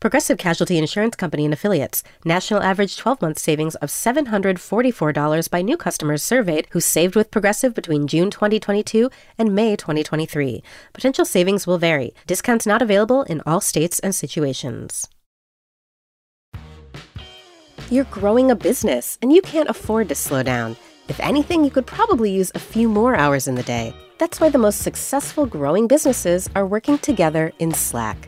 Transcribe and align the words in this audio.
Progressive 0.00 0.38
Casualty 0.38 0.78
Insurance 0.78 1.16
Company 1.16 1.44
and 1.44 1.52
Affiliates. 1.52 2.04
National 2.24 2.62
average 2.62 2.96
12 2.96 3.20
month 3.20 3.36
savings 3.36 3.74
of 3.76 3.88
$744 3.88 5.50
by 5.50 5.60
new 5.60 5.76
customers 5.76 6.22
surveyed 6.22 6.68
who 6.70 6.80
saved 6.80 7.16
with 7.16 7.32
Progressive 7.32 7.74
between 7.74 8.06
June 8.06 8.30
2022 8.30 9.10
and 9.38 9.56
May 9.56 9.74
2023. 9.74 10.62
Potential 10.92 11.24
savings 11.24 11.66
will 11.66 11.78
vary. 11.78 12.14
Discounts 12.28 12.64
not 12.64 12.80
available 12.80 13.24
in 13.24 13.42
all 13.44 13.60
states 13.60 13.98
and 13.98 14.14
situations. 14.14 15.08
You're 17.90 18.04
growing 18.04 18.52
a 18.52 18.56
business 18.56 19.18
and 19.20 19.32
you 19.32 19.42
can't 19.42 19.68
afford 19.68 20.10
to 20.10 20.14
slow 20.14 20.44
down. 20.44 20.76
If 21.08 21.18
anything, 21.18 21.64
you 21.64 21.72
could 21.72 21.86
probably 21.86 22.30
use 22.30 22.52
a 22.54 22.60
few 22.60 22.88
more 22.88 23.16
hours 23.16 23.48
in 23.48 23.56
the 23.56 23.64
day. 23.64 23.92
That's 24.18 24.38
why 24.38 24.48
the 24.48 24.58
most 24.58 24.82
successful 24.82 25.44
growing 25.44 25.88
businesses 25.88 26.48
are 26.54 26.66
working 26.66 26.98
together 26.98 27.52
in 27.58 27.74
Slack. 27.74 28.27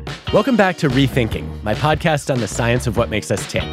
Welcome 0.33 0.55
back 0.55 0.77
to 0.77 0.87
Rethinking, 0.87 1.61
my 1.61 1.75
podcast 1.75 2.33
on 2.33 2.39
the 2.39 2.47
science 2.47 2.87
of 2.87 2.95
what 2.95 3.09
makes 3.09 3.31
us 3.31 3.45
tick. 3.51 3.65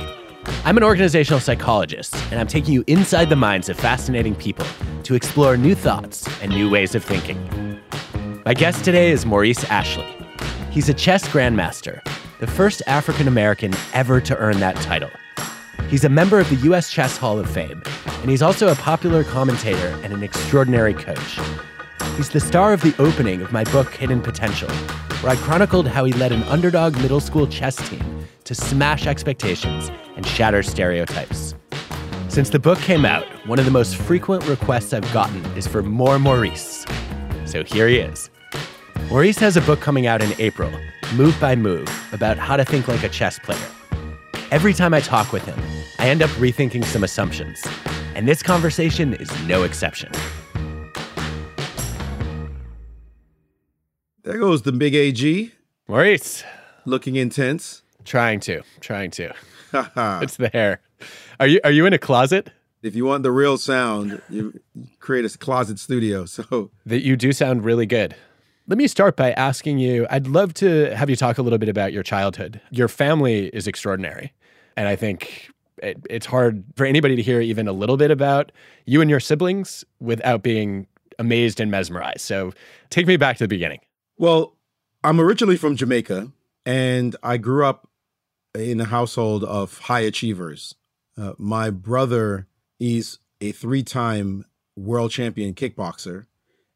I'm 0.64 0.76
an 0.76 0.82
organizational 0.82 1.38
psychologist, 1.38 2.16
and 2.32 2.40
I'm 2.40 2.48
taking 2.48 2.74
you 2.74 2.82
inside 2.88 3.28
the 3.28 3.36
minds 3.36 3.68
of 3.68 3.78
fascinating 3.78 4.34
people 4.34 4.66
to 5.04 5.14
explore 5.14 5.56
new 5.56 5.76
thoughts 5.76 6.26
and 6.42 6.50
new 6.50 6.68
ways 6.68 6.96
of 6.96 7.04
thinking. 7.04 7.80
My 8.44 8.54
guest 8.54 8.84
today 8.84 9.12
is 9.12 9.24
Maurice 9.24 9.62
Ashley. 9.70 10.12
He's 10.72 10.88
a 10.88 10.94
chess 10.94 11.28
grandmaster, 11.28 12.02
the 12.40 12.48
first 12.48 12.82
African 12.88 13.28
American 13.28 13.72
ever 13.92 14.20
to 14.22 14.36
earn 14.36 14.58
that 14.58 14.74
title. 14.78 15.10
He's 15.88 16.02
a 16.02 16.08
member 16.08 16.40
of 16.40 16.50
the 16.50 16.56
U.S. 16.56 16.90
Chess 16.90 17.16
Hall 17.16 17.38
of 17.38 17.48
Fame, 17.48 17.80
and 18.20 18.30
he's 18.30 18.42
also 18.42 18.66
a 18.66 18.74
popular 18.74 19.22
commentator 19.22 19.96
and 20.02 20.12
an 20.12 20.24
extraordinary 20.24 20.94
coach. 20.94 21.38
He's 22.16 22.30
the 22.30 22.40
star 22.40 22.72
of 22.72 22.80
the 22.80 22.96
opening 22.98 23.42
of 23.42 23.52
my 23.52 23.62
book, 23.62 23.94
Hidden 23.94 24.22
Potential, 24.22 24.70
where 25.20 25.32
I 25.32 25.36
chronicled 25.36 25.88
how 25.88 26.04
he 26.04 26.12
led 26.12 26.30
an 26.30 26.42
underdog 26.44 26.96
middle 26.98 27.20
school 27.20 27.46
chess 27.46 27.76
team 27.88 28.26
to 28.44 28.54
smash 28.54 29.06
expectations 29.06 29.90
and 30.16 30.24
shatter 30.24 30.62
stereotypes. 30.62 31.54
Since 32.28 32.50
the 32.50 32.58
book 32.58 32.78
came 32.78 33.04
out, 33.04 33.24
one 33.46 33.58
of 33.58 33.64
the 33.64 33.70
most 33.70 33.96
frequent 33.96 34.46
requests 34.46 34.92
I've 34.92 35.12
gotten 35.12 35.44
is 35.56 35.66
for 35.66 35.82
more 35.82 36.18
Maurice. 36.18 36.86
So 37.46 37.64
here 37.64 37.88
he 37.88 37.98
is. 37.98 38.30
Maurice 39.10 39.38
has 39.38 39.56
a 39.56 39.60
book 39.62 39.80
coming 39.80 40.06
out 40.06 40.22
in 40.22 40.32
April, 40.38 40.70
Move 41.14 41.38
by 41.40 41.56
Move, 41.56 41.88
about 42.12 42.36
how 42.36 42.56
to 42.56 42.64
think 42.64 42.86
like 42.86 43.02
a 43.02 43.08
chess 43.08 43.38
player. 43.38 43.58
Every 44.50 44.72
time 44.72 44.94
I 44.94 45.00
talk 45.00 45.32
with 45.32 45.44
him, 45.44 45.58
I 45.98 46.08
end 46.08 46.22
up 46.22 46.30
rethinking 46.30 46.84
some 46.84 47.02
assumptions, 47.02 47.60
and 48.14 48.28
this 48.28 48.42
conversation 48.42 49.14
is 49.14 49.30
no 49.48 49.64
exception. 49.64 50.12
There 54.28 54.38
goes 54.38 54.60
the 54.60 54.72
big 54.72 54.94
AG. 54.94 55.52
Maurice. 55.88 56.44
Looking 56.84 57.16
intense. 57.16 57.82
Trying 58.04 58.40
to. 58.40 58.60
Trying 58.78 59.10
to. 59.12 59.32
it's 59.72 60.36
the 60.36 60.50
hair. 60.52 60.82
Are 61.40 61.46
you 61.46 61.60
are 61.64 61.70
you 61.70 61.86
in 61.86 61.94
a 61.94 61.98
closet? 61.98 62.50
If 62.82 62.94
you 62.94 63.06
want 63.06 63.22
the 63.22 63.32
real 63.32 63.56
sound, 63.56 64.20
you 64.28 64.60
create 65.00 65.24
a 65.24 65.38
closet 65.38 65.78
studio. 65.78 66.26
So 66.26 66.70
that 66.84 67.02
you 67.02 67.16
do 67.16 67.32
sound 67.32 67.64
really 67.64 67.86
good. 67.86 68.14
Let 68.66 68.76
me 68.76 68.86
start 68.86 69.16
by 69.16 69.32
asking 69.32 69.78
you 69.78 70.06
I'd 70.10 70.26
love 70.26 70.52
to 70.54 70.94
have 70.94 71.08
you 71.08 71.16
talk 71.16 71.38
a 71.38 71.42
little 71.42 71.58
bit 71.58 71.70
about 71.70 71.94
your 71.94 72.02
childhood. 72.02 72.60
Your 72.70 72.88
family 72.88 73.46
is 73.54 73.66
extraordinary. 73.66 74.34
And 74.76 74.88
I 74.88 74.94
think 74.94 75.48
it, 75.82 76.04
it's 76.10 76.26
hard 76.26 76.62
for 76.76 76.84
anybody 76.84 77.16
to 77.16 77.22
hear 77.22 77.40
even 77.40 77.66
a 77.66 77.72
little 77.72 77.96
bit 77.96 78.10
about 78.10 78.52
you 78.84 79.00
and 79.00 79.08
your 79.08 79.20
siblings 79.20 79.86
without 80.00 80.42
being 80.42 80.86
amazed 81.18 81.60
and 81.60 81.70
mesmerized. 81.70 82.20
So 82.20 82.52
take 82.90 83.06
me 83.06 83.16
back 83.16 83.38
to 83.38 83.44
the 83.44 83.48
beginning. 83.48 83.80
Well, 84.20 84.56
I'm 85.04 85.20
originally 85.20 85.56
from 85.56 85.76
Jamaica, 85.76 86.32
and 86.66 87.14
I 87.22 87.36
grew 87.36 87.64
up 87.64 87.88
in 88.52 88.80
a 88.80 88.86
household 88.86 89.44
of 89.44 89.78
high 89.78 90.00
achievers. 90.00 90.74
Uh, 91.16 91.34
my 91.38 91.70
brother 91.70 92.48
is 92.80 93.20
a 93.40 93.52
three 93.52 93.84
time 93.84 94.44
world 94.74 95.12
champion 95.12 95.54
kickboxer, 95.54 96.26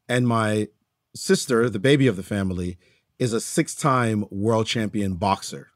and 0.07 0.25
my 0.25 0.69
sister, 1.13 1.69
the 1.69 1.79
baby 1.79 2.07
of 2.07 2.15
the 2.15 2.23
family, 2.23 2.77
is 3.19 3.33
a 3.33 3.41
six 3.41 3.75
time 3.75 4.23
world 4.31 4.65
champion 4.65 5.15
boxer. 5.15 5.71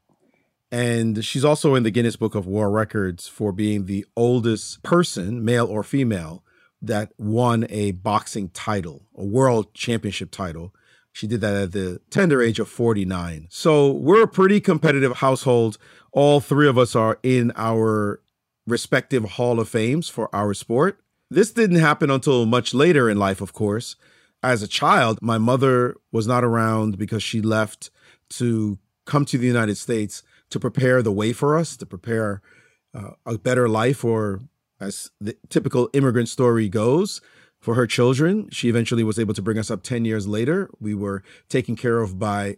And 0.72 1.22
she's 1.22 1.44
also 1.44 1.74
in 1.74 1.82
the 1.82 1.90
Guinness 1.90 2.16
Book 2.16 2.34
of 2.34 2.46
World 2.46 2.74
Records 2.74 3.28
for 3.28 3.52
being 3.52 3.84
the 3.84 4.06
oldest 4.16 4.82
person, 4.82 5.44
male 5.44 5.66
or 5.66 5.82
female, 5.82 6.42
that 6.80 7.12
won 7.18 7.66
a 7.68 7.90
boxing 7.90 8.48
title, 8.48 9.04
a 9.14 9.24
world 9.24 9.74
championship 9.74 10.30
title. 10.30 10.72
She 11.18 11.26
did 11.26 11.40
that 11.40 11.56
at 11.56 11.72
the 11.72 12.00
tender 12.10 12.40
age 12.40 12.60
of 12.60 12.68
49. 12.68 13.48
So 13.50 13.90
we're 13.90 14.22
a 14.22 14.28
pretty 14.28 14.60
competitive 14.60 15.16
household. 15.16 15.76
All 16.12 16.38
three 16.38 16.68
of 16.68 16.78
us 16.78 16.94
are 16.94 17.18
in 17.24 17.50
our 17.56 18.20
respective 18.68 19.24
Hall 19.24 19.58
of 19.58 19.68
Fames 19.68 20.08
for 20.08 20.32
our 20.32 20.54
sport. 20.54 21.00
This 21.28 21.50
didn't 21.50 21.80
happen 21.80 22.08
until 22.08 22.46
much 22.46 22.72
later 22.72 23.10
in 23.10 23.18
life, 23.18 23.40
of 23.40 23.52
course. 23.52 23.96
As 24.44 24.62
a 24.62 24.68
child, 24.68 25.18
my 25.20 25.38
mother 25.38 25.96
was 26.12 26.28
not 26.28 26.44
around 26.44 26.98
because 26.98 27.24
she 27.24 27.42
left 27.42 27.90
to 28.38 28.78
come 29.04 29.24
to 29.24 29.38
the 29.38 29.48
United 29.48 29.76
States 29.76 30.22
to 30.50 30.60
prepare 30.60 31.02
the 31.02 31.10
way 31.10 31.32
for 31.32 31.58
us, 31.58 31.76
to 31.78 31.84
prepare 31.84 32.42
uh, 32.94 33.14
a 33.26 33.36
better 33.38 33.68
life, 33.68 34.04
or 34.04 34.42
as 34.78 35.10
the 35.20 35.36
typical 35.48 35.90
immigrant 35.94 36.28
story 36.28 36.68
goes, 36.68 37.20
for 37.60 37.74
her 37.74 37.86
children. 37.86 38.48
She 38.50 38.68
eventually 38.68 39.04
was 39.04 39.18
able 39.18 39.34
to 39.34 39.42
bring 39.42 39.58
us 39.58 39.70
up 39.70 39.82
10 39.82 40.04
years 40.04 40.26
later. 40.26 40.70
We 40.80 40.94
were 40.94 41.22
taken 41.48 41.76
care 41.76 42.00
of 42.00 42.18
by 42.18 42.56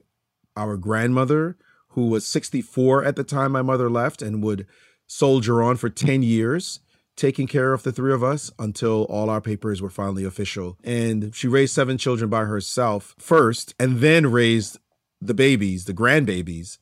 our 0.57 0.77
grandmother, 0.77 1.57
who 1.91 2.09
was 2.09 2.27
64 2.27 3.05
at 3.05 3.17
the 3.17 3.25
time 3.25 3.53
my 3.53 3.63
mother 3.63 3.91
left 3.91 4.23
and 4.23 4.43
would 4.43 4.67
soldier 5.07 5.63
on 5.63 5.77
for 5.77 5.91
10 5.91 6.23
years, 6.23 6.81
taking 7.17 7.47
care 7.47 7.73
of 7.73 7.83
the 7.83 7.93
three 7.93 8.13
of 8.13 8.23
us 8.23 8.51
until 8.59 9.05
all 9.05 9.29
our 9.29 9.41
papers 9.41 9.83
were 9.83 9.91
finally 9.91 10.25
official. 10.25 10.77
And 10.85 11.35
she 11.35 11.49
raised 11.49 11.75
seven 11.75 11.99
children 11.99 12.31
by 12.31 12.45
herself 12.45 13.15
first, 13.19 13.75
and 13.79 13.99
then 13.99 14.31
raised 14.31 14.79
the 15.21 15.35
babies, 15.35 15.85
the 15.85 15.93
grandbabies, 15.93 16.79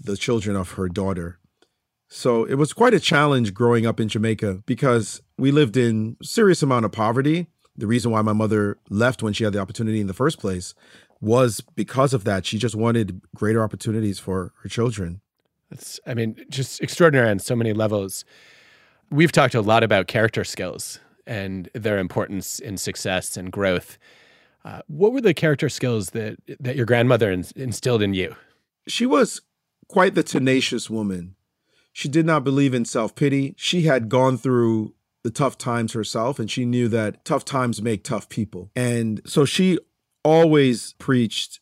the 0.00 0.16
children 0.16 0.56
of 0.56 0.72
her 0.72 0.88
daughter. 0.88 1.38
So 2.08 2.44
it 2.44 2.54
was 2.54 2.72
quite 2.72 2.94
a 2.94 3.00
challenge 3.00 3.52
growing 3.52 3.86
up 3.86 4.00
in 4.00 4.08
Jamaica 4.08 4.62
because 4.66 5.22
we 5.36 5.50
lived 5.50 5.76
in 5.76 6.16
serious 6.22 6.62
amount 6.62 6.86
of 6.86 6.92
poverty. 6.92 7.48
The 7.76 7.86
reason 7.86 8.10
why 8.10 8.22
my 8.22 8.32
mother 8.32 8.78
left 8.88 9.22
when 9.22 9.34
she 9.34 9.44
had 9.44 9.52
the 9.52 9.60
opportunity 9.60 10.00
in 10.00 10.06
the 10.06 10.14
first 10.14 10.38
place 10.38 10.74
was 11.20 11.60
because 11.76 12.14
of 12.14 12.24
that. 12.24 12.46
She 12.46 12.58
just 12.58 12.74
wanted 12.74 13.20
greater 13.34 13.62
opportunities 13.62 14.18
for 14.18 14.52
her 14.62 14.68
children. 14.68 15.20
It's, 15.70 16.00
I 16.06 16.14
mean, 16.14 16.36
just 16.48 16.80
extraordinary 16.80 17.28
on 17.28 17.38
so 17.38 17.54
many 17.54 17.74
levels. 17.74 18.24
We've 19.10 19.32
talked 19.32 19.54
a 19.54 19.60
lot 19.60 19.82
about 19.82 20.06
character 20.06 20.44
skills 20.44 20.98
and 21.26 21.68
their 21.74 21.98
importance 21.98 22.58
in 22.58 22.78
success 22.78 23.36
and 23.36 23.52
growth. 23.52 23.98
Uh, 24.64 24.80
what 24.86 25.12
were 25.12 25.20
the 25.20 25.34
character 25.34 25.68
skills 25.68 26.10
that 26.10 26.38
that 26.58 26.74
your 26.74 26.86
grandmother 26.86 27.30
in, 27.30 27.44
instilled 27.54 28.02
in 28.02 28.14
you? 28.14 28.34
She 28.86 29.06
was 29.06 29.42
quite 29.88 30.14
the 30.14 30.22
tenacious 30.22 30.88
woman. 30.90 31.36
She 31.98 32.08
did 32.08 32.26
not 32.26 32.44
believe 32.44 32.74
in 32.74 32.84
self 32.84 33.16
pity. 33.16 33.54
She 33.56 33.82
had 33.82 34.08
gone 34.08 34.38
through 34.38 34.94
the 35.24 35.32
tough 35.32 35.58
times 35.58 35.94
herself, 35.94 36.38
and 36.38 36.48
she 36.48 36.64
knew 36.64 36.86
that 36.86 37.24
tough 37.24 37.44
times 37.44 37.82
make 37.82 38.04
tough 38.04 38.28
people. 38.28 38.70
And 38.76 39.20
so 39.26 39.44
she 39.44 39.80
always 40.22 40.92
preached 41.00 41.58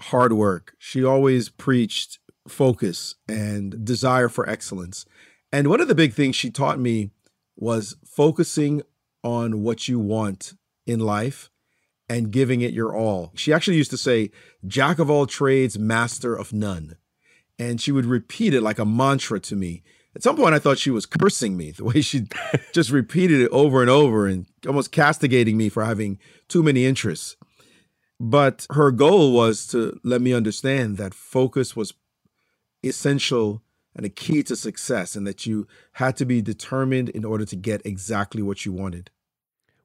hard 0.00 0.32
work. 0.32 0.74
She 0.80 1.04
always 1.04 1.48
preached 1.48 2.18
focus 2.48 3.14
and 3.28 3.84
desire 3.84 4.28
for 4.28 4.50
excellence. 4.50 5.06
And 5.52 5.68
one 5.68 5.80
of 5.80 5.86
the 5.86 5.94
big 5.94 6.12
things 6.12 6.34
she 6.34 6.50
taught 6.50 6.80
me 6.80 7.12
was 7.54 7.94
focusing 8.04 8.82
on 9.22 9.62
what 9.62 9.86
you 9.86 10.00
want 10.00 10.54
in 10.88 10.98
life 10.98 11.50
and 12.08 12.32
giving 12.32 12.62
it 12.62 12.72
your 12.72 12.96
all. 12.96 13.30
She 13.36 13.52
actually 13.52 13.76
used 13.76 13.92
to 13.92 13.96
say, 13.96 14.32
Jack 14.66 14.98
of 14.98 15.08
all 15.08 15.28
trades, 15.28 15.78
master 15.78 16.34
of 16.34 16.52
none. 16.52 16.96
And 17.58 17.80
she 17.80 17.92
would 17.92 18.04
repeat 18.04 18.54
it 18.54 18.62
like 18.62 18.78
a 18.78 18.84
mantra 18.84 19.40
to 19.40 19.56
me. 19.56 19.82
At 20.14 20.22
some 20.22 20.36
point, 20.36 20.54
I 20.54 20.58
thought 20.58 20.78
she 20.78 20.90
was 20.90 21.06
cursing 21.06 21.56
me 21.56 21.70
the 21.76 21.84
way 21.84 22.00
she 22.00 22.26
just 22.72 22.90
repeated 22.90 23.40
it 23.40 23.50
over 23.50 23.80
and 23.80 23.90
over 23.90 24.26
and 24.26 24.46
almost 24.66 24.92
castigating 24.92 25.56
me 25.56 25.68
for 25.68 25.84
having 25.84 26.18
too 26.48 26.62
many 26.62 26.86
interests. 26.86 27.36
But 28.20 28.66
her 28.70 28.90
goal 28.90 29.32
was 29.32 29.66
to 29.68 30.00
let 30.02 30.20
me 30.20 30.32
understand 30.32 30.96
that 30.96 31.14
focus 31.14 31.76
was 31.76 31.94
essential 32.82 33.62
and 33.94 34.06
a 34.06 34.10
key 34.10 34.44
to 34.44 34.54
success, 34.54 35.16
and 35.16 35.26
that 35.26 35.44
you 35.44 35.66
had 35.94 36.16
to 36.16 36.24
be 36.24 36.40
determined 36.40 37.08
in 37.08 37.24
order 37.24 37.44
to 37.44 37.56
get 37.56 37.84
exactly 37.84 38.40
what 38.40 38.64
you 38.64 38.72
wanted. 38.72 39.10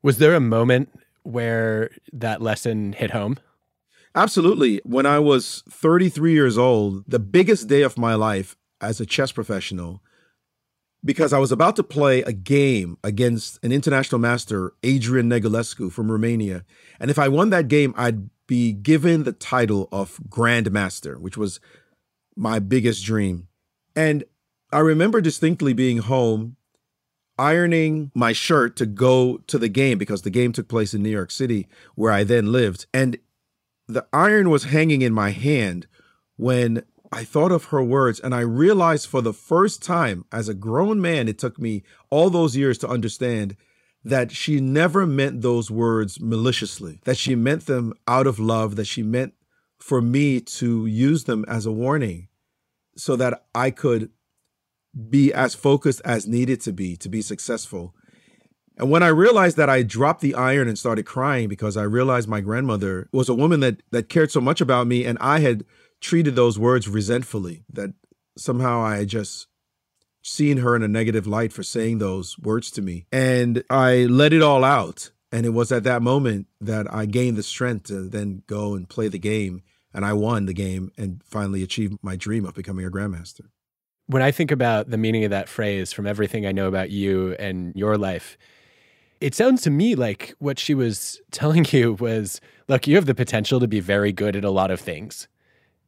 Was 0.04 0.20
there 0.20 0.36
a 0.36 0.40
moment 0.40 0.90
where 1.24 1.90
that 2.12 2.40
lesson 2.40 2.94
hit 2.94 3.10
home? 3.10 3.40
Absolutely. 4.16 4.80
When 4.84 5.06
I 5.06 5.20
was 5.20 5.64
33 5.70 6.34
years 6.34 6.58
old, 6.58 7.04
the 7.08 7.20
biggest 7.20 7.68
day 7.68 7.82
of 7.82 7.98
my 7.98 8.14
life 8.16 8.56
as 8.80 9.00
a 9.00 9.06
chess 9.06 9.32
professional, 9.32 10.02
because 11.04 11.34
I 11.34 11.40
was 11.40 11.52
about 11.52 11.76
to 11.78 11.84
play 11.84 12.22
a 12.22 12.32
game 12.32 12.98
against 13.04 13.60
an 13.64 13.72
international 13.72 14.20
master, 14.20 14.74
Adrian 14.84 15.30
Negulescu 15.30 15.92
from 15.92 16.12
Romania. 16.12 16.64
And 17.00 17.10
if 17.10 17.20
I 17.20 17.28
won 17.28 17.50
that 17.50 17.68
game, 17.68 17.94
I'd 17.98 18.30
be 18.48 18.72
given 18.72 19.24
the 19.24 19.32
title 19.32 19.90
of 19.92 20.20
Grandmaster, 20.30 21.18
which 21.18 21.38
was 21.38 21.60
my 22.36 22.60
biggest 22.60 23.04
dream. 23.04 23.48
And 23.96 24.24
I 24.72 24.80
remember 24.80 25.22
distinctly 25.22 25.74
being 25.74 26.00
home, 26.00 26.56
ironing 27.38 28.12
my 28.14 28.32
shirt 28.32 28.76
to 28.78 28.86
go 28.86 29.38
to 29.48 29.58
the 29.58 29.70
game 29.70 29.98
because 29.98 30.22
the 30.22 30.30
game 30.30 30.52
took 30.52 30.68
place 30.68 30.94
in 30.94 31.04
New 31.04 31.10
York 31.10 31.32
City, 31.32 31.68
where 31.96 32.12
I 32.12 32.24
then 32.24 32.52
lived. 32.52 32.86
And 32.94 33.18
the 33.88 34.06
iron 34.14 34.50
was 34.50 34.66
hanging 34.66 35.02
in 35.02 35.14
my 35.14 35.32
hand 35.32 35.88
when 36.38 36.84
I 37.12 37.24
thought 37.24 37.52
of 37.52 37.66
her 37.66 37.84
words 37.84 38.20
and 38.20 38.34
I 38.34 38.40
realized 38.40 39.08
for 39.08 39.22
the 39.22 39.34
first 39.34 39.84
time 39.84 40.26
as 40.32 40.50
a 40.50 40.54
grown 40.54 41.00
man, 41.00 41.28
it 41.28 41.38
took 41.38 41.60
me 41.60 41.84
all 42.10 42.30
those 42.30 42.58
years 42.58 42.78
to 42.80 42.88
understand 42.88 43.56
that 44.04 44.32
she 44.32 44.60
never 44.60 45.06
meant 45.06 45.42
those 45.42 45.70
words 45.72 46.20
maliciously, 46.20 47.00
that 47.06 47.18
she 47.18 47.36
meant 47.36 47.68
them 47.68 47.94
out 48.08 48.28
of 48.28 48.40
love, 48.40 48.76
that 48.76 48.88
she 48.88 49.04
meant 49.04 49.34
for 49.80 50.02
me 50.02 50.42
to 50.42 50.86
use 50.86 51.26
them 51.26 51.46
as 51.48 51.66
a 51.66 51.72
warning 51.72 52.28
so 52.98 53.16
that 53.16 53.46
I 53.54 53.70
could 53.70 54.10
be 55.10 55.34
as 55.34 55.56
focused 55.56 56.02
as 56.04 56.28
needed 56.28 56.62
to 56.62 56.74
be 56.74 56.96
to 56.98 57.10
be 57.10 57.22
successful. 57.22 57.96
And 58.78 58.90
when 58.90 59.04
I 59.04 59.08
realized 59.08 59.58
that 59.58 59.70
I 59.70 59.84
dropped 59.84 60.22
the 60.22 60.34
iron 60.34 60.68
and 60.68 60.78
started 60.78 61.06
crying 61.06 61.48
because 61.48 61.78
I 61.78 61.84
realized 61.84 62.28
my 62.28 62.42
grandmother 62.42 63.08
was 63.12 63.30
a 63.30 63.36
woman 63.36 63.60
that 63.60 63.84
that 63.92 64.10
cared 64.10 64.32
so 64.32 64.42
much 64.42 64.62
about 64.62 64.88
me 64.88 65.06
and 65.06 65.18
I 65.22 65.40
had 65.40 65.64
treated 66.02 66.36
those 66.36 66.60
words 66.60 66.88
resentfully 66.88 67.64
that 67.72 67.94
somehow 68.38 68.82
I 68.82 68.98
had 68.98 69.08
just 69.08 69.48
seen 70.24 70.58
her 70.58 70.76
in 70.76 70.84
a 70.84 70.88
negative 70.88 71.28
light 71.28 71.54
for 71.54 71.64
saying 71.64 71.98
those 71.98 72.40
words 72.40 72.72
to 72.72 72.82
me. 72.82 73.06
And 73.12 73.64
I 73.70 74.06
let 74.06 74.34
it 74.34 74.42
all 74.42 74.64
out. 74.64 75.12
And 75.32 75.46
it 75.46 75.50
was 75.50 75.72
at 75.72 75.84
that 75.84 76.02
moment 76.02 76.48
that 76.62 76.92
I 76.94 77.06
gained 77.06 77.38
the 77.38 77.44
strength 77.44 77.88
to 77.88 78.08
then 78.08 78.44
go 78.48 78.76
and 78.76 78.88
play 78.88 79.08
the 79.08 79.20
game. 79.20 79.64
And 79.94 80.06
I 80.06 80.14
won 80.14 80.46
the 80.46 80.54
game 80.54 80.92
and 80.98 81.22
finally 81.24 81.62
achieved 81.62 81.98
my 82.02 82.16
dream 82.16 82.46
of 82.46 82.56
becoming 82.56 82.86
a 82.86 82.90
grandmaster. 82.90 83.50
When 84.08 84.22
I 84.22 84.32
think 84.32 84.52
about 84.52 84.90
the 84.90 84.98
meaning 84.98 85.24
of 85.24 85.32
that 85.32 85.48
phrase 85.48 85.94
from 85.94 86.08
everything 86.08 86.46
I 86.46 86.52
know 86.52 86.68
about 86.68 86.90
you 86.90 87.34
and 87.34 87.74
your 87.76 87.98
life, 87.98 88.38
it 89.24 89.34
sounds 89.34 89.62
to 89.62 89.70
me 89.70 89.96
like 89.96 90.36
what 90.40 90.60
she 90.60 90.74
was 90.74 91.22
telling 91.32 91.66
you 91.72 91.94
was 91.94 92.42
look, 92.68 92.88
you 92.88 92.96
have 92.96 93.06
the 93.06 93.16
potential 93.16 93.62
to 93.62 93.68
be 93.70 93.80
very 93.80 94.12
good 94.12 94.36
at 94.36 94.44
a 94.44 94.52
lot 94.52 94.70
of 94.70 94.82
things. 94.82 95.30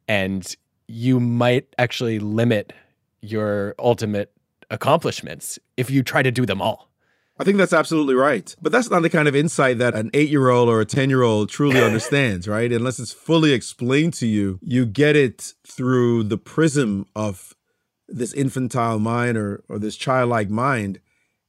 And 0.08 0.56
you 0.88 1.20
might 1.20 1.66
actually 1.76 2.18
limit 2.18 2.72
your 3.20 3.74
ultimate 3.78 4.32
accomplishments 4.70 5.58
if 5.76 5.90
you 5.90 6.02
try 6.02 6.22
to 6.22 6.30
do 6.30 6.46
them 6.46 6.62
all. 6.62 6.90
I 7.38 7.44
think 7.44 7.58
that's 7.58 7.74
absolutely 7.74 8.14
right. 8.14 8.56
But 8.62 8.72
that's 8.72 8.88
not 8.88 9.02
the 9.02 9.10
kind 9.10 9.28
of 9.28 9.36
insight 9.36 9.76
that 9.78 9.94
an 9.94 10.10
eight 10.14 10.30
year 10.30 10.48
old 10.48 10.70
or 10.70 10.80
a 10.80 10.86
10 10.86 11.10
year 11.10 11.22
old 11.22 11.50
truly 11.50 11.82
understands, 11.88 12.48
right? 12.48 12.72
Unless 12.72 12.98
it's 12.98 13.12
fully 13.12 13.52
explained 13.52 14.14
to 14.14 14.26
you, 14.26 14.58
you 14.62 14.86
get 14.86 15.14
it 15.14 15.52
through 15.66 16.22
the 16.22 16.38
prism 16.38 17.06
of 17.14 17.54
this 18.08 18.32
infantile 18.32 18.98
mind 18.98 19.36
or, 19.36 19.62
or 19.68 19.78
this 19.78 19.96
childlike 19.96 20.48
mind. 20.48 21.00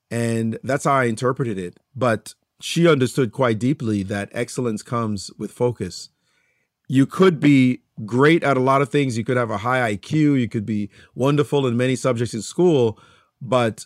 And 0.09 0.57
that's 0.63 0.85
how 0.85 0.93
I 0.93 1.05
interpreted 1.05 1.57
it. 1.57 1.79
But 1.95 2.33
she 2.59 2.87
understood 2.87 3.31
quite 3.31 3.59
deeply 3.59 4.03
that 4.03 4.29
excellence 4.31 4.81
comes 4.81 5.31
with 5.37 5.51
focus. 5.51 6.09
You 6.87 7.05
could 7.05 7.39
be 7.39 7.81
great 8.05 8.43
at 8.43 8.57
a 8.57 8.61
lot 8.61 8.81
of 8.81 8.89
things. 8.89 9.17
You 9.17 9.23
could 9.23 9.37
have 9.37 9.51
a 9.51 9.57
high 9.57 9.95
IQ. 9.95 10.39
You 10.39 10.47
could 10.47 10.65
be 10.65 10.89
wonderful 11.15 11.67
in 11.67 11.75
many 11.75 11.95
subjects 11.95 12.33
in 12.33 12.41
school, 12.41 12.99
but 13.41 13.85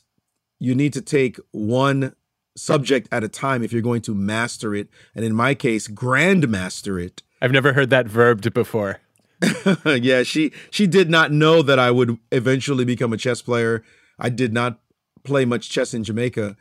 you 0.59 0.75
need 0.75 0.94
to 0.94 1.01
take 1.01 1.38
one 1.51 2.15
subject 2.56 3.07
at 3.12 3.24
a 3.24 3.29
time 3.29 3.63
if 3.63 3.74
you're 3.74 3.81
going 3.81 4.01
to 4.03 4.13
master 4.13 4.75
it. 4.75 4.89
And 5.15 5.25
in 5.25 5.33
my 5.33 5.56
case, 5.56 5.88
grandmaster 5.88 7.03
it. 7.03 7.24
I've 7.41 7.51
never 7.51 7.74
heard 7.74 7.89
that 7.89 8.07
verbed 8.07 8.53
before. 8.53 9.00
yeah, 9.85 10.21
she 10.21 10.51
she 10.69 10.85
did 10.85 11.09
not 11.09 11.31
know 11.31 11.63
that 11.63 11.79
I 11.79 11.89
would 11.89 12.19
eventually 12.31 12.85
become 12.85 13.12
a 13.12 13.17
chess 13.17 13.41
player. 13.41 13.83
I 14.19 14.29
did 14.29 14.53
not 14.53 14.79
play 15.23 15.45
much 15.45 15.69
chess 15.69 15.94
in 15.94 16.03
Jamaica, 16.03 16.57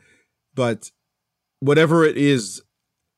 but 0.54 0.90
whatever 1.60 2.04
it 2.04 2.16
is 2.16 2.62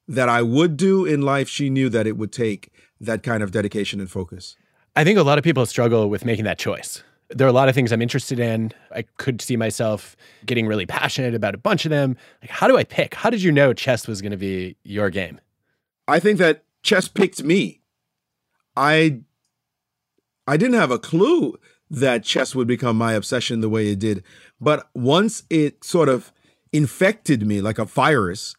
that 0.09 0.29
I 0.29 0.43
would 0.43 0.77
do 0.77 1.05
in 1.05 1.23
life, 1.23 1.49
she 1.49 1.71
knew 1.71 1.89
that 1.89 2.07
it 2.07 2.17
would 2.17 2.33
take 2.33 2.71
that 3.01 3.23
kind 3.23 3.43
of 3.43 3.51
dedication 3.51 4.01
and 4.01 4.11
focus? 4.11 4.57
I 4.95 5.05
think 5.05 5.19
a 5.19 5.23
lot 5.23 5.39
of 5.39 5.45
people 5.45 5.67
struggle 5.67 6.09
with 6.09 6.25
making 6.25 6.45
that 6.45 6.59
choice. 6.59 7.03
There 7.31 7.47
are 7.47 7.51
a 7.51 7.55
lot 7.55 7.69
of 7.69 7.75
things 7.75 7.93
I'm 7.93 8.03
interested 8.03 8.39
in. 8.39 8.73
I 8.95 9.03
could 9.17 9.41
see 9.41 9.57
myself 9.57 10.17
getting 10.45 10.67
really 10.67 10.85
passionate 10.87 11.35
about 11.35 11.55
a 11.55 11.59
bunch 11.59 11.87
of 11.87 11.91
them. 11.91 12.17
Like, 12.43 12.51
how 12.51 12.69
do 12.69 12.77
I 12.77 12.85
pick? 12.85 13.15
How 13.15 13.31
did 13.31 13.43
you 13.43 13.51
know 13.51 13.73
chess 13.73 14.07
was 14.07 14.21
going 14.21 14.33
to 14.33 14.37
be 14.37 14.77
your 14.83 15.09
game? 15.09 15.41
I 16.07 16.21
think 16.21 16.39
that 16.39 16.65
chess 16.83 17.09
picked 17.09 17.43
me. 17.43 17.81
I 18.77 19.21
I 20.47 20.57
didn't 20.57 20.75
have 20.75 20.91
a 20.91 20.99
clue 20.99 21.59
that 21.93 22.25
chess 22.25 22.55
would 22.55 22.67
become 22.67 22.97
my 22.97 23.13
obsession 23.13 23.61
the 23.61 23.69
way 23.69 23.89
it 23.89 24.01
did, 24.01 24.25
but 24.61 24.89
once 24.95 25.45
it 25.49 25.85
sort 25.85 26.09
of 26.09 26.33
infected 26.73 27.47
me 27.47 27.61
like 27.61 27.79
a 27.79 27.85
virus, 27.85 28.57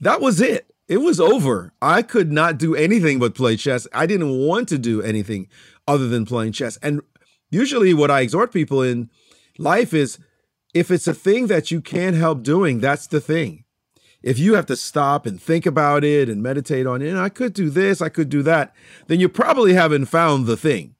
that 0.00 0.20
was 0.20 0.40
it 0.40 0.70
it 0.88 0.98
was 0.98 1.20
over. 1.20 1.72
I 1.80 2.02
could 2.02 2.30
not 2.30 2.58
do 2.58 2.74
anything 2.74 3.18
but 3.18 3.34
play 3.34 3.56
chess. 3.56 3.86
I 3.92 4.06
didn't 4.06 4.38
want 4.38 4.68
to 4.68 4.78
do 4.78 5.02
anything 5.02 5.48
other 5.88 6.08
than 6.08 6.26
playing 6.26 6.52
chess. 6.52 6.76
And 6.82 7.00
usually, 7.50 7.94
what 7.94 8.10
I 8.10 8.20
exhort 8.20 8.52
people 8.52 8.82
in 8.82 9.10
life 9.58 9.94
is 9.94 10.18
if 10.74 10.90
it's 10.90 11.06
a 11.06 11.14
thing 11.14 11.46
that 11.46 11.70
you 11.70 11.80
can't 11.80 12.16
help 12.16 12.42
doing, 12.42 12.80
that's 12.80 13.06
the 13.06 13.20
thing. 13.20 13.64
If 14.22 14.38
you 14.38 14.54
have 14.54 14.66
to 14.66 14.76
stop 14.76 15.26
and 15.26 15.40
think 15.40 15.66
about 15.66 16.02
it 16.02 16.28
and 16.28 16.42
meditate 16.42 16.86
on 16.86 17.02
it, 17.02 17.14
I 17.14 17.28
could 17.28 17.52
do 17.52 17.68
this, 17.68 18.00
I 18.00 18.08
could 18.08 18.30
do 18.30 18.42
that, 18.42 18.74
then 19.06 19.20
you 19.20 19.28
probably 19.28 19.74
haven't 19.74 20.06
found 20.06 20.46
the 20.46 20.56
thing. 20.56 20.94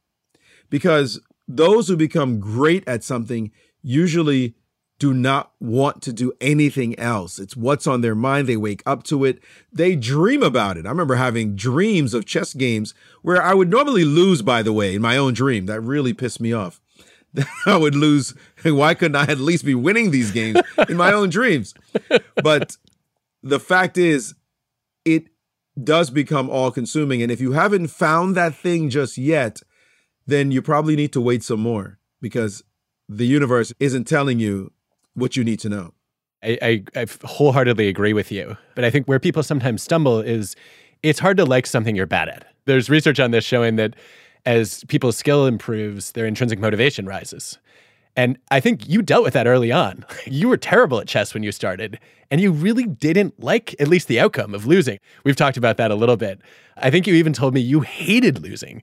Because 0.71 1.21
those 1.47 1.89
who 1.89 1.97
become 1.97 2.41
great 2.41 2.87
at 2.87 3.05
something 3.05 3.51
usually 3.83 4.55
do 4.99 5.13
not 5.13 5.53
want 5.61 6.03
to 6.03 6.13
do 6.13 6.33
anything 6.41 6.99
else. 6.99 7.39
It's 7.39 7.57
what's 7.57 7.87
on 7.87 8.01
their 8.01 8.15
mind. 8.15 8.47
They 8.47 8.57
wake 8.57 8.83
up 8.87 9.03
to 9.05 9.25
it. 9.25 9.43
They 9.73 9.97
dream 9.97 10.43
about 10.43 10.77
it. 10.77 10.87
I 10.87 10.89
remember 10.89 11.17
having 11.17 11.57
dreams 11.57 12.15
of 12.15 12.27
chess 12.27 12.55
games 12.55 12.95
where 13.23 13.43
I 13.43 13.55
would 13.55 13.69
normally 13.69 14.05
lose, 14.05 14.41
by 14.41 14.63
the 14.63 14.73
way, 14.73 14.95
in 14.95 15.03
my 15.03 15.17
own 15.17 15.35
dream. 15.35 15.67
That 15.67 15.81
really 15.81 16.13
pissed 16.15 16.41
me 16.41 16.53
off. 16.53 16.81
I 17.67 17.77
would 17.77 17.95
lose. 17.95 18.35
Why 18.63 18.95
couldn't 18.95 19.17
I 19.17 19.25
at 19.25 19.39
least 19.39 19.65
be 19.65 19.75
winning 19.75 20.11
these 20.11 20.31
games 20.31 20.61
in 20.89 20.97
my 20.97 21.13
own 21.13 21.29
dreams? 21.29 21.75
But 22.43 22.77
the 23.43 23.61
fact 23.61 23.99
is, 23.99 24.35
it 25.05 25.27
does 25.83 26.11
become 26.11 26.49
all 26.49 26.71
consuming. 26.71 27.21
And 27.21 27.33
if 27.33 27.41
you 27.41 27.53
haven't 27.53 27.89
found 27.89 28.37
that 28.37 28.55
thing 28.55 28.91
just 28.91 29.19
yet, 29.19 29.61
then 30.27 30.51
you 30.51 30.63
probably 30.63 30.97
need 30.97 31.13
to 31.13 31.21
wait 31.21 31.43
some 31.43 31.61
more 31.61 31.99
because 32.21 32.63
the 33.09 33.27
universe 33.27 33.73
isn't 33.81 34.05
telling 34.05 34.41
you 34.41 34.73
what 35.15 35.37
you 35.37 35.45
need 35.45 35.61
to 35.61 35.69
know. 35.69 35.93
I, 36.43 36.59
I, 36.61 37.01
I 37.01 37.07
wholeheartedly 37.25 37.89
agree 37.89 38.13
with 38.13 38.31
you. 38.31 38.57
But 38.75 38.85
I 38.85 38.91
think 38.91 39.07
where 39.07 39.21
people 39.21 39.43
sometimes 39.43 39.83
stumble 39.83 40.21
is 40.21 40.57
it's 41.03 41.19
hard 41.19 41.37
to 41.39 41.45
like 41.45 41.67
something 41.67 41.97
you're 41.97 42.07
bad 42.07 42.29
at. 42.29 42.47
There's 42.67 42.89
research 42.89 43.21
on 43.21 43.31
this 43.31 43.45
showing 43.45 43.77
that 43.77 43.95
as 44.47 44.85
people's 44.85 45.17
skill 45.17 45.47
improves, 45.47 46.13
their 46.13 46.27
intrinsic 46.27 46.59
motivation 46.59 47.07
rises. 47.07 47.59
And 48.17 48.39
I 48.51 48.61
think 48.61 48.89
you 48.89 49.03
dealt 49.03 49.25
with 49.25 49.35
that 49.35 49.47
early 49.47 49.73
on. 49.73 50.05
You 50.27 50.49
were 50.49 50.57
terrible 50.57 51.01
at 51.01 51.07
chess 51.07 51.35
when 51.35 51.43
you 51.43 51.53
started, 51.53 51.99
and 52.31 52.41
you 52.41 52.51
really 52.51 52.85
didn't 52.85 53.39
like 53.43 53.75
at 53.79 53.89
least 53.89 54.09
the 54.09 54.19
outcome 54.19 54.55
of 54.55 54.67
losing. 54.67 54.99
We've 55.23 55.37
talked 55.37 55.59
about 55.59 55.77
that 55.77 55.91
a 55.91 55.95
little 55.95 56.17
bit. 56.17 56.41
I 56.79 56.91
think 56.91 57.07
you 57.07 57.15
even 57.15 57.35
told 57.35 57.53
me 57.53 57.61
you 57.61 57.81
hated 57.81 58.43
losing. 58.43 58.83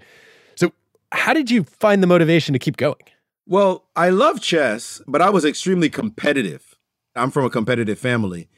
How 1.12 1.34
did 1.34 1.52
you 1.52 1.64
find 1.64 2.02
the 2.02 2.08
motivation 2.08 2.54
to 2.54 2.60
keep 2.60 2.78
going? 2.78 2.96
Well, 3.46 3.86
I 3.96 4.10
love 4.10 4.42
chess, 4.42 5.02
but 5.08 5.22
I 5.22 5.30
was 5.30 5.44
extremely 5.44 5.90
competitive. 5.90 6.76
I'm 7.16 7.32
from 7.32 7.46
a 7.46 7.50
competitive 7.50 8.00
family, 8.00 8.50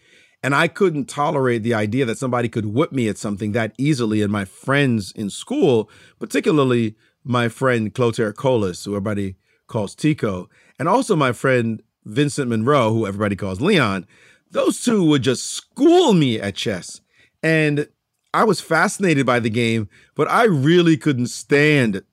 and 0.44 0.54
I 0.54 0.68
couldn't 0.68 1.06
tolerate 1.06 1.64
the 1.64 1.74
idea 1.74 2.06
that 2.06 2.20
somebody 2.20 2.50
could 2.50 2.68
whip 2.68 2.92
me 2.92 3.08
at 3.08 3.18
something 3.18 3.54
that 3.54 3.74
easily. 3.78 4.22
And 4.22 4.32
my 4.32 4.46
friends 4.46 5.12
in 5.14 5.30
school, 5.30 5.90
particularly 6.20 6.96
my 7.24 7.50
friend 7.50 7.94
Clotaire 7.94 8.36
Colas, 8.36 8.86
who 8.86 8.92
everybody 8.92 9.36
calls 9.68 9.96
Tico, 9.96 10.50
and 10.78 10.88
also 10.88 11.16
my 11.16 11.32
friend 11.32 11.82
Vincent 12.06 12.50
Monroe, 12.50 12.94
who 12.94 13.08
everybody 13.08 13.36
calls 13.36 13.62
Leon, 13.62 14.06
those 14.52 14.84
two 14.84 15.04
would 15.06 15.24
just 15.24 15.46
school 15.46 16.14
me 16.14 16.40
at 16.40 16.56
chess. 16.56 17.02
And 17.42 17.88
I 18.34 18.44
was 18.44 18.62
fascinated 18.62 19.26
by 19.26 19.40
the 19.40 19.50
game, 19.50 19.90
but 20.16 20.30
I 20.30 20.44
really 20.44 20.98
couldn't 20.98 21.28
stand 21.28 22.04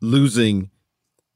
losing 0.00 0.70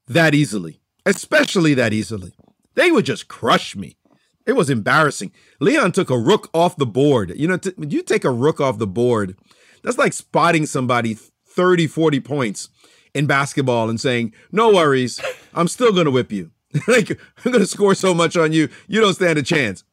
that 0.07 0.33
easily, 0.33 0.81
especially 1.05 1.73
that 1.73 1.93
easily. 1.93 2.33
They 2.75 2.91
would 2.91 3.05
just 3.05 3.27
crush 3.27 3.75
me. 3.75 3.97
It 4.45 4.53
was 4.53 4.69
embarrassing. 4.69 5.31
Leon 5.59 5.93
took 5.93 6.09
a 6.09 6.17
rook 6.17 6.49
off 6.53 6.75
the 6.75 6.85
board. 6.85 7.33
You 7.35 7.47
know, 7.47 7.57
t- 7.57 7.73
you 7.77 8.01
take 8.01 8.25
a 8.25 8.31
rook 8.31 8.59
off 8.59 8.77
the 8.77 8.87
board, 8.87 9.37
that's 9.83 9.97
like 9.97 10.13
spotting 10.13 10.65
somebody 10.65 11.13
30, 11.47 11.87
40 11.87 12.19
points 12.19 12.69
in 13.13 13.27
basketball 13.27 13.89
and 13.89 14.01
saying, 14.01 14.33
no 14.51 14.73
worries, 14.73 15.21
I'm 15.53 15.67
still 15.67 15.93
going 15.93 16.05
to 16.05 16.11
whip 16.11 16.31
you. 16.31 16.51
like, 16.87 17.11
I'm 17.11 17.51
going 17.51 17.59
to 17.59 17.67
score 17.67 17.95
so 17.95 18.13
much 18.13 18.35
on 18.35 18.51
you, 18.51 18.69
you 18.87 18.99
don't 18.99 19.13
stand 19.13 19.37
a 19.37 19.43
chance. 19.43 19.83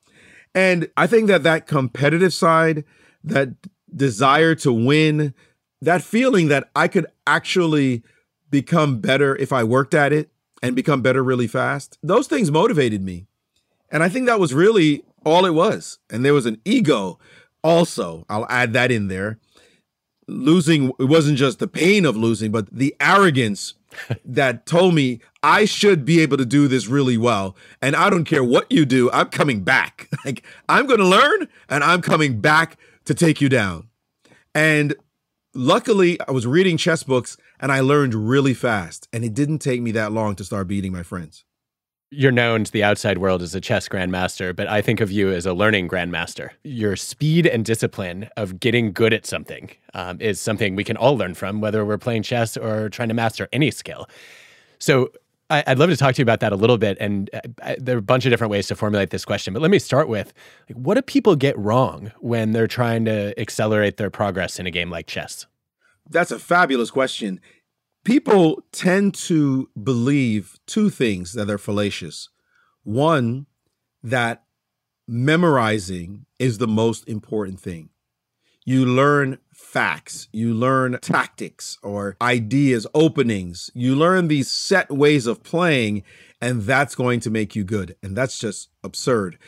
And 0.54 0.88
I 0.96 1.06
think 1.06 1.28
that 1.28 1.42
that 1.44 1.66
competitive 1.66 2.32
side, 2.32 2.84
that 3.22 3.50
desire 3.94 4.54
to 4.56 4.72
win, 4.72 5.34
that 5.80 6.02
feeling 6.02 6.48
that 6.48 6.70
I 6.74 6.88
could 6.88 7.06
actually 7.26 8.02
become 8.50 9.00
better 9.00 9.36
if 9.36 9.52
I 9.52 9.64
worked 9.64 9.94
at 9.94 10.12
it 10.12 10.30
and 10.62 10.76
become 10.76 11.02
better 11.02 11.22
really 11.22 11.46
fast, 11.46 11.98
those 12.02 12.26
things 12.26 12.50
motivated 12.50 13.02
me. 13.02 13.26
And 13.90 14.02
I 14.02 14.08
think 14.08 14.26
that 14.26 14.40
was 14.40 14.54
really 14.54 15.04
all 15.24 15.46
it 15.46 15.54
was. 15.54 15.98
And 16.08 16.24
there 16.24 16.34
was 16.34 16.46
an 16.46 16.60
ego 16.64 17.18
also. 17.62 18.24
I'll 18.28 18.46
add 18.48 18.72
that 18.74 18.90
in 18.90 19.08
there. 19.08 19.38
Losing, 20.28 20.92
it 21.00 21.04
wasn't 21.04 21.38
just 21.38 21.58
the 21.58 21.66
pain 21.66 22.04
of 22.04 22.16
losing, 22.16 22.52
but 22.52 22.70
the 22.70 22.94
arrogance 23.00 23.74
that 24.24 24.66
told 24.66 24.94
me 24.94 25.20
I 25.42 25.64
should 25.64 26.04
be 26.04 26.20
able 26.20 26.36
to 26.36 26.44
do 26.44 26.68
this 26.68 26.86
really 26.86 27.16
well. 27.16 27.56
And 27.82 27.96
I 27.96 28.10
don't 28.10 28.24
care 28.24 28.44
what 28.44 28.70
you 28.70 28.84
do, 28.84 29.10
I'm 29.10 29.28
coming 29.28 29.62
back. 29.62 30.08
Like, 30.22 30.44
I'm 30.68 30.86
going 30.86 31.00
to 31.00 31.06
learn 31.06 31.48
and 31.70 31.82
I'm 31.82 32.02
coming 32.02 32.42
back 32.42 32.76
to 33.06 33.14
take 33.14 33.40
you 33.40 33.48
down. 33.48 33.88
And 34.54 34.94
luckily, 35.54 36.18
I 36.26 36.32
was 36.32 36.46
reading 36.46 36.76
chess 36.76 37.02
books 37.02 37.36
and 37.58 37.70
I 37.70 37.80
learned 37.80 38.14
really 38.14 38.54
fast. 38.54 39.08
And 39.12 39.24
it 39.24 39.34
didn't 39.34 39.58
take 39.58 39.82
me 39.82 39.92
that 39.92 40.12
long 40.12 40.34
to 40.36 40.44
start 40.44 40.68
beating 40.68 40.92
my 40.92 41.02
friends 41.02 41.44
you're 42.10 42.32
known 42.32 42.64
to 42.64 42.72
the 42.72 42.82
outside 42.82 43.18
world 43.18 43.40
as 43.40 43.54
a 43.54 43.60
chess 43.60 43.88
grandmaster, 43.88 44.54
but 44.54 44.66
I 44.66 44.82
think 44.82 45.00
of 45.00 45.12
you 45.12 45.30
as 45.30 45.46
a 45.46 45.54
learning 45.54 45.88
grandmaster. 45.88 46.50
Your 46.64 46.96
speed 46.96 47.46
and 47.46 47.64
discipline 47.64 48.28
of 48.36 48.58
getting 48.58 48.92
good 48.92 49.12
at 49.12 49.26
something 49.26 49.70
um, 49.94 50.20
is 50.20 50.40
something 50.40 50.74
we 50.74 50.82
can 50.82 50.96
all 50.96 51.16
learn 51.16 51.34
from, 51.34 51.60
whether 51.60 51.84
we're 51.84 51.98
playing 51.98 52.24
chess 52.24 52.56
or 52.56 52.88
trying 52.88 53.08
to 53.08 53.14
master 53.14 53.48
any 53.52 53.70
skill. 53.70 54.08
So 54.80 55.12
I, 55.50 55.64
would 55.68 55.78
love 55.78 55.90
to 55.90 55.96
talk 55.96 56.14
to 56.14 56.18
you 56.20 56.22
about 56.22 56.40
that 56.40 56.52
a 56.52 56.56
little 56.56 56.78
bit. 56.78 56.96
And 57.00 57.28
uh, 57.34 57.74
there 57.78 57.96
are 57.96 57.98
a 57.98 58.02
bunch 58.02 58.24
of 58.24 58.30
different 58.30 58.50
ways 58.50 58.68
to 58.68 58.76
formulate 58.76 59.10
this 59.10 59.24
question, 59.24 59.52
but 59.52 59.60
let 59.60 59.70
me 59.70 59.78
start 59.78 60.08
with 60.08 60.32
like, 60.68 60.76
what 60.76 60.94
do 60.94 61.02
people 61.02 61.36
get 61.36 61.58
wrong 61.58 62.12
when 62.20 62.52
they're 62.52 62.68
trying 62.68 63.04
to 63.06 63.38
accelerate 63.38 63.96
their 63.96 64.10
progress 64.10 64.58
in 64.58 64.66
a 64.66 64.70
game 64.70 64.90
like 64.90 65.06
chess? 65.06 65.46
That's 66.08 66.30
a 66.30 66.38
fabulous 66.38 66.90
question 66.90 67.40
people 68.04 68.62
tend 68.72 69.14
to 69.14 69.68
believe 69.80 70.58
two 70.66 70.90
things 70.90 71.32
that 71.34 71.50
are 71.50 71.58
fallacious. 71.58 72.28
One, 72.82 73.46
that 74.02 74.44
memorizing 75.06 76.26
is 76.38 76.58
the 76.58 76.68
most 76.68 77.08
important 77.08 77.60
thing. 77.60 77.90
You 78.64 78.86
learn 78.86 79.38
facts, 79.60 80.28
you 80.32 80.52
learn 80.52 80.98
tactics 81.00 81.78
or 81.82 82.16
ideas, 82.20 82.86
openings, 82.94 83.70
you 83.74 83.94
learn 83.94 84.28
these 84.28 84.50
set 84.50 84.90
ways 84.90 85.26
of 85.26 85.42
playing, 85.42 86.02
and 86.40 86.62
that's 86.62 86.94
going 86.94 87.20
to 87.20 87.30
make 87.30 87.54
you 87.54 87.62
good. 87.62 87.94
And 88.02 88.16
that's 88.16 88.38
just 88.38 88.70
absurd. 88.82 89.38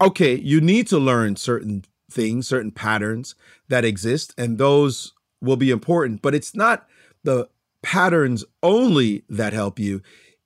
Okay, 0.00 0.34
you 0.34 0.60
need 0.60 0.86
to 0.88 0.98
learn 0.98 1.36
certain 1.36 1.84
things, 2.10 2.48
certain 2.48 2.70
patterns 2.70 3.34
that 3.68 3.84
exist, 3.84 4.32
and 4.38 4.56
those 4.56 5.12
will 5.42 5.56
be 5.56 5.70
important, 5.70 6.22
but 6.22 6.34
it's 6.34 6.54
not 6.54 6.86
the 7.24 7.48
patterns 7.82 8.44
only 8.62 9.24
that 9.28 9.52
help 9.52 9.78
you. 9.78 10.00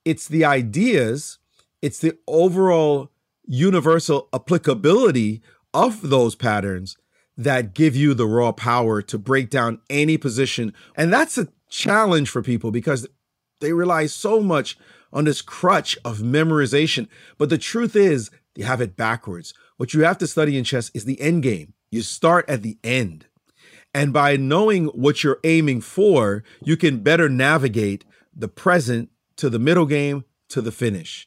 It's 0.04 0.26
the 0.26 0.44
ideas, 0.44 1.38
it's 1.82 1.98
the 1.98 2.18
overall 2.26 3.10
universal 3.46 4.28
applicability 4.32 5.42
of 5.72 6.08
those 6.10 6.34
patterns 6.34 6.96
that 7.40 7.72
give 7.72 7.96
you 7.96 8.12
the 8.12 8.26
raw 8.26 8.52
power 8.52 9.00
to 9.00 9.18
break 9.18 9.48
down 9.48 9.80
any 9.88 10.18
position. 10.18 10.74
And 10.94 11.10
that's 11.10 11.38
a 11.38 11.48
challenge 11.70 12.28
for 12.28 12.42
people 12.42 12.70
because 12.70 13.06
they 13.60 13.72
rely 13.72 14.06
so 14.06 14.40
much 14.40 14.76
on 15.10 15.24
this 15.24 15.40
crutch 15.40 15.96
of 16.04 16.18
memorization. 16.18 17.08
But 17.38 17.48
the 17.48 17.56
truth 17.56 17.96
is, 17.96 18.30
they 18.54 18.62
have 18.62 18.82
it 18.82 18.94
backwards. 18.94 19.54
What 19.78 19.94
you 19.94 20.02
have 20.02 20.18
to 20.18 20.26
study 20.26 20.58
in 20.58 20.64
chess 20.64 20.90
is 20.92 21.06
the 21.06 21.18
end 21.18 21.42
game. 21.42 21.72
You 21.90 22.02
start 22.02 22.48
at 22.48 22.62
the 22.62 22.78
end. 22.84 23.26
And 23.94 24.12
by 24.12 24.36
knowing 24.36 24.86
what 24.88 25.24
you're 25.24 25.40
aiming 25.42 25.80
for, 25.80 26.44
you 26.62 26.76
can 26.76 27.02
better 27.02 27.28
navigate 27.28 28.04
the 28.36 28.48
present 28.48 29.08
to 29.36 29.48
the 29.48 29.58
middle 29.58 29.86
game 29.86 30.24
to 30.50 30.60
the 30.60 30.72
finish. 30.72 31.26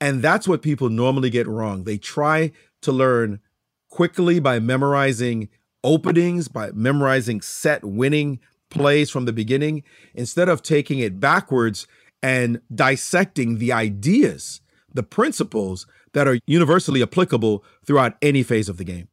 And 0.00 0.22
that's 0.22 0.46
what 0.46 0.62
people 0.62 0.88
normally 0.88 1.30
get 1.30 1.48
wrong. 1.48 1.82
They 1.82 1.98
try 1.98 2.52
to 2.82 2.92
learn 2.92 3.40
quickly 3.88 4.40
by 4.40 4.58
memorizing 4.58 5.48
openings, 5.84 6.48
by 6.48 6.70
memorizing 6.72 7.40
set 7.40 7.84
winning 7.84 8.40
plays 8.70 9.10
from 9.10 9.24
the 9.24 9.32
beginning, 9.32 9.82
instead 10.14 10.48
of 10.48 10.62
taking 10.62 10.98
it 10.98 11.20
backwards 11.20 11.86
and 12.22 12.60
dissecting 12.74 13.58
the 13.58 13.72
ideas, 13.72 14.60
the 14.92 15.02
principles 15.02 15.86
that 16.12 16.26
are 16.26 16.38
universally 16.46 17.02
applicable 17.02 17.64
throughout 17.86 18.16
any 18.20 18.42
phase 18.42 18.68
of 18.68 18.76
the 18.76 18.84
game 18.84 19.08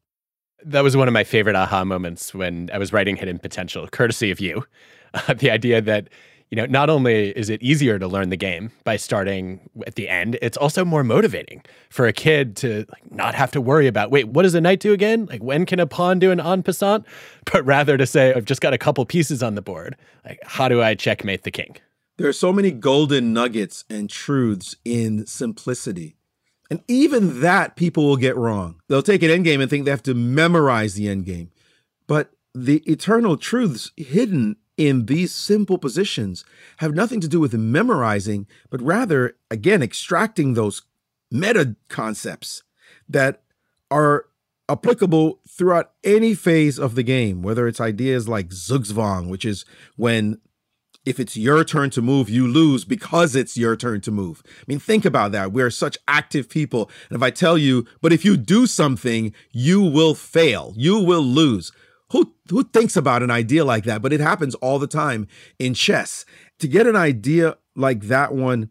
that 0.65 0.81
was 0.81 0.97
one 0.97 1.07
of 1.07 1.13
my 1.13 1.23
favorite 1.23 1.55
aha 1.55 1.83
moments 1.85 2.33
when 2.33 2.69
I 2.73 2.79
was 2.79 2.91
writing 2.91 3.15
Hidden 3.15 3.39
Potential, 3.39 3.87
courtesy 3.87 4.31
of 4.31 4.39
you. 4.39 4.65
Uh, 5.13 5.33
the 5.37 5.51
idea 5.51 5.79
that 5.81 6.09
you 6.55 6.61
know 6.61 6.67
not 6.67 6.89
only 6.89 7.31
is 7.31 7.49
it 7.49 7.61
easier 7.61 7.99
to 7.99 8.07
learn 8.07 8.29
the 8.29 8.37
game 8.37 8.71
by 8.85 8.95
starting 8.95 9.59
at 9.85 9.95
the 9.95 10.07
end, 10.07 10.37
it's 10.41 10.55
also 10.55 10.85
more 10.85 11.03
motivating 11.03 11.61
for 11.89 12.07
a 12.07 12.13
kid 12.13 12.55
to 12.57 12.85
like, 12.89 13.11
not 13.11 13.35
have 13.35 13.51
to 13.51 13.59
worry 13.59 13.87
about 13.87 14.09
wait, 14.09 14.29
what 14.29 14.43
does 14.43 14.55
a 14.55 14.61
knight 14.61 14.79
do 14.79 14.93
again? 14.93 15.25
Like 15.25 15.43
when 15.43 15.65
can 15.65 15.81
a 15.81 15.85
pawn 15.85 16.17
do 16.17 16.31
an 16.31 16.39
en 16.39 16.63
passant? 16.63 17.05
But 17.51 17.65
rather 17.65 17.97
to 17.97 18.05
say 18.05 18.33
I've 18.33 18.45
just 18.45 18.61
got 18.61 18.73
a 18.73 18.77
couple 18.77 19.05
pieces 19.05 19.43
on 19.43 19.55
the 19.55 19.61
board. 19.61 19.97
Like 20.23 20.39
how 20.43 20.69
do 20.69 20.81
I 20.81 20.95
checkmate 20.95 21.43
the 21.43 21.51
king? 21.51 21.75
There 22.17 22.29
are 22.29 22.33
so 22.33 22.53
many 22.53 22.71
golden 22.71 23.33
nuggets 23.33 23.83
and 23.89 24.09
truths 24.09 24.77
in 24.85 25.25
simplicity 25.25 26.15
and 26.71 26.81
even 26.87 27.41
that 27.41 27.75
people 27.75 28.05
will 28.05 28.17
get 28.17 28.37
wrong. 28.37 28.81
They'll 28.87 29.03
take 29.03 29.23
an 29.23 29.29
endgame 29.29 29.61
and 29.61 29.69
think 29.69 29.83
they 29.83 29.91
have 29.91 30.01
to 30.03 30.15
memorize 30.15 30.93
the 30.93 31.07
endgame. 31.07 31.49
But 32.07 32.31
the 32.55 32.77
eternal 32.89 33.35
truths 33.35 33.91
hidden 33.97 34.55
in 34.77 35.05
these 35.05 35.33
simple 35.33 35.77
positions 35.77 36.43
have 36.77 36.93
nothing 36.93 37.21
to 37.21 37.27
do 37.27 37.39
with 37.39 37.53
memorizing, 37.53 38.47
but 38.69 38.81
rather, 38.81 39.37
again, 39.49 39.81
extracting 39.81 40.53
those 40.53 40.81
meta 41.31 41.75
concepts 41.87 42.63
that 43.07 43.41
are 43.89 44.25
applicable 44.67 45.39
throughout 45.47 45.91
any 46.03 46.33
phase 46.33 46.79
of 46.79 46.95
the 46.95 47.03
game, 47.03 47.41
whether 47.41 47.67
it's 47.67 47.79
ideas 47.79 48.27
like 48.27 48.49
Zugzwang, 48.49 49.29
which 49.29 49.45
is 49.45 49.63
when 49.95 50.39
if 51.05 51.19
it's 51.19 51.37
your 51.37 51.63
turn 51.63 51.91
to 51.91 52.01
move, 52.01 52.29
you 52.29 52.47
lose 52.47 52.83
because 52.83 53.35
it's 53.35 53.55
your 53.55 53.75
turn 53.75 54.01
to 54.01 54.11
move. 54.11 54.41
I 54.45 54.63
mean, 54.67 54.79
think 54.79 55.05
about 55.05 55.31
that. 55.33 55.51
We're 55.51 55.69
such 55.69 55.97
active 56.07 56.49
people. 56.49 56.89
And 57.09 57.15
if 57.15 57.21
I 57.21 57.29
tell 57.29 57.57
you, 57.57 57.85
but 58.01 58.11
if 58.11 58.25
you 58.25 58.35
do 58.35 58.65
something, 58.65 59.33
you 59.51 59.81
will 59.81 60.15
fail, 60.15 60.73
you 60.75 60.99
will 60.99 61.21
lose. 61.21 61.71
Who, 62.11 62.35
who 62.49 62.63
thinks 62.63 62.95
about 62.95 63.23
an 63.23 63.31
idea 63.31 63.65
like 63.65 63.83
that? 63.85 64.01
But 64.01 64.13
it 64.13 64.19
happens 64.19 64.55
all 64.55 64.79
the 64.79 64.87
time 64.87 65.27
in 65.57 65.73
chess. 65.73 66.25
To 66.59 66.67
get 66.67 66.87
an 66.87 66.95
idea 66.95 67.57
like 67.75 68.03
that 68.03 68.33
one, 68.33 68.69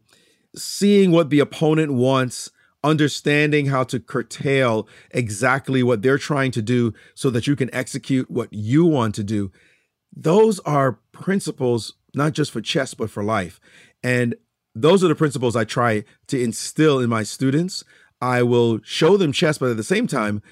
seeing 0.57 1.11
what 1.11 1.31
the 1.31 1.41
opponent 1.41 1.93
wants, 1.93 2.51
understanding 2.85 3.67
how 3.67 3.83
to 3.85 3.99
curtail 3.99 4.87
exactly 5.11 5.83
what 5.83 6.03
they're 6.03 6.19
trying 6.19 6.51
to 6.53 6.63
do 6.63 6.93
so 7.15 7.31
that 7.31 7.47
you 7.47 7.57
can 7.57 7.75
execute 7.75 8.31
what 8.31 8.53
you 8.53 8.85
want 8.85 9.15
to 9.17 9.25
do. 9.25 9.51
Those 10.15 10.61
are 10.61 11.01
principles, 11.11 11.95
not 12.15 12.35
just 12.35 12.53
for 12.53 12.61
chess, 12.61 12.95
but 12.95 13.11
for 13.11 13.25
life. 13.25 13.59
And 14.03 14.37
those 14.75 15.03
are 15.03 15.09
the 15.09 15.15
principles 15.15 15.57
I 15.57 15.65
try 15.65 16.05
to 16.29 16.41
instill 16.41 17.01
in 17.01 17.09
my 17.09 17.23
students. 17.23 17.85
I 18.21 18.43
will 18.43 18.81
show 18.85 19.17
them 19.17 19.33
chess, 19.33 19.59
but 19.59 19.71
at 19.71 19.77
the 19.77 19.83
same 19.83 20.07
time, 20.07 20.43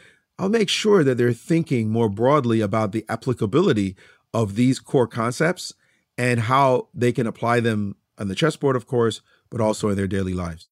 I'll 0.42 0.48
make 0.48 0.68
sure 0.68 1.04
that 1.04 1.18
they're 1.18 1.32
thinking 1.32 1.88
more 1.88 2.08
broadly 2.08 2.60
about 2.60 2.90
the 2.90 3.04
applicability 3.08 3.94
of 4.34 4.56
these 4.56 4.80
core 4.80 5.06
concepts 5.06 5.72
and 6.18 6.40
how 6.40 6.88
they 6.92 7.12
can 7.12 7.28
apply 7.28 7.60
them 7.60 7.94
on 8.18 8.26
the 8.26 8.34
chessboard, 8.34 8.74
of 8.74 8.88
course, 8.88 9.20
but 9.50 9.60
also 9.60 9.90
in 9.90 9.96
their 9.96 10.08
daily 10.08 10.34
lives. 10.34 10.66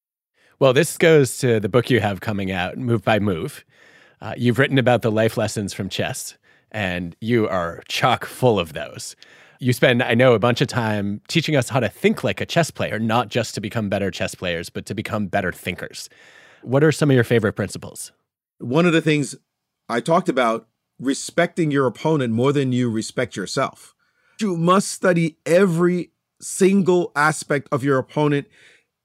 Well, 0.59 0.73
this 0.73 0.99
goes 0.99 1.39
to 1.39 1.61
the 1.61 1.69
book 1.69 1.89
you 1.89 2.01
have 2.01 2.21
coming 2.21 2.51
out, 2.51 2.79
Move 2.79 3.05
by 3.05 3.21
Move. 3.21 3.65
Uh, 4.21 4.35
you've 4.37 4.59
written 4.59 4.77
about 4.77 5.03
the 5.03 5.13
life 5.13 5.37
lessons 5.37 5.73
from 5.73 5.89
chess, 5.89 6.37
and 6.73 7.15
you 7.21 7.47
are 7.47 7.85
chock 7.87 8.25
full 8.25 8.59
of 8.59 8.73
those. 8.73 9.15
You 9.61 9.73
spend, 9.73 10.03
I 10.03 10.15
know, 10.15 10.35
a 10.35 10.41
bunch 10.41 10.61
of 10.61 10.67
time 10.67 11.21
teaching 11.29 11.55
us 11.55 11.69
how 11.69 11.79
to 11.79 11.89
think 11.89 12.25
like 12.25 12.41
a 12.41 12.47
chess 12.47 12.73
player, 12.73 12.99
not 12.99 13.29
just 13.29 13.55
to 13.55 13.61
become 13.61 13.89
better 13.89 14.11
chess 14.11 14.35
players, 14.35 14.69
but 14.69 14.85
to 14.87 14.97
become 14.97 15.29
better 15.29 15.53
thinkers. 15.53 16.09
What 16.63 16.83
are 16.83 16.91
some 16.91 17.09
of 17.09 17.15
your 17.15 17.23
favorite 17.23 17.53
principles? 17.53 18.11
One 18.59 18.85
of 18.85 18.93
the 18.93 19.01
things 19.01 19.37
I 19.91 20.01
talked 20.01 20.29
about 20.29 20.69
respecting 20.99 21.71
your 21.71 21.87
opponent 21.87 22.33
more 22.33 22.53
than 22.53 22.73
you 22.73 22.91
respect 22.91 23.37
yourself. 23.37 23.95
You 24.41 24.57
must 24.57 24.89
study 24.89 25.37
every 25.45 26.13
single 26.41 27.13
aspect 27.15 27.69
of 27.71 27.85
your 27.85 27.99
opponent 27.99 28.47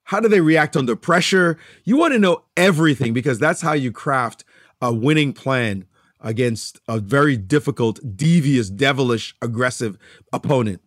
how 0.06 0.20
do 0.20 0.28
they 0.28 0.42
react 0.42 0.78
under 0.78 0.96
pressure? 0.96 1.58
You 1.84 1.98
want 1.98 2.14
to 2.14 2.20
know 2.20 2.44
everything 2.56 3.14
because 3.14 3.40
that's 3.40 3.62
how 3.62 3.74
you 3.74 3.92
craft 3.92 4.46
a 4.80 4.94
winning 4.94 5.34
plan 5.34 5.86
against 6.22 6.80
a 6.88 7.00
very 7.00 7.36
difficult, 7.36 8.00
devious, 8.16 8.70
devilish, 8.70 9.36
aggressive 9.42 9.98
opponent. 10.32 10.82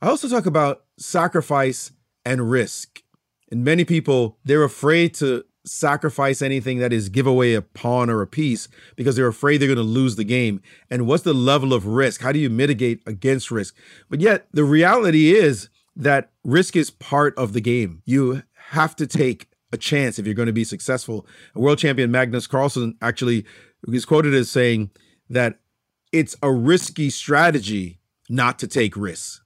I 0.00 0.08
also 0.08 0.28
talk 0.28 0.46
about 0.46 0.84
sacrifice 0.98 1.92
and 2.24 2.48
risk. 2.48 3.02
And 3.50 3.64
many 3.64 3.84
people, 3.84 4.38
they're 4.44 4.64
afraid 4.64 5.14
to 5.14 5.44
sacrifice 5.64 6.42
anything 6.42 6.78
that 6.78 6.92
is 6.92 7.08
give 7.08 7.26
away 7.26 7.54
a 7.54 7.62
pawn 7.62 8.10
or 8.10 8.20
a 8.22 8.26
piece 8.26 8.68
because 8.96 9.16
they're 9.16 9.26
afraid 9.26 9.58
they're 9.58 9.68
going 9.68 9.76
to 9.76 9.82
lose 9.82 10.16
the 10.16 10.24
game. 10.24 10.60
And 10.90 11.06
what's 11.06 11.22
the 11.22 11.32
level 11.32 11.72
of 11.72 11.86
risk? 11.86 12.20
How 12.20 12.32
do 12.32 12.38
you 12.38 12.50
mitigate 12.50 13.00
against 13.06 13.50
risk? 13.50 13.74
But 14.08 14.20
yet, 14.20 14.46
the 14.52 14.64
reality 14.64 15.34
is 15.34 15.68
that 15.96 16.30
risk 16.42 16.76
is 16.76 16.90
part 16.90 17.36
of 17.38 17.52
the 17.52 17.60
game. 17.60 18.02
You 18.04 18.42
have 18.70 18.94
to 18.96 19.06
take 19.06 19.48
a 19.72 19.76
chance 19.76 20.18
if 20.18 20.26
you're 20.26 20.34
going 20.34 20.46
to 20.46 20.52
be 20.52 20.64
successful. 20.64 21.26
World 21.54 21.78
champion 21.78 22.10
Magnus 22.10 22.46
Carlsen 22.46 22.96
actually 23.00 23.44
is 23.88 24.04
quoted 24.04 24.34
as 24.34 24.50
saying 24.50 24.90
that 25.30 25.58
it's 26.12 26.36
a 26.42 26.52
risky 26.52 27.10
strategy 27.10 28.00
not 28.28 28.58
to 28.60 28.66
take 28.66 28.96
risks. 28.96 29.42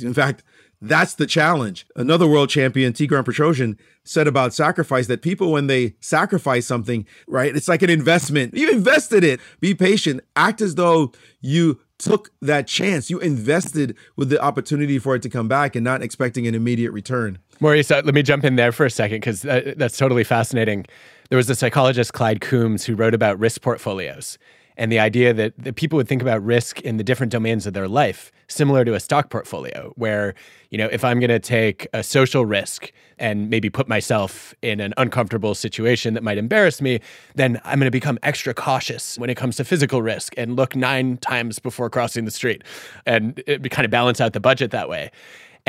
In 0.00 0.14
fact, 0.14 0.42
that's 0.80 1.14
the 1.14 1.26
challenge. 1.26 1.86
Another 1.94 2.26
world 2.26 2.48
champion, 2.48 2.92
Tigran 2.92 3.24
Petrosian, 3.24 3.78
said 4.04 4.26
about 4.26 4.54
sacrifice 4.54 5.06
that 5.08 5.22
people, 5.22 5.52
when 5.52 5.66
they 5.66 5.94
sacrifice 6.00 6.66
something, 6.66 7.06
right, 7.26 7.54
it's 7.54 7.68
like 7.68 7.82
an 7.82 7.90
investment. 7.90 8.54
You 8.54 8.70
invested 8.70 9.22
it. 9.22 9.40
Be 9.60 9.74
patient. 9.74 10.22
Act 10.36 10.60
as 10.60 10.76
though 10.76 11.12
you 11.40 11.80
took 11.98 12.30
that 12.40 12.66
chance. 12.66 13.10
You 13.10 13.18
invested 13.18 13.96
with 14.16 14.30
the 14.30 14.40
opportunity 14.42 14.98
for 14.98 15.14
it 15.14 15.22
to 15.22 15.28
come 15.28 15.48
back 15.48 15.76
and 15.76 15.84
not 15.84 16.02
expecting 16.02 16.46
an 16.46 16.54
immediate 16.54 16.92
return. 16.92 17.38
Maurice, 17.60 17.90
uh, 17.90 18.00
let 18.04 18.14
me 18.14 18.22
jump 18.22 18.44
in 18.44 18.56
there 18.56 18.72
for 18.72 18.86
a 18.86 18.90
second 18.90 19.18
because 19.18 19.42
that, 19.42 19.78
that's 19.78 19.98
totally 19.98 20.24
fascinating. 20.24 20.86
There 21.28 21.36
was 21.36 21.50
a 21.50 21.54
psychologist, 21.54 22.14
Clyde 22.14 22.40
Coombs, 22.40 22.86
who 22.86 22.94
wrote 22.94 23.14
about 23.14 23.38
risk 23.38 23.60
portfolios 23.60 24.38
and 24.80 24.90
the 24.90 24.98
idea 24.98 25.34
that, 25.34 25.52
that 25.58 25.76
people 25.76 25.98
would 25.98 26.08
think 26.08 26.22
about 26.22 26.42
risk 26.42 26.80
in 26.80 26.96
the 26.96 27.04
different 27.04 27.30
domains 27.30 27.66
of 27.66 27.74
their 27.74 27.86
life, 27.86 28.32
similar 28.48 28.82
to 28.82 28.94
a 28.94 29.00
stock 29.00 29.28
portfolio, 29.28 29.92
where, 29.96 30.34
you 30.70 30.78
know, 30.78 30.88
if 30.90 31.04
I'm 31.04 31.20
going 31.20 31.28
to 31.28 31.38
take 31.38 31.86
a 31.92 32.02
social 32.02 32.46
risk 32.46 32.90
and 33.18 33.50
maybe 33.50 33.68
put 33.68 33.88
myself 33.88 34.54
in 34.62 34.80
an 34.80 34.94
uncomfortable 34.96 35.54
situation 35.54 36.14
that 36.14 36.22
might 36.22 36.38
embarrass 36.38 36.80
me, 36.80 37.00
then 37.34 37.60
I'm 37.62 37.78
going 37.78 37.88
to 37.88 37.90
become 37.90 38.18
extra 38.22 38.54
cautious 38.54 39.18
when 39.18 39.28
it 39.28 39.36
comes 39.36 39.56
to 39.56 39.64
physical 39.64 40.00
risk 40.00 40.32
and 40.38 40.56
look 40.56 40.74
nine 40.74 41.18
times 41.18 41.58
before 41.58 41.90
crossing 41.90 42.24
the 42.24 42.30
street 42.30 42.64
and 43.04 43.42
it, 43.46 43.70
kind 43.70 43.84
of 43.84 43.90
balance 43.90 44.18
out 44.18 44.32
the 44.32 44.40
budget 44.40 44.70
that 44.70 44.88
way. 44.88 45.10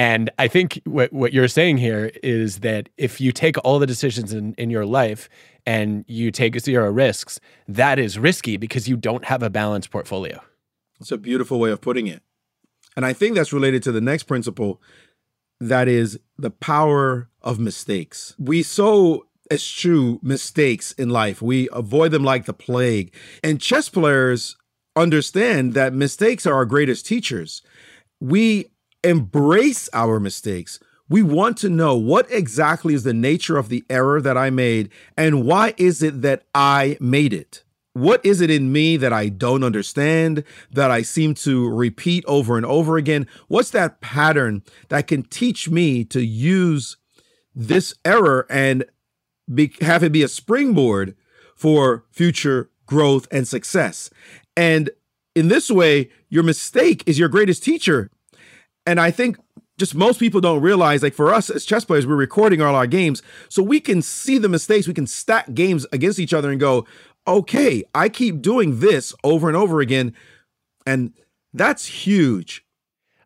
And 0.02 0.32
I 0.40 0.48
think 0.48 0.82
what, 0.86 1.14
what 1.14 1.32
you're 1.32 1.48
saying 1.48 1.78
here 1.78 2.12
is 2.24 2.62
that 2.62 2.90
if 2.98 3.22
you 3.22 3.32
take 3.32 3.56
all 3.64 3.78
the 3.78 3.86
decisions 3.86 4.34
in, 4.34 4.56
in 4.56 4.72
your 4.72 4.84
life 4.84 5.30
and 5.64 6.04
you 6.08 6.32
take 6.32 6.60
zero 6.60 6.90
risks, 6.90 7.40
that 7.68 8.00
is 8.00 8.18
risky 8.18 8.58
because 8.58 8.90
you 8.90 8.98
don't 8.98 9.26
have 9.26 9.44
a 9.44 9.50
balanced 9.52 9.92
portfolio. 9.92 10.42
It's 11.00 11.12
a 11.12 11.20
beautiful 11.20 11.60
way 11.60 11.70
of 11.70 11.82
putting 11.82 12.08
it. 12.08 12.24
And 12.98 13.06
I 13.06 13.14
think 13.14 13.36
that's 13.36 13.54
related 13.54 13.84
to 13.84 13.92
the 13.92 14.02
next 14.02 14.24
principle 14.24 14.82
that 15.60 15.88
is 15.88 16.20
the 16.36 16.50
power 16.50 17.30
of 17.44 17.60
mistakes. 17.60 18.36
We 18.40 18.64
so 18.64 19.28
eschew 19.52 20.20
mistakes 20.24 20.94
in 20.94 21.10
life, 21.10 21.44
we 21.44 21.70
avoid 21.72 22.10
them 22.10 22.24
like 22.24 22.46
the 22.46 22.54
plague. 22.54 23.14
And 23.44 23.62
chess 23.62 23.88
players 23.88 24.58
understand 24.96 25.76
that 25.76 25.94
mistakes 25.94 26.48
are 26.48 26.56
our 26.56 26.66
greatest 26.66 27.06
teachers. 27.06 27.62
We 28.20 28.71
embrace 29.04 29.90
our 29.94 30.20
mistakes. 30.20 30.80
We 31.10 31.24
want 31.24 31.58
to 31.58 31.70
know 31.70 31.98
what 31.98 32.32
exactly 32.32 32.94
is 32.94 33.04
the 33.04 33.14
nature 33.14 33.58
of 33.58 33.70
the 33.70 33.84
error 33.90 34.22
that 34.22 34.38
I 34.38 34.50
made 34.50 34.90
and 35.18 35.46
why 35.46 35.74
is 35.78 36.02
it 36.02 36.22
that 36.22 36.44
I 36.56 36.98
made 37.02 37.34
it? 37.34 37.64
What 37.94 38.26
is 38.26 38.40
it 38.40 38.50
in 38.50 38.72
me 38.72 38.96
that 38.96 39.12
I 39.12 39.28
don't 39.28 39.66
understand, 39.66 40.46
that 40.72 40.90
I 40.90 41.02
seem 41.02 41.34
to 41.36 41.70
repeat 41.70 42.24
over 42.26 42.56
and 42.56 42.66
over 42.66 42.96
again? 42.96 43.28
What's 43.50 43.72
that 43.72 44.00
pattern 44.00 44.64
that 44.88 45.08
can 45.08 45.24
teach 45.24 45.70
me 45.70 46.06
to 46.06 46.24
use 46.24 46.96
this 47.54 47.94
error 48.06 48.48
and 48.50 48.86
be, 49.54 49.74
have 49.82 50.04
it 50.04 50.14
be 50.14 50.24
a 50.24 50.30
springboard 50.30 51.18
for 51.58 52.06
future 52.12 52.70
growth 52.86 53.28
and 53.30 53.46
success? 53.46 54.10
And 54.56 54.90
in 55.36 55.50
this 55.50 55.70
way, 55.70 56.10
your 56.30 56.44
mistake 56.44 57.04
is 57.06 57.20
your 57.20 57.28
greatest 57.28 57.64
teacher. 57.64 58.10
And 58.86 59.00
I 59.00 59.12
think 59.12 59.38
just 59.78 59.96
most 59.96 60.20
people 60.20 60.42
don't 60.42 60.62
realize, 60.62 61.02
like 61.02 61.14
for 61.14 61.34
us 61.34 61.50
as 61.50 61.66
chess 61.66 61.86
players, 61.86 62.06
we're 62.06 62.16
recording 62.16 62.62
all 62.62 62.76
our 62.76 62.88
games. 62.88 63.22
So 63.50 63.64
we 63.64 63.80
can 63.80 64.02
see 64.02 64.38
the 64.38 64.50
mistakes, 64.50 64.88
we 64.88 64.94
can 64.94 65.08
stack 65.08 65.54
games 65.54 65.86
against 65.92 66.20
each 66.20 66.34
other 66.34 66.52
and 66.52 66.60
go, 66.60 66.86
okay, 67.28 67.84
I 67.94 68.10
keep 68.10 68.42
doing 68.42 68.80
this 68.80 69.14
over 69.24 69.48
and 69.48 69.58
over 69.58 69.82
again. 69.82 70.14
And 70.86 71.14
that's 71.54 71.86
huge. 71.86 72.64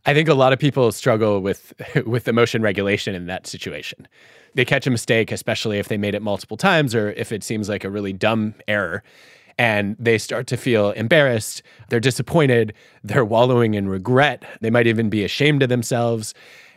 I 0.06 0.14
think 0.14 0.30
a 0.30 0.34
lot 0.34 0.54
of 0.54 0.60
people 0.60 0.92
struggle 0.92 1.40
with 1.40 1.74
with 2.06 2.28
emotion 2.28 2.62
regulation 2.62 3.16
in 3.16 3.26
that 3.26 3.48
situation. 3.48 4.08
They 4.54 4.66
catch 4.66 4.88
a 4.88 4.92
mistake, 4.92 5.32
especially 5.32 5.80
if 5.80 5.88
they 5.88 5.98
made 5.98 6.16
it 6.16 6.22
multiple 6.22 6.58
times 6.58 6.96
or 6.96 7.12
if 7.12 7.32
it 7.32 7.44
seems 7.44 7.68
like 7.68 7.84
a 7.84 7.90
really 7.90 8.14
dumb 8.14 8.54
error 8.68 9.04
and 9.58 9.96
they 10.00 10.18
start 10.18 10.48
to 10.48 10.58
feel 10.58 10.92
embarrassed. 10.92 11.62
They're 11.90 12.00
disappointed. 12.00 12.74
They're 13.04 13.26
wallowing 13.26 13.74
in 13.74 13.88
regret. 13.88 14.44
They 14.62 14.70
might 14.70 14.88
even 14.88 15.10
be 15.10 15.24
ashamed 15.24 15.64
of 15.64 15.70
themselves. 15.70 16.34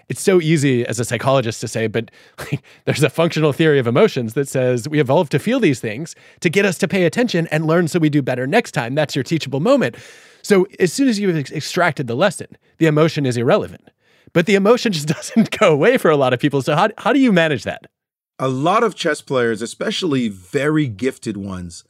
It's 0.09 0.23
so 0.23 0.41
easy 0.41 0.87
as 0.87 0.99
a 0.99 1.05
psychologist 1.05 1.61
to 1.61 1.69
say, 1.69 1.87
but 1.87 2.11
there's 2.87 3.03
a 3.03 3.11
functional 3.11 3.53
theory 3.53 3.79
of 3.79 3.87
emotions 3.87 4.35
that 4.35 4.49
says 4.49 4.89
we 4.89 5.01
evolved 5.01 5.31
to 5.33 5.39
feel 5.39 5.61
these 5.61 5.81
things 5.81 6.15
to 6.41 6.49
get 6.49 6.65
us 6.65 6.79
to 6.79 6.89
pay 6.89 7.05
attention 7.05 7.47
and 7.49 7.67
learn 7.67 7.89
so 7.89 7.99
we 7.99 8.09
do 8.09 8.23
better 8.23 8.47
next 8.47 8.73
time. 8.73 8.95
That's 8.95 9.15
your 9.15 9.23
teachable 9.23 9.61
moment. 9.61 9.97
So 10.43 10.67
as 10.81 10.93
soon 10.93 11.09
as 11.09 11.19
you've 11.19 11.37
ex- 11.37 11.53
extracted 11.53 12.07
the 12.07 12.17
lesson, 12.17 12.57
the 12.79 12.87
emotion 12.87 13.27
is 13.27 13.37
irrelevant. 13.37 13.91
But 14.33 14.47
the 14.47 14.55
emotion 14.55 14.93
just 14.95 15.09
doesn't 15.09 15.59
go 15.59 15.73
away 15.73 15.99
for 15.99 16.11
a 16.11 16.17
lot 16.17 16.33
of 16.33 16.41
people. 16.41 16.63
So 16.63 16.75
how, 16.75 16.89
how 16.99 17.13
do 17.13 17.21
you 17.21 17.33
manage 17.33 17.65
that? 17.65 17.87
A 18.39 18.49
lot 18.49 18.85
of 18.85 18.95
chess 18.95 19.21
players, 19.21 19.61
especially 19.61 20.29
very 20.29 20.87
gifted 20.87 21.37
ones, 21.37 21.85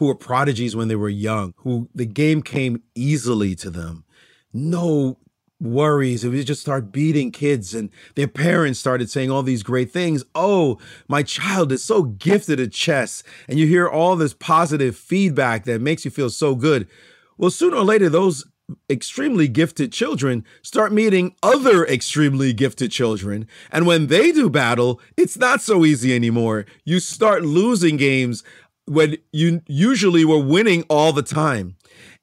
who 0.00 0.06
were 0.06 0.14
prodigies 0.14 0.74
when 0.74 0.88
they 0.88 0.96
were 0.96 1.10
young, 1.10 1.52
who 1.58 1.86
the 1.94 2.06
game 2.06 2.40
came 2.40 2.82
easily 2.94 3.54
to 3.54 3.68
them. 3.68 4.02
No 4.50 5.18
worries. 5.60 6.24
It 6.24 6.30
was 6.30 6.46
just 6.46 6.62
start 6.62 6.90
beating 6.90 7.30
kids 7.30 7.74
and 7.74 7.90
their 8.14 8.26
parents 8.26 8.80
started 8.80 9.10
saying 9.10 9.30
all 9.30 9.42
these 9.42 9.62
great 9.62 9.90
things. 9.90 10.24
Oh, 10.34 10.78
my 11.06 11.22
child 11.22 11.70
is 11.70 11.84
so 11.84 12.04
gifted 12.04 12.58
at 12.58 12.72
chess. 12.72 13.22
And 13.46 13.58
you 13.58 13.66
hear 13.66 13.86
all 13.86 14.16
this 14.16 14.32
positive 14.32 14.96
feedback 14.96 15.64
that 15.64 15.82
makes 15.82 16.06
you 16.06 16.10
feel 16.10 16.30
so 16.30 16.54
good. 16.54 16.88
Well, 17.36 17.50
sooner 17.50 17.76
or 17.76 17.84
later, 17.84 18.08
those 18.08 18.46
extremely 18.88 19.48
gifted 19.48 19.92
children 19.92 20.46
start 20.62 20.92
meeting 20.92 21.34
other 21.42 21.84
extremely 21.86 22.54
gifted 22.54 22.90
children. 22.90 23.46
And 23.70 23.86
when 23.86 24.06
they 24.06 24.32
do 24.32 24.48
battle, 24.48 24.98
it's 25.18 25.36
not 25.36 25.60
so 25.60 25.84
easy 25.84 26.14
anymore. 26.14 26.64
You 26.86 27.00
start 27.00 27.42
losing 27.42 27.98
games 27.98 28.42
when 28.90 29.16
you 29.32 29.62
usually 29.68 30.24
were 30.24 30.42
winning 30.42 30.82
all 30.88 31.12
the 31.12 31.22
time. 31.22 31.76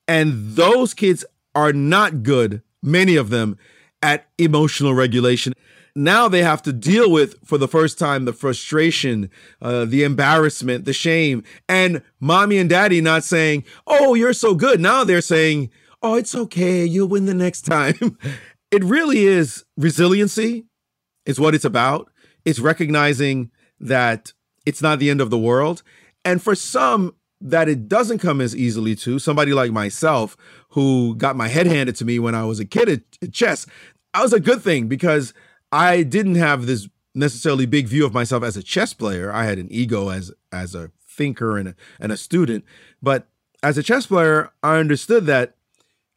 And 0.06 0.56
those 0.56 0.94
kids 0.94 1.24
are 1.56 1.72
not 1.72 2.24
good, 2.24 2.62
many 2.84 3.16
of 3.16 3.30
them, 3.30 3.58
at 4.02 4.28
emotional 4.38 4.94
regulation. 4.94 5.54
now 5.96 6.28
they 6.28 6.44
have 6.44 6.62
to 6.62 6.74
deal 6.74 7.10
with 7.10 7.36
for 7.44 7.58
the 7.58 7.70
first 7.70 7.98
time 7.98 8.26
the 8.26 8.34
frustration, 8.34 9.32
uh, 9.62 9.86
the 9.86 10.04
embarrassment, 10.04 10.84
the 10.84 10.94
shame, 10.94 11.42
and 11.70 12.04
mommy 12.20 12.58
and 12.58 12.70
daddy 12.70 13.00
not 13.02 13.24
saying, 13.24 13.64
"Oh, 13.88 14.14
you're 14.14 14.34
so 14.34 14.54
good." 14.54 14.80
Now 14.80 15.04
they're 15.06 15.22
saying, 15.22 15.72
"Oh, 16.04 16.16
it's 16.16 16.36
okay. 16.36 16.86
You'll 16.86 17.08
win 17.08 17.26
the 17.26 17.34
next 17.34 17.62
time." 17.62 18.18
it 18.72 18.84
really 18.84 19.26
is 19.26 19.64
resiliency. 19.78 20.66
Is 21.26 21.40
what 21.40 21.56
it's 21.56 21.66
about. 21.66 22.12
It's 22.46 22.60
recognizing 22.60 23.52
that 23.80 24.34
it's 24.68 24.82
not 24.82 25.00
the 25.00 25.10
end 25.10 25.22
of 25.22 25.30
the 25.30 25.38
world, 25.50 25.82
and 26.28 26.44
for 26.44 26.56
some 26.56 27.16
that 27.40 27.70
it 27.70 27.88
doesn't 27.88 28.20
come 28.20 28.42
as 28.42 28.54
easily 28.54 28.96
to 28.98 29.18
somebody 29.18 29.54
like 29.54 29.72
myself 29.72 30.36
who 30.72 31.16
got 31.16 31.38
my 31.38 31.48
head 31.48 31.68
handed 31.68 31.96
to 31.96 32.04
me 32.04 32.20
when 32.20 32.36
I 32.36 32.44
was 32.44 32.60
a 32.60 32.66
kid 32.66 32.90
at, 33.22 33.32
chess. 33.32 33.66
That 34.14 34.24
was 34.24 34.34
a 34.34 34.40
good 34.42 34.62
thing 34.62 34.88
because 34.88 35.34
I 35.72 36.04
didn't 36.04 36.36
have 36.36 36.66
this 36.66 36.90
necessarily 37.16 37.66
big 37.66 37.88
view 37.88 38.06
of 38.06 38.14
myself 38.14 38.44
as 38.44 38.58
a 38.58 38.64
chess 38.64 38.94
player. 38.94 39.32
I 39.32 39.46
had 39.46 39.58
an 39.58 39.70
ego 39.72 40.10
as 40.10 40.34
as 40.52 40.76
a 40.76 40.92
thinker 41.08 41.58
and 41.58 41.70
a, 41.70 41.76
and 42.00 42.12
a 42.12 42.18
student, 42.18 42.66
but 43.02 43.28
as 43.64 43.78
a 43.78 43.84
chess 43.84 44.06
player, 44.08 44.52
I 44.62 44.78
understood 44.80 45.28
that 45.28 45.56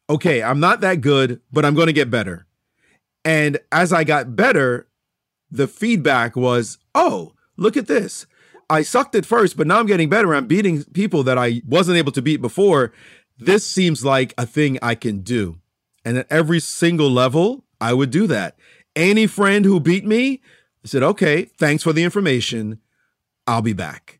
okay, 0.09 0.43
I'm 0.43 0.59
not 0.59 0.81
that 0.81 0.99
good, 0.99 1.39
but 1.53 1.63
I'm 1.63 1.73
going 1.73 1.87
to 1.87 1.93
get 1.93 2.11
better. 2.11 2.45
And 3.23 3.59
as 3.71 3.93
I 3.93 4.03
got 4.03 4.35
better, 4.35 4.87
the 5.49 5.67
feedback 5.67 6.35
was, 6.35 6.79
"Oh, 6.93 7.33
look 7.55 7.77
at 7.77 7.87
this. 7.87 8.25
I 8.71 8.83
sucked 8.83 9.15
at 9.15 9.25
first, 9.25 9.57
but 9.57 9.67
now 9.67 9.79
I'm 9.79 9.87
getting 9.87 10.09
better. 10.09 10.33
I'm 10.33 10.47
beating 10.47 10.83
people 10.85 11.23
that 11.23 11.37
I 11.37 11.61
wasn't 11.67 11.97
able 11.97 12.11
to 12.13 12.21
beat 12.21 12.41
before. 12.41 12.93
This 13.37 13.65
seems 13.65 14.05
like 14.05 14.33
a 14.37 14.45
thing 14.45 14.79
I 14.81 14.95
can 14.95 15.21
do." 15.21 15.57
And 16.05 16.17
at 16.17 16.27
every 16.29 16.59
single 16.59 17.11
level, 17.11 17.65
I 17.79 17.93
would 17.93 18.09
do 18.09 18.27
that 18.27 18.55
any 18.95 19.27
friend 19.27 19.65
who 19.65 19.79
beat 19.79 20.05
me, 20.05 20.41
I 20.83 20.87
said, 20.87 21.03
okay, 21.03 21.45
thanks 21.45 21.83
for 21.83 21.93
the 21.93 22.03
information. 22.03 22.79
I'll 23.47 23.61
be 23.61 23.73
back. 23.73 24.19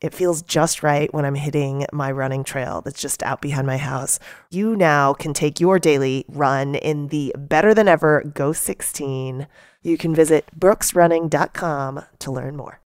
it 0.00 0.14
feels 0.14 0.42
just 0.42 0.82
right 0.82 1.12
when 1.12 1.24
I'm 1.24 1.34
hitting 1.34 1.86
my 1.92 2.10
running 2.12 2.44
trail 2.44 2.82
that's 2.82 3.00
just 3.00 3.22
out 3.22 3.40
behind 3.40 3.66
my 3.66 3.78
house. 3.78 4.18
You 4.50 4.76
now 4.76 5.12
can 5.12 5.34
take 5.34 5.60
your 5.60 5.78
daily 5.78 6.24
run 6.28 6.74
in 6.74 7.08
the 7.08 7.34
better 7.36 7.74
than 7.74 7.88
ever 7.88 8.22
Go 8.34 8.52
16. 8.52 9.46
You 9.82 9.98
can 9.98 10.14
visit 10.14 10.46
brooksrunning.com 10.58 12.04
to 12.18 12.30
learn 12.30 12.56
more. 12.56 12.80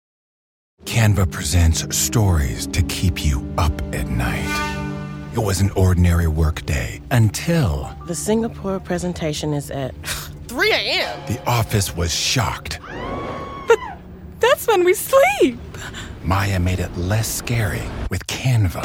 Canva 0.84 1.30
presents 1.30 1.96
stories 1.96 2.66
to 2.68 2.82
keep 2.82 3.24
you 3.24 3.46
up 3.58 3.72
at 3.94 4.08
night. 4.08 5.32
It 5.32 5.40
was 5.40 5.60
an 5.60 5.70
ordinary 5.70 6.28
workday 6.28 7.00
until 7.10 7.94
The 8.06 8.14
Singapore 8.14 8.80
presentation 8.80 9.52
is 9.52 9.70
at 9.70 9.94
3 10.48 10.72
a.m. 10.72 11.20
the 11.26 11.40
office 11.48 11.96
was 11.96 12.14
shocked. 12.14 12.80
But 13.66 13.78
That's 14.40 14.66
when 14.66 14.84
we 14.84 14.94
sleep. 14.94 15.58
Maya 16.28 16.60
made 16.60 16.78
it 16.78 16.94
less 16.98 17.26
scary 17.26 17.82
with 18.10 18.26
Canva. 18.26 18.84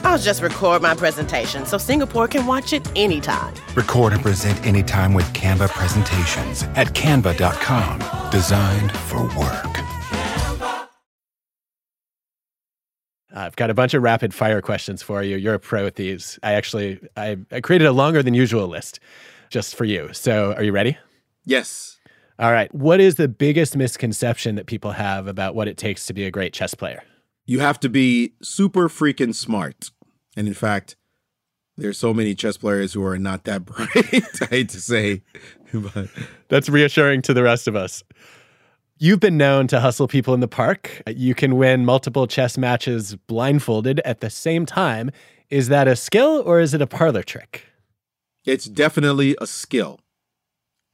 I'll 0.04 0.18
just 0.18 0.40
record 0.40 0.82
my 0.82 0.94
presentation 0.94 1.66
so 1.66 1.78
Singapore 1.78 2.28
can 2.28 2.46
watch 2.46 2.72
it 2.72 2.88
anytime. 2.94 3.52
Record 3.74 4.12
and 4.12 4.22
present 4.22 4.64
anytime 4.64 5.14
with 5.14 5.24
Canva 5.32 5.70
presentations 5.70 6.62
at 6.76 6.94
canva.com. 6.94 8.30
Designed 8.30 8.92
for 8.92 9.24
work. 9.36 10.86
I've 13.34 13.56
got 13.56 13.70
a 13.70 13.74
bunch 13.74 13.92
of 13.94 14.04
rapid 14.04 14.32
fire 14.32 14.62
questions 14.62 15.02
for 15.02 15.24
you. 15.24 15.36
You're 15.36 15.54
a 15.54 15.58
pro 15.58 15.86
at 15.86 15.96
these. 15.96 16.38
I 16.44 16.52
actually 16.52 17.00
I, 17.16 17.36
I 17.50 17.62
created 17.62 17.88
a 17.88 17.92
longer 17.92 18.22
than 18.22 18.32
usual 18.32 18.68
list 18.68 19.00
just 19.50 19.74
for 19.74 19.84
you. 19.84 20.10
So, 20.12 20.52
are 20.52 20.62
you 20.62 20.70
ready? 20.70 20.98
Yes. 21.44 21.93
All 22.38 22.50
right. 22.50 22.72
What 22.74 23.00
is 23.00 23.14
the 23.14 23.28
biggest 23.28 23.76
misconception 23.76 24.56
that 24.56 24.66
people 24.66 24.92
have 24.92 25.26
about 25.26 25.54
what 25.54 25.68
it 25.68 25.76
takes 25.76 26.06
to 26.06 26.12
be 26.12 26.24
a 26.24 26.30
great 26.30 26.52
chess 26.52 26.74
player? 26.74 27.02
You 27.46 27.60
have 27.60 27.78
to 27.80 27.88
be 27.88 28.32
super 28.42 28.88
freaking 28.88 29.34
smart. 29.34 29.90
And 30.36 30.48
in 30.48 30.54
fact, 30.54 30.96
there's 31.76 31.98
so 31.98 32.14
many 32.14 32.34
chess 32.34 32.56
players 32.56 32.92
who 32.92 33.04
are 33.04 33.18
not 33.18 33.44
that 33.44 33.64
bright. 33.64 34.42
I 34.42 34.46
hate 34.46 34.68
to 34.70 34.80
say, 34.80 35.22
but 35.72 36.08
That's 36.48 36.68
reassuring 36.68 37.22
to 37.22 37.34
the 37.34 37.42
rest 37.42 37.68
of 37.68 37.76
us. 37.76 38.02
You've 38.98 39.20
been 39.20 39.36
known 39.36 39.66
to 39.68 39.80
hustle 39.80 40.06
people 40.06 40.34
in 40.34 40.40
the 40.40 40.48
park. 40.48 41.02
You 41.06 41.34
can 41.34 41.56
win 41.56 41.84
multiple 41.84 42.26
chess 42.26 42.56
matches 42.56 43.16
blindfolded 43.26 44.00
at 44.04 44.20
the 44.20 44.30
same 44.30 44.66
time. 44.66 45.10
Is 45.50 45.68
that 45.68 45.88
a 45.88 45.96
skill 45.96 46.42
or 46.46 46.60
is 46.60 46.74
it 46.74 46.82
a 46.82 46.86
parlor 46.86 47.22
trick? 47.22 47.66
it's 48.44 48.66
definitely 48.66 49.34
a 49.40 49.46
skill. 49.46 50.00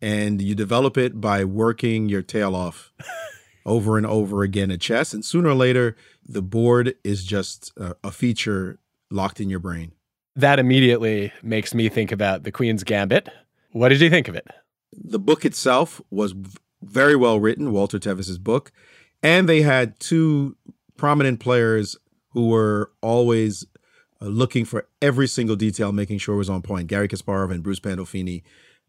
And 0.02 0.40
you 0.40 0.54
develop 0.54 0.96
it 0.96 1.20
by 1.20 1.44
working 1.44 2.08
your 2.08 2.22
tail 2.22 2.56
off 2.56 2.92
over 3.66 3.98
and 3.98 4.06
over 4.06 4.42
again 4.42 4.70
at 4.70 4.80
chess. 4.80 5.12
And 5.12 5.24
sooner 5.24 5.50
or 5.50 5.54
later, 5.54 5.96
the 6.26 6.42
board 6.42 6.94
is 7.04 7.24
just 7.24 7.72
a, 7.76 7.94
a 8.02 8.10
feature 8.10 8.78
locked 9.10 9.40
in 9.40 9.50
your 9.50 9.58
brain. 9.58 9.92
That 10.36 10.58
immediately 10.58 11.32
makes 11.42 11.74
me 11.74 11.88
think 11.88 12.12
about 12.12 12.44
the 12.44 12.52
Queen's 12.52 12.84
Gambit. 12.84 13.28
What 13.72 13.90
did 13.90 14.00
you 14.00 14.08
think 14.08 14.28
of 14.28 14.34
it? 14.34 14.46
the 14.92 15.18
book 15.18 15.44
itself 15.44 16.00
was 16.10 16.34
very 16.82 17.16
well 17.16 17.38
written, 17.38 17.72
Walter 17.72 17.98
Tevis's 17.98 18.38
book, 18.38 18.72
and 19.22 19.48
they 19.48 19.62
had 19.62 19.98
two 20.00 20.56
prominent 20.96 21.40
players 21.40 21.96
who 22.30 22.48
were 22.48 22.90
always 23.00 23.66
uh, 24.20 24.26
looking 24.26 24.64
for 24.64 24.86
every 25.02 25.26
single 25.26 25.56
detail, 25.56 25.92
making 25.92 26.18
sure 26.18 26.34
it 26.34 26.38
was 26.38 26.50
on 26.50 26.62
point. 26.62 26.88
Garry 26.88 27.08
Kasparov 27.08 27.50
and 27.50 27.62
Bruce 27.62 27.80
Pandolfini. 27.80 28.42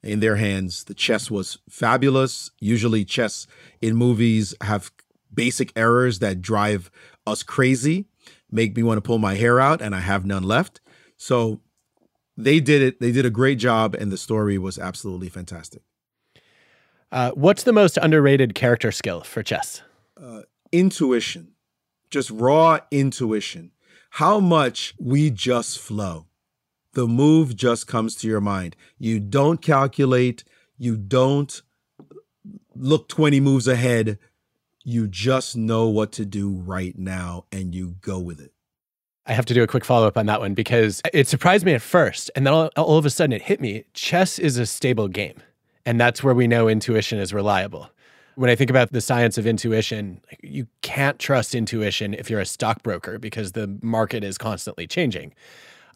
In 0.03 0.19
their 0.19 0.37
hands, 0.37 0.85
the 0.85 0.93
chess 0.93 1.29
was 1.29 1.59
fabulous. 1.69 2.51
Usually, 2.59 3.05
chess 3.05 3.45
in 3.81 3.95
movies 3.95 4.55
have 4.61 4.91
basic 5.33 5.71
errors 5.75 6.19
that 6.19 6.41
drive 6.41 6.89
us 7.27 7.43
crazy, 7.43 8.05
make 8.49 8.75
me 8.75 8.83
want 8.83 8.97
to 8.97 9.01
pull 9.01 9.19
my 9.19 9.35
hair 9.35 9.59
out, 9.59 9.81
and 9.81 9.93
I 9.93 9.99
have 9.99 10.25
none 10.25 10.43
left. 10.43 10.81
So 11.17 11.61
they 12.35 12.59
did 12.59 12.81
it. 12.81 12.99
They 12.99 13.11
did 13.11 13.25
a 13.25 13.29
great 13.29 13.59
job, 13.59 13.93
and 13.93 14.11
the 14.11 14.17
story 14.17 14.57
was 14.57 14.79
absolutely 14.79 15.29
fantastic. 15.29 15.83
Uh, 17.11 17.31
what's 17.31 17.63
the 17.63 17.73
most 17.73 17.97
underrated 18.01 18.55
character 18.55 18.91
skill 18.91 19.21
for 19.21 19.43
chess? 19.43 19.81
intuition, 20.71 21.51
just 22.09 22.31
raw 22.31 22.79
intuition. 22.89 23.71
How 24.11 24.39
much 24.39 24.93
we 24.99 25.29
just 25.29 25.79
flow. 25.79 26.27
The 26.93 27.07
move 27.07 27.55
just 27.55 27.87
comes 27.87 28.15
to 28.15 28.27
your 28.27 28.41
mind. 28.41 28.75
You 28.97 29.19
don't 29.19 29.61
calculate, 29.61 30.43
you 30.77 30.97
don't 30.97 31.61
look 32.75 33.07
20 33.07 33.39
moves 33.39 33.67
ahead. 33.67 34.17
You 34.83 35.07
just 35.07 35.55
know 35.55 35.87
what 35.87 36.11
to 36.13 36.25
do 36.25 36.51
right 36.51 36.97
now 36.97 37.45
and 37.51 37.73
you 37.73 37.95
go 38.01 38.19
with 38.19 38.39
it. 38.41 38.51
I 39.27 39.33
have 39.33 39.45
to 39.45 39.53
do 39.53 39.61
a 39.61 39.67
quick 39.67 39.85
follow 39.85 40.07
up 40.07 40.17
on 40.17 40.25
that 40.25 40.41
one 40.41 40.55
because 40.55 41.01
it 41.13 41.27
surprised 41.27 41.65
me 41.65 41.73
at 41.73 41.81
first. 41.81 42.31
And 42.35 42.45
then 42.45 42.53
all, 42.53 42.69
all 42.75 42.97
of 42.97 43.05
a 43.05 43.09
sudden 43.09 43.33
it 43.33 43.43
hit 43.43 43.61
me 43.61 43.85
chess 43.93 44.39
is 44.39 44.57
a 44.57 44.65
stable 44.65 45.07
game. 45.07 45.41
And 45.85 45.99
that's 45.99 46.23
where 46.23 46.33
we 46.33 46.47
know 46.47 46.67
intuition 46.67 47.19
is 47.19 47.33
reliable. 47.33 47.89
When 48.35 48.49
I 48.49 48.55
think 48.55 48.69
about 48.69 48.91
the 48.91 49.01
science 49.01 49.37
of 49.37 49.45
intuition, 49.45 50.21
you 50.41 50.67
can't 50.81 51.19
trust 51.19 51.53
intuition 51.53 52.13
if 52.13 52.29
you're 52.29 52.39
a 52.39 52.45
stockbroker 52.45 53.19
because 53.19 53.51
the 53.51 53.77
market 53.81 54.23
is 54.23 54.37
constantly 54.37 54.87
changing. 54.87 55.33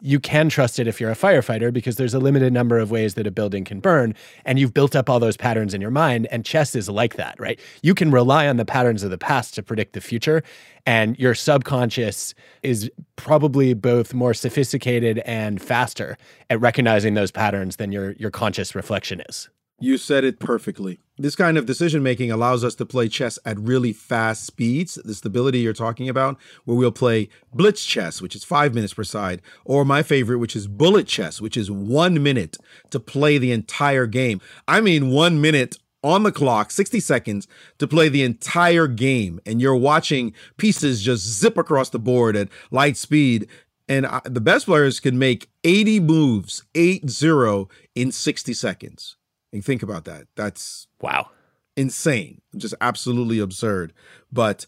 You 0.00 0.20
can 0.20 0.48
trust 0.48 0.78
it 0.78 0.86
if 0.86 1.00
you're 1.00 1.10
a 1.10 1.16
firefighter 1.16 1.72
because 1.72 1.96
there's 1.96 2.14
a 2.14 2.18
limited 2.18 2.52
number 2.52 2.78
of 2.78 2.90
ways 2.90 3.14
that 3.14 3.26
a 3.26 3.30
building 3.30 3.64
can 3.64 3.80
burn 3.80 4.14
and 4.44 4.58
you've 4.58 4.74
built 4.74 4.94
up 4.94 5.08
all 5.08 5.20
those 5.20 5.36
patterns 5.36 5.74
in 5.74 5.80
your 5.80 5.90
mind 5.90 6.26
and 6.30 6.44
chess 6.44 6.74
is 6.74 6.88
like 6.88 7.16
that, 7.16 7.38
right? 7.38 7.58
You 7.82 7.94
can 7.94 8.10
rely 8.10 8.46
on 8.48 8.56
the 8.56 8.64
patterns 8.64 9.02
of 9.02 9.10
the 9.10 9.18
past 9.18 9.54
to 9.54 9.62
predict 9.62 9.94
the 9.94 10.00
future 10.00 10.42
and 10.84 11.18
your 11.18 11.34
subconscious 11.34 12.34
is 12.62 12.90
probably 13.16 13.74
both 13.74 14.14
more 14.14 14.34
sophisticated 14.34 15.18
and 15.20 15.60
faster 15.60 16.16
at 16.50 16.60
recognizing 16.60 17.14
those 17.14 17.30
patterns 17.30 17.76
than 17.76 17.90
your 17.90 18.12
your 18.12 18.30
conscious 18.30 18.74
reflection 18.74 19.22
is. 19.28 19.48
You 19.78 19.98
said 19.98 20.24
it 20.24 20.40
perfectly. 20.40 21.00
This 21.18 21.36
kind 21.36 21.58
of 21.58 21.66
decision 21.66 22.02
making 22.02 22.30
allows 22.30 22.64
us 22.64 22.74
to 22.76 22.86
play 22.86 23.08
chess 23.08 23.38
at 23.44 23.60
really 23.60 23.92
fast 23.92 24.46
speeds, 24.46 24.94
the 25.04 25.14
stability 25.14 25.58
you're 25.58 25.74
talking 25.74 26.08
about, 26.08 26.38
where 26.64 26.78
we'll 26.78 26.90
play 26.90 27.28
blitz 27.52 27.84
chess, 27.84 28.22
which 28.22 28.34
is 28.34 28.42
five 28.42 28.74
minutes 28.74 28.94
per 28.94 29.04
side, 29.04 29.42
or 29.66 29.84
my 29.84 30.02
favorite, 30.02 30.38
which 30.38 30.56
is 30.56 30.66
bullet 30.66 31.06
chess, 31.06 31.42
which 31.42 31.58
is 31.58 31.70
one 31.70 32.22
minute 32.22 32.56
to 32.88 32.98
play 32.98 33.36
the 33.36 33.52
entire 33.52 34.06
game. 34.06 34.40
I 34.66 34.80
mean, 34.80 35.10
one 35.10 35.42
minute 35.42 35.76
on 36.02 36.22
the 36.22 36.32
clock, 36.32 36.70
60 36.70 36.98
seconds 37.00 37.46
to 37.78 37.86
play 37.86 38.08
the 38.08 38.22
entire 38.22 38.86
game. 38.86 39.40
And 39.44 39.60
you're 39.60 39.76
watching 39.76 40.32
pieces 40.56 41.02
just 41.02 41.22
zip 41.22 41.58
across 41.58 41.90
the 41.90 41.98
board 41.98 42.34
at 42.34 42.48
light 42.70 42.96
speed. 42.96 43.46
And 43.88 44.06
the 44.24 44.40
best 44.40 44.64
players 44.64 45.00
can 45.00 45.18
make 45.18 45.50
80 45.64 46.00
moves, 46.00 46.64
8 46.74 47.10
0 47.10 47.68
in 47.94 48.10
60 48.10 48.54
seconds. 48.54 49.16
And 49.56 49.64
think 49.64 49.82
about 49.82 50.04
that. 50.04 50.26
That's 50.36 50.86
wow. 51.00 51.30
Insane. 51.76 52.42
Just 52.56 52.74
absolutely 52.80 53.38
absurd. 53.38 53.94
But 54.30 54.66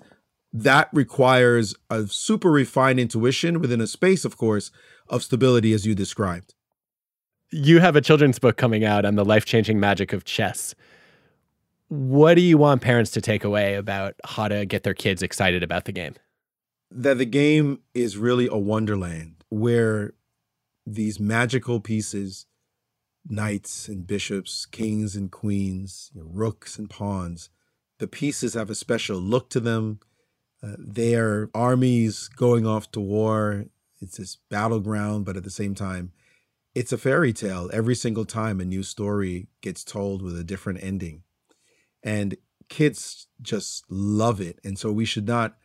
that 0.51 0.89
requires 0.95 1.75
a 1.91 2.07
super 2.07 2.51
refined 2.51 2.99
intuition 2.99 3.61
within 3.61 3.83
a 3.83 3.87
space, 3.87 4.25
of 4.25 4.39
course, 4.39 4.71
of 5.09 5.23
stability, 5.23 5.75
as 5.75 5.87
you 5.87 5.95
described. 5.95 6.55
You 7.51 7.81
have 7.81 7.97
a 7.97 8.01
children's 8.01 8.39
book 8.39 8.57
coming 8.57 8.83
out 8.83 9.05
on 9.05 9.15
the 9.15 9.27
life 9.27 9.45
changing 9.45 9.79
magic 9.79 10.15
of 10.15 10.25
chess. 10.25 10.75
What 11.89 12.35
do 12.35 12.41
you 12.41 12.57
want 12.57 12.81
parents 12.81 13.11
to 13.11 13.21
take 13.21 13.45
away 13.45 13.75
about 13.75 14.15
how 14.25 14.49
to 14.49 14.65
get 14.65 14.85
their 14.85 14.95
kids 14.95 15.23
excited 15.23 15.63
about 15.63 15.85
the 15.85 15.93
game? 15.93 16.15
That 16.91 17.19
the 17.19 17.27
game 17.27 17.81
is 17.93 18.17
really 18.17 18.49
a 18.51 18.57
wonderland 18.57 19.45
where 19.51 20.15
these 20.87 21.21
magical 21.21 21.81
pieces, 21.81 22.47
knights 23.27 23.89
and 23.89 24.07
bishops, 24.07 24.67
kings 24.67 25.17
and 25.17 25.31
queens, 25.31 26.11
rooks 26.15 26.79
and 26.79 26.91
pawns, 26.91 27.51
the 27.99 28.07
pieces 28.07 28.55
have 28.55 28.71
a 28.71 28.75
special 28.75 29.19
look 29.19 29.51
to 29.51 29.61
them. 29.61 30.01
Uh, 30.63 30.75
they 30.79 31.15
are 31.15 31.51
armies 31.55 32.29
going 32.29 32.67
off 32.67 32.91
to 32.93 33.01
war. 33.01 33.67
It's 34.01 34.19
this 34.19 34.37
battleground, 34.49 35.25
but 35.25 35.37
at 35.37 35.45
the 35.45 35.51
same 35.51 35.75
time, 35.75 36.13
it's 36.75 36.93
a 36.93 36.99
fairy 36.99 37.33
tale. 37.33 37.71
Every 37.73 37.95
single 37.95 38.25
time 38.25 38.61
a 38.61 38.65
new 38.65 38.83
story 38.83 39.49
gets 39.61 39.83
told 39.83 40.23
with 40.23 40.39
a 40.39 40.45
different 40.45 40.83
ending 40.83 41.23
and 42.03 42.37
kids 42.69 43.27
just 43.43 43.85
love 43.91 44.41
it. 44.41 44.59
And 44.65 44.79
so 44.79 44.93
we 44.93 45.05
should 45.05 45.27
not 45.27 45.57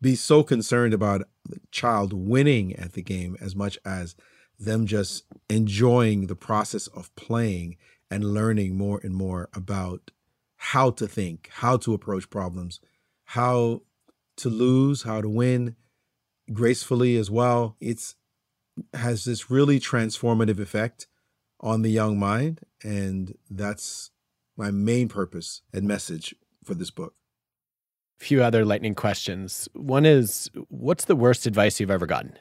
be 0.00 0.14
so 0.14 0.42
concerned 0.42 0.94
about 0.94 1.22
the 1.48 1.60
child 1.70 2.12
winning 2.12 2.74
at 2.76 2.92
the 2.92 3.02
game 3.02 3.36
as 3.40 3.54
much 3.54 3.78
as 3.84 4.14
them 4.58 4.86
just 4.86 5.24
enjoying 5.48 6.26
the 6.26 6.36
process 6.36 6.86
of 6.88 7.14
playing 7.16 7.76
and 8.10 8.34
learning 8.34 8.76
more 8.76 9.00
and 9.02 9.14
more 9.14 9.48
about 9.54 10.10
how 10.56 10.90
to 10.90 11.06
think, 11.06 11.50
how 11.54 11.76
to 11.76 11.94
approach 11.94 12.30
problems, 12.30 12.80
how 13.24 13.82
to 14.36 14.48
lose, 14.48 15.02
how 15.02 15.20
to 15.20 15.28
win 15.28 15.76
gracefully 16.52 17.16
as 17.16 17.30
well. 17.30 17.76
It's 17.80 18.14
has 18.92 19.24
this 19.24 19.50
really 19.50 19.80
transformative 19.80 20.58
effect 20.58 21.06
on 21.60 21.80
the 21.80 21.90
young 21.90 22.18
mind 22.18 22.60
and 22.84 23.34
that's 23.48 24.10
my 24.56 24.70
main 24.70 25.08
purpose 25.08 25.62
and 25.72 25.88
message 25.88 26.34
for 26.62 26.74
this 26.74 26.90
book. 26.90 27.14
A 28.20 28.24
few 28.24 28.42
other 28.42 28.64
lightning 28.64 28.94
questions. 28.94 29.68
One 29.72 30.04
is 30.04 30.50
what's 30.68 31.06
the 31.06 31.16
worst 31.16 31.46
advice 31.46 31.80
you've 31.80 31.90
ever 31.90 32.06
gotten? 32.06 32.38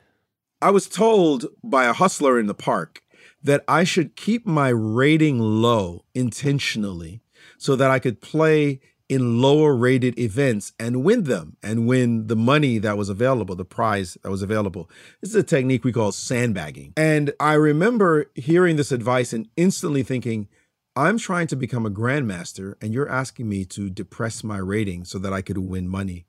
I 0.61 0.71
was 0.71 0.87
told 0.87 1.45
by 1.63 1.85
a 1.85 1.93
hustler 1.93 2.39
in 2.39 2.47
the 2.47 2.53
park 2.53 3.01
that 3.43 3.63
I 3.67 3.83
should 3.83 4.15
keep 4.15 4.47
my 4.47 4.69
rating 4.69 5.39
low 5.39 6.05
intentionally 6.15 7.21
so 7.57 7.75
that 7.75 7.91
I 7.91 7.99
could 7.99 8.21
play 8.21 8.79
in 9.07 9.39
lower 9.39 9.75
rated 9.75 10.17
events 10.17 10.73
and 10.79 11.03
win 11.03 11.23
them 11.25 11.57
and 11.61 11.87
win 11.87 12.25
the 12.27 12.35
money 12.35 12.79
that 12.79 12.97
was 12.97 13.09
available, 13.09 13.55
the 13.55 13.63
prize 13.63 14.17
that 14.23 14.31
was 14.31 14.41
available. 14.41 14.89
This 15.21 15.29
is 15.29 15.35
a 15.35 15.43
technique 15.43 15.83
we 15.83 15.93
call 15.93 16.11
sandbagging. 16.11 16.93
And 16.97 17.31
I 17.39 17.53
remember 17.53 18.31
hearing 18.33 18.77
this 18.77 18.91
advice 18.91 19.31
and 19.31 19.47
instantly 19.55 20.01
thinking, 20.01 20.47
I'm 20.95 21.19
trying 21.19 21.47
to 21.47 21.55
become 21.55 21.85
a 21.85 21.91
grandmaster 21.91 22.75
and 22.81 22.93
you're 22.93 23.09
asking 23.09 23.47
me 23.47 23.65
to 23.65 23.89
depress 23.89 24.43
my 24.43 24.57
rating 24.57 25.05
so 25.05 25.19
that 25.19 25.33
I 25.33 25.41
could 25.41 25.59
win 25.59 25.87
money. 25.87 26.25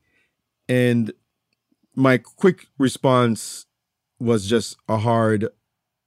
And 0.69 1.13
my 1.95 2.19
quick 2.19 2.67
response 2.79 3.67
was 4.19 4.47
just 4.47 4.77
a 4.89 4.99
hard 4.99 5.49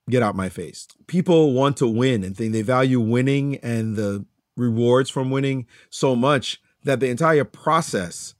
get 0.09 0.23
out 0.23 0.35
my 0.35 0.49
face. 0.49 0.87
People 1.07 1.53
want 1.53 1.77
to 1.77 1.87
win 1.87 2.23
and 2.23 2.35
think 2.35 2.51
they 2.51 2.61
value 2.61 2.99
winning 2.99 3.57
and 3.57 3.95
the 3.95 4.25
rewards 4.57 5.09
from 5.09 5.29
winning 5.29 5.67
so 5.89 6.15
much 6.15 6.61
that 6.83 6.99
the 6.99 7.07
entire 7.09 7.45
process 7.45 8.33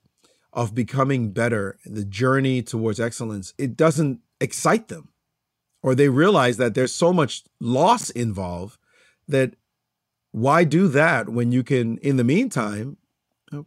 of 0.51 0.73
becoming 0.73 1.32
better, 1.32 1.77
the 1.86 2.03
journey 2.03 2.62
towards 2.62 2.99
excellence, 2.99 3.53
it 3.58 3.77
doesn't 3.77 4.19
excite 4.41 4.88
them. 4.88 5.10
Or 5.82 5.95
they 5.95 6.10
realize 6.10 6.58
that 6.58 6.73
there's 6.73 6.93
so 6.93 7.13
much 7.13 7.43
loss 7.60 8.10
involved 8.10 8.77
that 9.27 9.55
why 10.32 10.63
do 10.63 10.88
that 10.89 11.29
when 11.29 11.51
you 11.51 11.63
can, 11.63 11.97
in 11.99 12.17
the 12.17 12.23
meantime, 12.23 12.97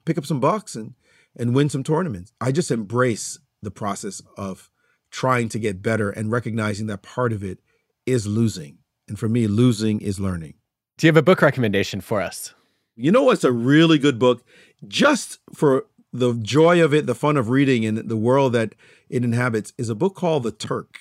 pick 0.05 0.19
up 0.19 0.27
some 0.27 0.41
bucks 0.41 0.75
and 0.75 0.95
and 1.35 1.55
win 1.55 1.71
some 1.71 1.83
tournaments? 1.83 2.33
I 2.41 2.53
just 2.53 2.71
embrace 2.71 3.39
the 3.63 3.71
process 3.71 4.21
of 4.37 4.71
trying 5.13 5.49
to 5.51 5.59
get 5.61 5.83
better 5.83 6.11
and 6.11 6.33
recognizing 6.33 6.89
that 6.89 7.03
part 7.03 7.33
of 7.33 7.45
it 7.45 7.61
is 8.07 8.27
losing. 8.27 8.79
And 9.07 9.19
for 9.19 9.29
me, 9.29 9.47
losing 9.47 10.01
is 10.01 10.19
learning. 10.19 10.55
Do 10.97 11.07
you 11.07 11.09
have 11.09 11.17
a 11.17 11.23
book 11.23 11.43
recommendation 11.43 12.01
for 12.01 12.21
us? 12.21 12.55
You 12.97 13.13
know 13.13 13.23
what's 13.23 13.45
a 13.45 13.53
really 13.53 13.99
good 13.99 14.19
book? 14.19 14.45
Just 14.89 15.39
for 15.55 15.87
the 16.13 16.35
joy 16.35 16.83
of 16.83 16.93
it, 16.93 17.07
the 17.07 17.15
fun 17.15 17.37
of 17.37 17.49
reading, 17.49 17.85
and 17.87 17.97
the 17.97 18.17
world 18.17 18.53
that 18.55 18.75
it 19.09 19.25
inhabits, 19.25 19.73
is 19.79 19.89
a 19.89 19.95
book 19.95 20.15
called 20.15 20.43
The 20.43 20.53
Turk. 20.53 21.01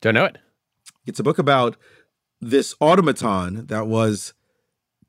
Don't 0.00 0.14
know 0.14 0.24
it. 0.24 0.38
It's 1.06 1.20
a 1.20 1.24
book 1.24 1.38
about 1.38 1.76
this 2.40 2.74
automaton 2.80 3.66
that 3.66 3.86
was 3.86 4.34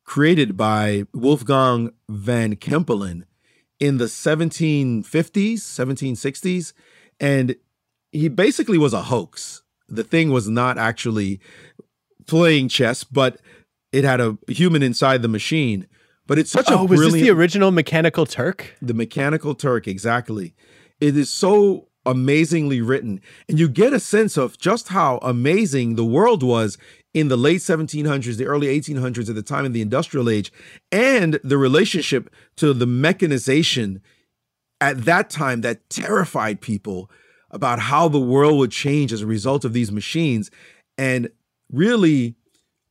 created 0.04 0.56
by 0.56 1.04
Wolfgang 1.14 1.92
von 2.08 2.56
Kempelen 2.56 3.24
in 3.80 3.98
the 3.98 4.06
1750s, 4.06 5.04
1760s. 5.04 6.74
And 7.20 7.56
he 8.18 8.30
basically 8.30 8.78
was 8.78 8.94
a 8.94 9.04
hoax. 9.04 9.62
The 9.88 10.04
thing 10.04 10.32
was 10.32 10.50
not 10.50 10.78
actually 10.78 11.40
playing 12.26 12.70
chess, 12.70 13.04
but 13.04 13.40
it 13.92 14.04
had 14.04 14.20
a 14.20 14.38
human 14.48 14.84
inside 14.84 15.22
the 15.22 15.28
machine. 15.28 15.88
But 16.26 16.38
it's 16.40 16.52
such 16.52 16.70
oh, 16.70 16.84
a 16.84 16.86
was 16.86 17.00
this 17.00 17.14
the 17.14 17.30
original 17.30 17.72
Mechanical 17.72 18.26
Turk? 18.26 18.76
The 18.82 18.94
Mechanical 18.94 19.56
Turk, 19.56 19.88
exactly. 19.88 20.56
It 21.00 21.16
is 21.16 21.30
so 21.30 21.88
amazingly 22.06 22.82
written. 22.82 23.22
And 23.48 23.60
you 23.60 23.70
get 23.70 23.94
a 23.94 24.00
sense 24.00 24.36
of 24.36 24.58
just 24.58 24.90
how 24.90 25.20
amazing 25.22 25.96
the 25.96 26.06
world 26.06 26.44
was 26.44 26.78
in 27.14 27.30
the 27.30 27.38
late 27.38 27.62
1700s, 27.62 28.38
the 28.38 28.46
early 28.46 28.68
1800s, 28.68 29.30
at 29.30 29.36
the 29.36 29.42
time 29.42 29.66
of 29.66 29.74
the 29.74 29.82
industrial 29.82 30.30
age, 30.30 30.52
and 30.92 31.40
the 31.44 31.58
relationship 31.58 32.30
to 32.58 32.74
the 32.74 32.86
mechanization 32.86 34.02
at 34.82 35.06
that 35.06 35.30
time 35.30 35.62
that 35.62 35.90
terrified 35.90 36.62
people 36.62 37.10
about 37.52 37.80
how 37.80 38.08
the 38.08 38.20
world 38.20 38.58
would 38.58 38.72
change 38.72 39.14
as 39.14 39.22
a 39.22 39.28
result 39.28 39.66
of 39.66 39.74
these 39.74 39.92
machines. 39.92 40.52
And 40.98 41.30
really, 41.72 42.36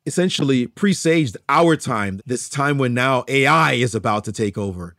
essentially 0.06 0.66
presaged 0.68 1.36
our 1.48 1.76
time, 1.76 2.20
this 2.24 2.48
time 2.48 2.78
when 2.78 2.94
now 2.94 3.24
AI 3.28 3.72
is 3.72 3.94
about 3.94 4.24
to 4.24 4.32
take 4.32 4.56
over. 4.56 4.94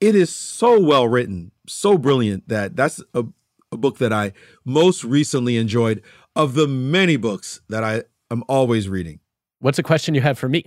It 0.00 0.14
is 0.14 0.34
so 0.34 0.78
well 0.78 1.08
written, 1.08 1.50
so 1.66 1.98
brilliant 1.98 2.48
that 2.48 2.76
that's 2.76 3.02
a, 3.14 3.24
a 3.72 3.76
book 3.76 3.98
that 3.98 4.12
I 4.12 4.32
most 4.64 5.02
recently 5.02 5.56
enjoyed 5.56 6.02
of 6.36 6.54
the 6.54 6.68
many 6.68 7.16
books 7.16 7.60
that 7.68 7.82
I 7.82 8.04
am 8.30 8.44
always 8.48 8.88
reading. 8.88 9.20
What's 9.58 9.78
a 9.78 9.82
question 9.82 10.14
you 10.14 10.20
have 10.20 10.38
for 10.38 10.48
me? 10.48 10.64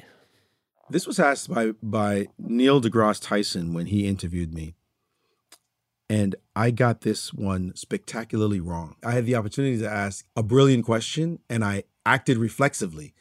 This 0.89 1.07
was 1.07 1.19
asked 1.19 1.51
by 1.51 1.71
by 1.81 2.27
Neil 2.37 2.81
deGrasse 2.81 3.21
Tyson 3.21 3.73
when 3.73 3.87
he 3.87 4.07
interviewed 4.07 4.53
me. 4.53 4.75
And 6.09 6.35
I 6.55 6.71
got 6.71 7.01
this 7.01 7.33
one 7.33 7.73
spectacularly 7.75 8.59
wrong. 8.59 8.95
I 9.03 9.11
had 9.11 9.25
the 9.25 9.35
opportunity 9.35 9.79
to 9.79 9.89
ask 9.89 10.25
a 10.35 10.43
brilliant 10.43 10.85
question 10.85 11.39
and 11.49 11.63
I 11.63 11.83
acted 12.05 12.37
reflexively 12.37 13.13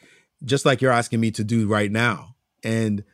just 0.45 0.66
like 0.66 0.81
you're 0.81 0.92
asking 0.92 1.21
me 1.21 1.31
to 1.33 1.45
do 1.45 1.66
right 1.66 1.90
now. 1.90 2.35
And 2.64 3.05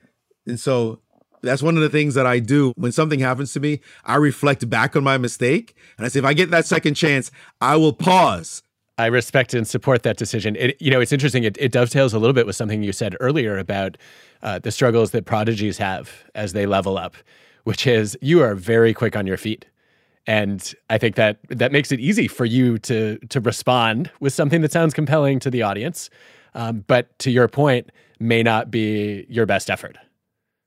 and 0.47 0.59
so 0.59 1.01
that's 1.43 1.63
one 1.63 1.77
of 1.77 1.83
the 1.83 1.91
things 1.91 2.15
that 2.15 2.27
I 2.27 2.39
do 2.39 2.73
when 2.77 2.93
something 2.93 3.21
happens 3.21 3.53
to 3.53 3.61
me. 3.61 3.81
I 4.05 4.17
reflect 4.17 4.69
back 4.69 4.97
on 4.97 5.05
my 5.05 5.19
mistake 5.19 5.77
and 5.97 6.05
I 6.05 6.09
say, 6.09 6.19
if 6.19 6.25
I 6.25 6.33
get 6.33 6.51
that 6.51 6.67
second 6.67 6.95
chance, 6.95 7.31
I 7.61 7.77
will 7.77 7.93
pause. 7.93 8.63
I 8.97 9.07
respect 9.07 9.55
and 9.55 9.67
support 9.67 10.03
that 10.03 10.17
decision. 10.17 10.57
It, 10.57 10.77
you 10.81 10.91
know, 10.91 11.01
it's 11.01 11.13
interesting. 11.13 11.45
It, 11.45 11.57
it, 11.61 11.71
dovetails 11.71 12.13
a 12.13 12.19
little 12.19 12.35
bit 12.35 12.47
with 12.47 12.57
something 12.57 12.83
you 12.83 12.93
said 12.93 13.15
earlier 13.21 13.57
about 13.57 13.97
uh, 14.43 14.59
the 14.59 14.73
struggles 14.73 15.13
that 15.13 15.25
prodigies 15.25 15.79
have 15.79 16.25
as 16.35 16.53
they 16.53 16.67
level 16.67 16.99
up, 16.99 17.15
which 17.65 17.87
is 17.87 18.17
you 18.21 18.43
are 18.43 18.55
very 18.55 18.95
quick 18.95 19.17
on 19.17 19.27
your 19.27 19.37
feet, 19.37 19.67
and 20.27 20.75
I 20.91 20.99
think 20.99 21.17
that 21.17 21.39
that 21.49 21.73
makes 21.73 21.93
it 21.93 22.01
easy 22.01 22.29
for 22.29 22.45
you 22.45 22.79
to 22.79 23.19
to 23.29 23.41
respond 23.41 24.11
with 24.21 24.33
something 24.33 24.61
that 24.63 24.73
sounds 24.73 24.95
compelling 24.95 25.39
to 25.41 25.51
the 25.51 25.63
audience 25.63 26.11
um, 26.55 26.85
but 26.87 27.17
to 27.21 27.31
your 27.31 27.49
point, 27.49 27.91
may 28.19 28.43
not 28.43 28.71
be 28.71 29.27
your 29.29 29.47
best 29.47 29.71
effort. 29.71 29.97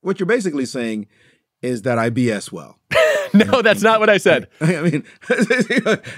What 0.01 0.19
you're 0.19 0.27
basically 0.27 0.65
saying 0.65 1.07
is 1.61 1.83
that 1.83 1.99
I 1.99 2.09
BS 2.09 2.51
well. 2.51 2.79
no, 3.33 3.61
that's 3.61 3.81
not 3.81 3.99
what 3.99 4.09
I 4.09 4.17
said. 4.17 4.47
I 4.61 4.81
mean, 4.81 5.03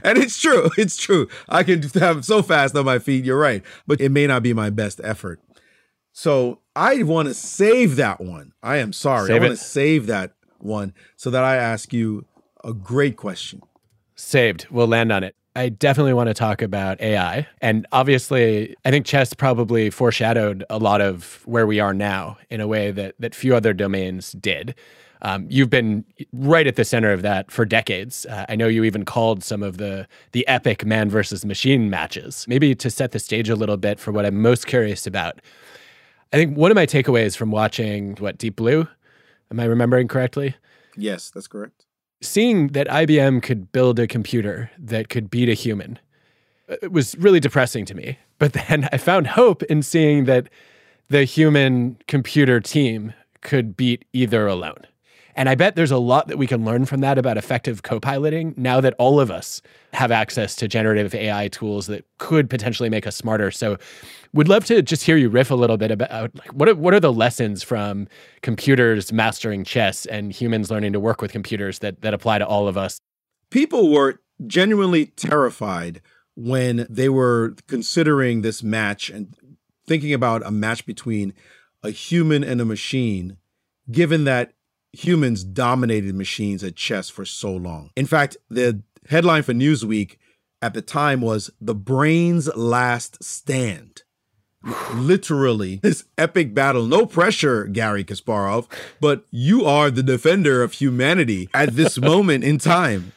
and 0.04 0.18
it's 0.18 0.40
true. 0.40 0.70
It's 0.78 0.96
true. 0.96 1.28
I 1.50 1.64
can 1.64 1.82
have 1.82 2.24
so 2.24 2.42
fast 2.42 2.76
on 2.76 2.86
my 2.86 3.00
feet. 3.00 3.26
You're 3.26 3.40
right, 3.40 3.64
but 3.88 4.00
it 4.00 4.10
may 4.10 4.28
not 4.28 4.44
be 4.44 4.54
my 4.54 4.70
best 4.70 5.02
effort. 5.04 5.42
So 6.12 6.60
I 6.76 7.02
want 7.02 7.28
to 7.30 7.34
save 7.34 7.96
that 7.96 8.22
one. 8.22 8.54
I 8.62 8.78
am 8.78 8.94
sorry. 8.94 9.28
Save 9.28 9.42
I 9.42 9.48
want 9.48 9.58
to 9.58 9.64
save 9.64 10.06
that 10.06 10.34
one 10.64 10.94
so 11.16 11.30
that 11.30 11.44
I 11.44 11.56
ask 11.56 11.94
you 11.94 12.26
a 12.64 12.74
great 12.74 13.18
question. 13.18 13.62
Saved. 14.16 14.68
We'll 14.70 14.88
land 14.88 15.12
on 15.12 15.24
it. 15.24 15.36
I 15.56 15.70
definitely 15.70 16.14
want 16.14 16.28
to 16.28 16.34
talk 16.34 16.62
about 16.62 17.00
AI. 17.00 17.48
And 17.62 17.86
obviously, 17.92 18.76
I 18.86 18.90
think 18.90 19.06
chess 19.06 19.34
probably 19.34 19.92
foreshadowed 19.92 20.64
a 20.70 20.80
lot 20.80 21.00
of 21.00 21.44
where 21.46 21.68
we 21.68 21.80
are 21.80 21.94
now 21.94 22.38
in 22.50 22.60
a 22.60 22.68
way 22.68 22.90
that, 22.92 23.16
that 23.20 23.36
few 23.36 23.56
other 23.56 23.74
domains 23.74 24.32
did. 24.32 24.74
Um, 25.22 25.46
you've 25.50 25.70
been 25.70 26.04
right 26.34 26.68
at 26.68 26.76
the 26.76 26.84
center 26.84 27.12
of 27.14 27.22
that 27.22 27.50
for 27.50 27.66
decades. 27.66 28.26
Uh, 28.26 28.46
I 28.50 28.56
know 28.56 28.68
you 28.68 28.84
even 28.84 29.06
called 29.06 29.44
some 29.44 29.64
of 29.64 29.78
the 29.78 30.06
the 30.34 30.46
epic 30.48 30.86
man 30.86 31.10
versus 31.10 31.46
machine 31.46 31.90
matches. 31.90 32.46
Maybe 32.48 32.76
to 32.76 32.90
set 32.90 33.12
the 33.12 33.20
stage 33.20 33.48
a 33.48 33.56
little 33.56 33.78
bit 33.78 34.00
for 34.00 34.12
what 34.12 34.26
I'm 34.26 34.42
most 34.42 34.68
curious 34.68 35.08
about. 35.08 35.40
I 36.34 36.38
think 36.38 36.58
one 36.58 36.72
of 36.72 36.76
my 36.76 36.86
takeaways 36.86 37.38
from 37.38 37.52
watching 37.52 38.16
what 38.16 38.38
Deep 38.38 38.58
Blue, 38.58 38.88
am 39.54 39.60
I 39.60 39.66
remembering 39.66 40.08
correctly? 40.10 40.56
Yes, 40.98 41.30
that's 41.30 41.48
correct. 41.48 41.86
seeing 42.22 42.70
that 42.70 42.88
IBM 42.88 43.42
could 43.44 43.72
build 43.72 44.00
a 44.00 44.08
computer 44.08 44.72
that 44.78 45.10
could 45.10 45.30
beat 45.30 45.50
a 45.50 45.54
human 45.54 46.00
uh, 46.70 46.76
it 46.82 46.92
was 46.92 47.16
really 47.18 47.40
depressing 47.40 47.86
to 47.86 47.94
me. 47.96 48.18
But 48.40 48.54
then 48.54 48.90
I 48.92 48.98
found 48.98 49.28
hope 49.28 49.64
in 49.64 49.82
seeing 49.84 50.26
that 50.26 50.50
the 51.08 51.24
human 51.24 51.98
computer 52.08 52.60
team 52.60 53.14
could 53.40 53.78
beat 53.78 54.04
either 54.12 54.48
alone. 54.48 54.86
And 55.36 55.50
I 55.50 55.56
bet 55.56 55.76
there's 55.76 55.92
a 55.92 55.98
lot 55.98 56.28
that 56.28 56.38
we 56.38 56.48
can 56.48 56.64
learn 56.64 56.86
from 56.86 57.02
that 57.02 57.18
about 57.18 57.38
effective 57.38 57.84
co-piloting 57.84 58.54
now 58.58 58.80
that 58.82 58.94
all 59.00 59.20
of 59.20 59.32
us 59.32 59.62
have 59.94 60.12
access 60.12 60.56
to 60.58 60.68
generative 60.68 61.16
AI 61.16 61.48
tools 61.48 61.88
that 61.88 62.06
could 62.18 62.50
potentially 62.50 62.90
make 62.90 63.08
us 63.08 63.16
smarter. 63.16 63.52
So 63.52 63.78
would 64.34 64.48
love 64.48 64.66
to 64.66 64.82
just 64.82 65.04
hear 65.04 65.18
you 65.18 65.30
riff 65.30 65.52
a 65.52 65.56
little 65.56 65.78
bit 65.78 65.92
about 65.92 66.36
like 66.36 66.54
what 66.54 66.70
are, 66.70 66.76
what 66.76 66.94
are 66.94 67.00
the 67.00 67.14
lessons 67.14 67.64
from 67.64 68.08
computers 68.42 69.12
mastering 69.12 69.64
chess 69.64 70.06
and 70.06 70.32
humans 70.32 70.72
learning 70.72 70.94
to 70.94 71.00
work 71.00 71.22
with 71.22 71.32
computers 71.32 71.80
that 71.80 72.02
that 72.02 72.14
apply 72.14 72.40
to 72.40 72.48
all 72.48 72.68
of 72.68 72.78
us. 72.78 73.00
People 73.50 73.92
were 73.92 74.20
genuinely 74.46 75.08
terrified 75.08 76.02
when 76.36 76.88
they 76.90 77.10
were 77.10 77.56
considering 77.68 78.42
this 78.42 78.64
match 78.64 79.10
and 79.10 79.36
thinking 79.86 80.14
about 80.14 80.46
a 80.46 80.52
match 80.52 80.86
between 80.86 81.34
a 81.84 81.92
human 81.92 82.44
and 82.44 82.62
a 82.62 82.66
machine, 82.66 83.38
given 83.92 84.24
that 84.24 84.54
humans 84.94 85.44
dominated 85.44 86.16
machines 86.16 86.64
at 86.64 86.76
chess 86.76 87.10
for 87.10 87.26
so 87.26 87.52
long. 87.52 87.90
In 87.96 88.06
fact, 88.06 88.38
the 88.50 88.82
headline 89.10 89.44
for 89.44 89.54
Newsweek 89.54 90.18
at 90.62 90.74
the 90.74 90.82
time 90.82 91.20
was 91.20 91.52
The 91.60 91.76
Brain's 91.76 92.48
Last 92.56 93.22
Stand. 93.24 94.04
Literally, 94.94 95.76
this 95.84 96.06
epic 96.18 96.54
battle. 96.54 96.86
No 96.86 97.06
pressure, 97.06 97.66
Garry 97.66 98.06
Kasparov, 98.06 98.68
but 99.02 99.26
you 99.30 99.66
are 99.66 99.92
the 99.92 100.04
defender 100.04 100.64
of 100.64 100.74
humanity 100.74 101.50
at 101.54 101.76
this 101.76 101.98
moment 102.00 102.46
in 102.46 102.60
time. 102.60 103.12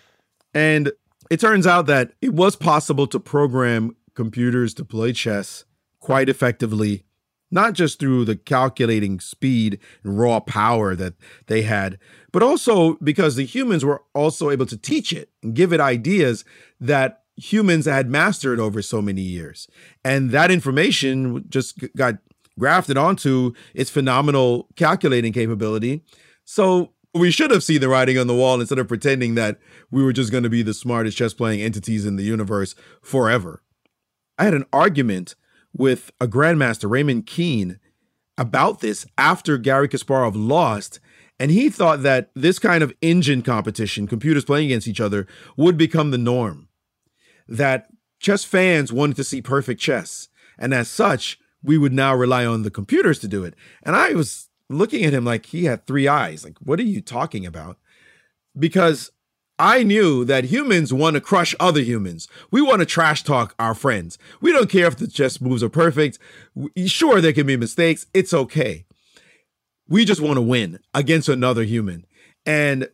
And 0.53 0.91
it 1.31 1.39
turns 1.39 1.67
out 1.67 1.87
that 1.87 2.13
it 2.21 2.33
was 2.33 2.57
possible 2.57 3.07
to 3.09 3.21
program 3.21 3.95
computers 4.15 4.75
to 4.75 4.85
play 4.85 5.13
chess 5.13 5.65
quite 6.01 6.29
effectively, 6.29 7.05
not 7.51 7.75
just 7.75 7.99
through 7.99 8.25
the 8.25 8.37
calculating 8.37 9.21
speed 9.21 9.79
and 10.03 10.19
raw 10.19 10.41
power 10.41 10.95
that 10.97 11.15
they 11.47 11.63
had, 11.63 11.99
but 12.33 12.43
also 12.43 12.95
because 12.97 13.37
the 13.37 13.45
humans 13.45 13.85
were 13.85 14.03
also 14.15 14.51
able 14.51 14.67
to 14.67 14.77
teach 14.77 15.13
it 15.13 15.31
and 15.43 15.55
give 15.55 15.73
it 15.73 15.81
ideas 15.81 16.45
that 16.81 17.23
humans 17.37 17.87
had 17.87 18.09
mastered 18.09 18.59
over 18.59 18.83
so 18.83 19.01
many 19.01 19.21
years. 19.21 19.69
And 20.05 20.31
that 20.31 20.51
information 20.51 21.45
just 21.49 21.79
got 21.95 22.17
grafted 22.59 22.97
onto 22.97 23.53
its 23.75 23.91
phenomenal 23.91 24.69
calculating 24.77 25.33
capability. 25.33 26.03
So 26.45 26.93
we 27.15 27.31
should 27.31 27.51
have 27.51 27.63
seen 27.63 27.81
the 27.81 27.89
writing 27.89 28.19
on 28.19 28.27
the 28.27 28.35
wall 28.35 28.61
instead 28.61 28.79
of 28.79 28.89
pretending 28.89 29.35
that 29.35 29.59
we 29.91 30.03
were 30.03 30.13
just 30.13 30.33
going 30.33 30.45
to 30.45 30.51
be 30.51 30.63
the 30.63 30.75
smartest 30.75 31.17
chess 31.17 31.35
playing 31.35 31.61
entities 31.61 32.07
in 32.07 32.17
the 32.17 32.23
universe 32.23 32.75
forever. 33.03 33.63
I 34.39 34.45
had 34.45 34.55
an 34.55 34.67
argument 34.73 35.35
with 35.77 36.11
a 36.21 36.27
grandmaster, 36.27 36.91
Raymond 36.91 37.27
Keene, 37.27 37.79
about 38.39 38.81
this 38.81 39.07
after 39.17 39.59
Garry 39.59 39.89
Kasparov 39.89 40.33
lost. 40.35 41.01
And 41.39 41.51
he 41.51 41.69
thought 41.69 42.03
that 42.03 42.31
this 42.35 42.59
kind 42.59 42.83
of 42.83 42.95
engine 43.03 43.43
competition, 43.43 44.07
computers 44.07 44.45
playing 44.45 44.67
against 44.67 44.89
each 44.89 45.01
other, 45.01 45.27
would 45.57 45.77
become 45.77 46.11
the 46.11 46.19
norm. 46.19 46.69
That 47.47 47.89
chess 48.21 48.45
fans 48.45 48.93
wanted 48.93 49.17
to 49.17 49.25
see 49.25 49.43
perfect 49.43 49.81
chess. 49.81 50.29
And 50.59 50.73
as 50.73 50.89
such, 50.89 51.39
we 51.63 51.77
would 51.77 51.93
now 51.93 52.15
rely 52.15 52.47
on 52.47 52.63
the 52.63 52.71
computers 52.71 53.19
to 53.21 53.29
do 53.29 53.45
it. 53.45 53.55
And 53.83 53.95
I 53.95 54.13
was 54.13 54.49
looking 54.71 55.05
at 55.05 55.13
him 55.13 55.25
like 55.25 55.47
he 55.47 55.65
had 55.65 55.87
three 55.87 56.09
eyes. 56.09 56.45
Like, 56.45 56.59
what 56.59 56.79
are 56.79 56.85
you 56.85 57.01
talking 57.01 57.45
about? 57.45 57.79
Because 58.59 59.11
I 59.59 59.83
knew 59.83 60.25
that 60.27 60.45
humans 60.45 60.93
want 60.93 61.15
to 61.15 61.21
crush 61.21 61.55
other 61.59 61.81
humans. 61.81 62.29
We 62.51 62.61
want 62.61 62.81
to 62.81 62.87
trash 62.87 63.23
talk 63.23 63.55
our 63.59 63.75
friends. 63.75 64.19
We 64.41 64.53
don't 64.53 64.69
care 64.69 64.87
if 64.87 64.97
the 64.97 65.07
chess 65.07 65.41
moves 65.41 65.63
are 65.63 65.71
perfect. 65.71 66.19
Sure, 66.87 67.21
there 67.21 67.33
can 67.33 67.47
be 67.47 67.57
mistakes. 67.57 68.07
It's 68.13 68.35
okay. 68.35 68.85
We 69.89 70.05
just 70.05 70.21
want 70.21 70.37
to 70.37 70.43
win 70.43 70.81
against 70.93 71.29
another 71.29 71.63
human. 71.63 72.05
And 72.45 72.89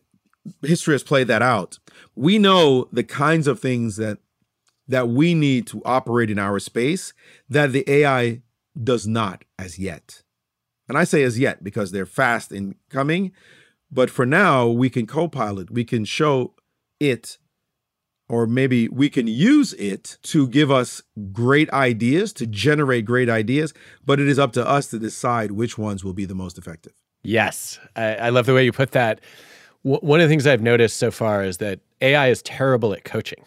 history 0.61 0.93
has 0.93 1.03
played 1.03 1.27
that 1.27 1.41
out. 1.41 1.79
We 2.15 2.37
know 2.37 2.87
the 2.91 3.03
kinds 3.03 3.47
of 3.47 3.59
things 3.59 3.97
that 3.97 4.19
that 4.87 5.07
we 5.07 5.33
need 5.33 5.65
to 5.65 5.81
operate 5.85 6.29
in 6.29 6.37
our 6.37 6.59
space 6.59 7.13
that 7.49 7.71
the 7.71 7.89
AI 7.89 8.41
does 8.81 9.07
not 9.07 9.45
as 9.57 9.79
yet. 9.79 10.23
And 10.89 10.97
I 10.97 11.05
say 11.05 11.23
as 11.23 11.39
yet 11.39 11.63
because 11.63 11.91
they're 11.91 12.05
fast 12.05 12.51
in 12.51 12.75
coming, 12.89 13.31
but 13.93 14.09
for 14.09 14.25
now 14.25 14.67
we 14.67 14.89
can 14.89 15.05
co-pilot, 15.05 15.71
we 15.71 15.83
can 15.83 16.05
show 16.05 16.53
it 16.99 17.37
or 18.29 18.47
maybe 18.47 18.87
we 18.87 19.09
can 19.09 19.27
use 19.27 19.73
it 19.73 20.17
to 20.23 20.47
give 20.47 20.71
us 20.71 21.01
great 21.31 21.69
ideas, 21.71 22.33
to 22.33 22.47
generate 22.47 23.05
great 23.05 23.29
ideas, 23.29 23.73
but 24.05 24.19
it 24.19 24.27
is 24.27 24.39
up 24.39 24.53
to 24.53 24.67
us 24.67 24.87
to 24.87 24.99
decide 24.99 25.51
which 25.51 25.77
ones 25.77 26.03
will 26.03 26.13
be 26.13 26.25
the 26.25 26.35
most 26.35 26.57
effective. 26.57 26.93
Yes, 27.23 27.79
I, 27.95 28.15
I 28.15 28.29
love 28.29 28.45
the 28.45 28.53
way 28.53 28.63
you 28.63 28.71
put 28.71 28.91
that. 28.91 29.21
W- 29.83 29.99
one 30.01 30.19
of 30.19 30.27
the 30.27 30.31
things 30.31 30.47
I've 30.47 30.61
noticed 30.61 30.97
so 30.97 31.11
far 31.11 31.43
is 31.43 31.57
that 31.57 31.79
AI 32.01 32.29
is 32.29 32.41
terrible 32.41 32.93
at 32.93 33.03
coaching. 33.03 33.43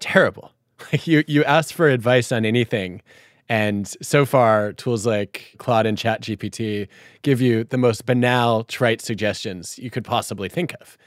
Terrible. 0.00 0.52
you 1.02 1.24
you 1.26 1.44
ask 1.44 1.74
for 1.74 1.88
advice 1.88 2.30
on 2.30 2.44
anything, 2.44 3.02
and 3.48 3.94
so 4.02 4.26
far 4.26 4.72
tools 4.72 5.06
like 5.06 5.54
Claude 5.58 5.86
and 5.86 5.96
ChatGPT 5.96 6.88
give 7.22 7.40
you 7.40 7.64
the 7.64 7.78
most 7.78 8.04
banal, 8.04 8.64
trite 8.64 9.00
suggestions 9.00 9.78
you 9.78 9.90
could 9.90 10.04
possibly 10.04 10.48
think 10.48 10.74
of. 10.80 10.98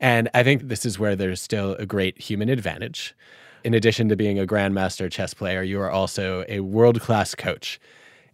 And 0.00 0.28
I 0.34 0.42
think 0.42 0.68
this 0.68 0.84
is 0.84 0.98
where 0.98 1.16
there's 1.16 1.40
still 1.40 1.74
a 1.74 1.86
great 1.86 2.20
human 2.20 2.48
advantage. 2.48 3.14
In 3.64 3.74
addition 3.74 4.08
to 4.10 4.16
being 4.16 4.38
a 4.38 4.46
grandmaster 4.46 5.10
chess 5.10 5.34
player, 5.34 5.62
you 5.62 5.80
are 5.80 5.90
also 5.90 6.44
a 6.48 6.60
world 6.60 7.00
class 7.00 7.34
coach. 7.34 7.80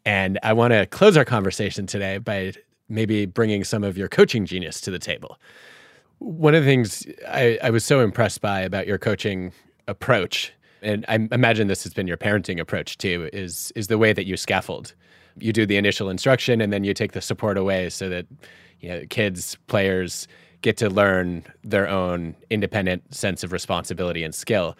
And 0.05 0.39
I 0.43 0.53
want 0.53 0.73
to 0.73 0.85
close 0.87 1.17
our 1.17 1.25
conversation 1.25 1.87
today 1.87 2.19
by 2.19 2.53
maybe 2.89 3.25
bringing 3.25 3.65
some 3.65 3.85
of 3.85 3.97
your 3.97 4.09
coaching 4.09 4.45
genius 4.45 4.81
to 4.83 4.91
the 4.91 4.99
table. 4.99 5.39
One 6.19 6.55
of 6.55 6.65
the 6.65 6.71
things 6.71 7.07
I, 7.29 7.59
I 7.63 7.71
was 7.71 7.85
so 7.85 8.01
impressed 8.01 8.41
by 8.43 8.61
about 8.61 8.87
your 8.87 8.99
coaching 8.99 9.53
approach, 9.89 10.53
and 10.83 11.05
I 11.09 11.15
imagine 11.33 11.69
this 11.69 11.85
has 11.85 11.95
been 11.95 12.07
your 12.07 12.17
parenting 12.17 12.61
approach 12.61 12.99
too, 12.99 13.31
is 13.33 13.73
is 13.77 13.87
the 13.87 13.99
way 13.99 14.13
that 14.13 14.27
you 14.27 14.37
scaffold. 14.37 14.95
You 15.39 15.53
do 15.53 15.65
the 15.65 15.77
initial 15.77 16.11
instruction 16.11 16.61
and 16.61 16.73
then 16.73 16.85
you 16.85 16.93
take 16.93 17.13
the 17.13 17.21
support 17.21 17.57
away 17.57 17.89
so 17.89 18.09
that 18.09 18.27
you 18.81 18.89
know 18.89 19.05
kids, 19.09 19.57
players 19.69 20.29
get 20.61 20.77
to 20.79 20.91
learn 20.91 21.45
their 21.65 21.89
own 21.89 22.37
independent 22.51 23.15
sense 23.15 23.43
of 23.43 23.53
responsibility 23.53 24.23
and 24.23 24.35
skill. 24.35 24.77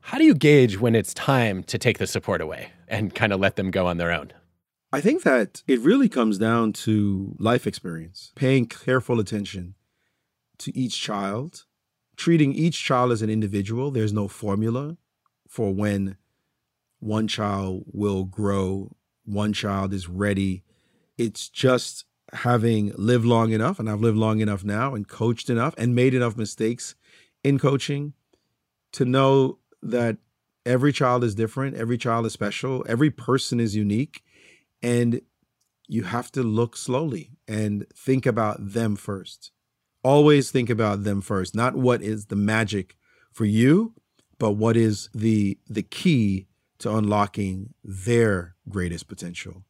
How 0.00 0.18
do 0.18 0.24
you 0.24 0.34
gauge 0.34 0.78
when 0.78 0.94
it's 0.94 1.14
time 1.14 1.62
to 1.64 1.78
take 1.78 1.98
the 1.98 2.06
support 2.06 2.40
away 2.40 2.70
and 2.88 3.14
kind 3.14 3.32
of 3.32 3.40
let 3.40 3.56
them 3.56 3.70
go 3.70 3.86
on 3.86 3.96
their 3.96 4.12
own? 4.12 4.32
I 4.92 5.00
think 5.00 5.22
that 5.22 5.62
it 5.66 5.80
really 5.80 6.08
comes 6.08 6.38
down 6.38 6.72
to 6.84 7.34
life 7.38 7.66
experience, 7.66 8.32
paying 8.34 8.66
careful 8.66 9.18
attention 9.18 9.74
to 10.58 10.76
each 10.76 11.00
child, 11.00 11.64
treating 12.16 12.52
each 12.52 12.82
child 12.84 13.10
as 13.12 13.22
an 13.22 13.30
individual. 13.30 13.90
There's 13.90 14.12
no 14.12 14.28
formula 14.28 14.98
for 15.54 15.72
when 15.72 16.16
one 16.98 17.28
child 17.28 17.84
will 17.92 18.24
grow, 18.24 18.96
one 19.24 19.52
child 19.52 19.94
is 19.94 20.08
ready. 20.08 20.64
It's 21.16 21.48
just 21.48 22.06
having 22.32 22.92
lived 22.96 23.24
long 23.24 23.52
enough, 23.52 23.78
and 23.78 23.88
I've 23.88 24.00
lived 24.00 24.18
long 24.18 24.40
enough 24.40 24.64
now 24.64 24.96
and 24.96 25.06
coached 25.06 25.48
enough 25.48 25.72
and 25.78 25.94
made 25.94 26.12
enough 26.12 26.36
mistakes 26.36 26.96
in 27.44 27.60
coaching 27.60 28.14
to 28.94 29.04
know 29.04 29.58
that 29.80 30.16
every 30.66 30.92
child 30.92 31.22
is 31.22 31.36
different, 31.36 31.76
every 31.76 31.98
child 31.98 32.26
is 32.26 32.32
special, 32.32 32.84
every 32.88 33.12
person 33.12 33.60
is 33.60 33.76
unique 33.76 34.24
and 34.82 35.20
you 35.86 36.02
have 36.02 36.32
to 36.32 36.42
look 36.42 36.76
slowly 36.76 37.30
and 37.46 37.86
think 37.94 38.26
about 38.26 38.56
them 38.72 38.96
first. 38.96 39.52
Always 40.02 40.50
think 40.50 40.68
about 40.68 41.04
them 41.04 41.20
first, 41.20 41.54
not 41.54 41.76
what 41.76 42.02
is 42.02 42.26
the 42.26 42.34
magic 42.34 42.96
for 43.32 43.44
you, 43.44 43.94
but 44.38 44.52
what 44.52 44.76
is 44.76 45.08
the 45.14 45.58
the 45.68 45.82
key 45.82 46.46
to 46.78 46.94
unlocking 46.94 47.72
their 47.82 48.54
greatest 48.68 49.08
potential. 49.08 49.64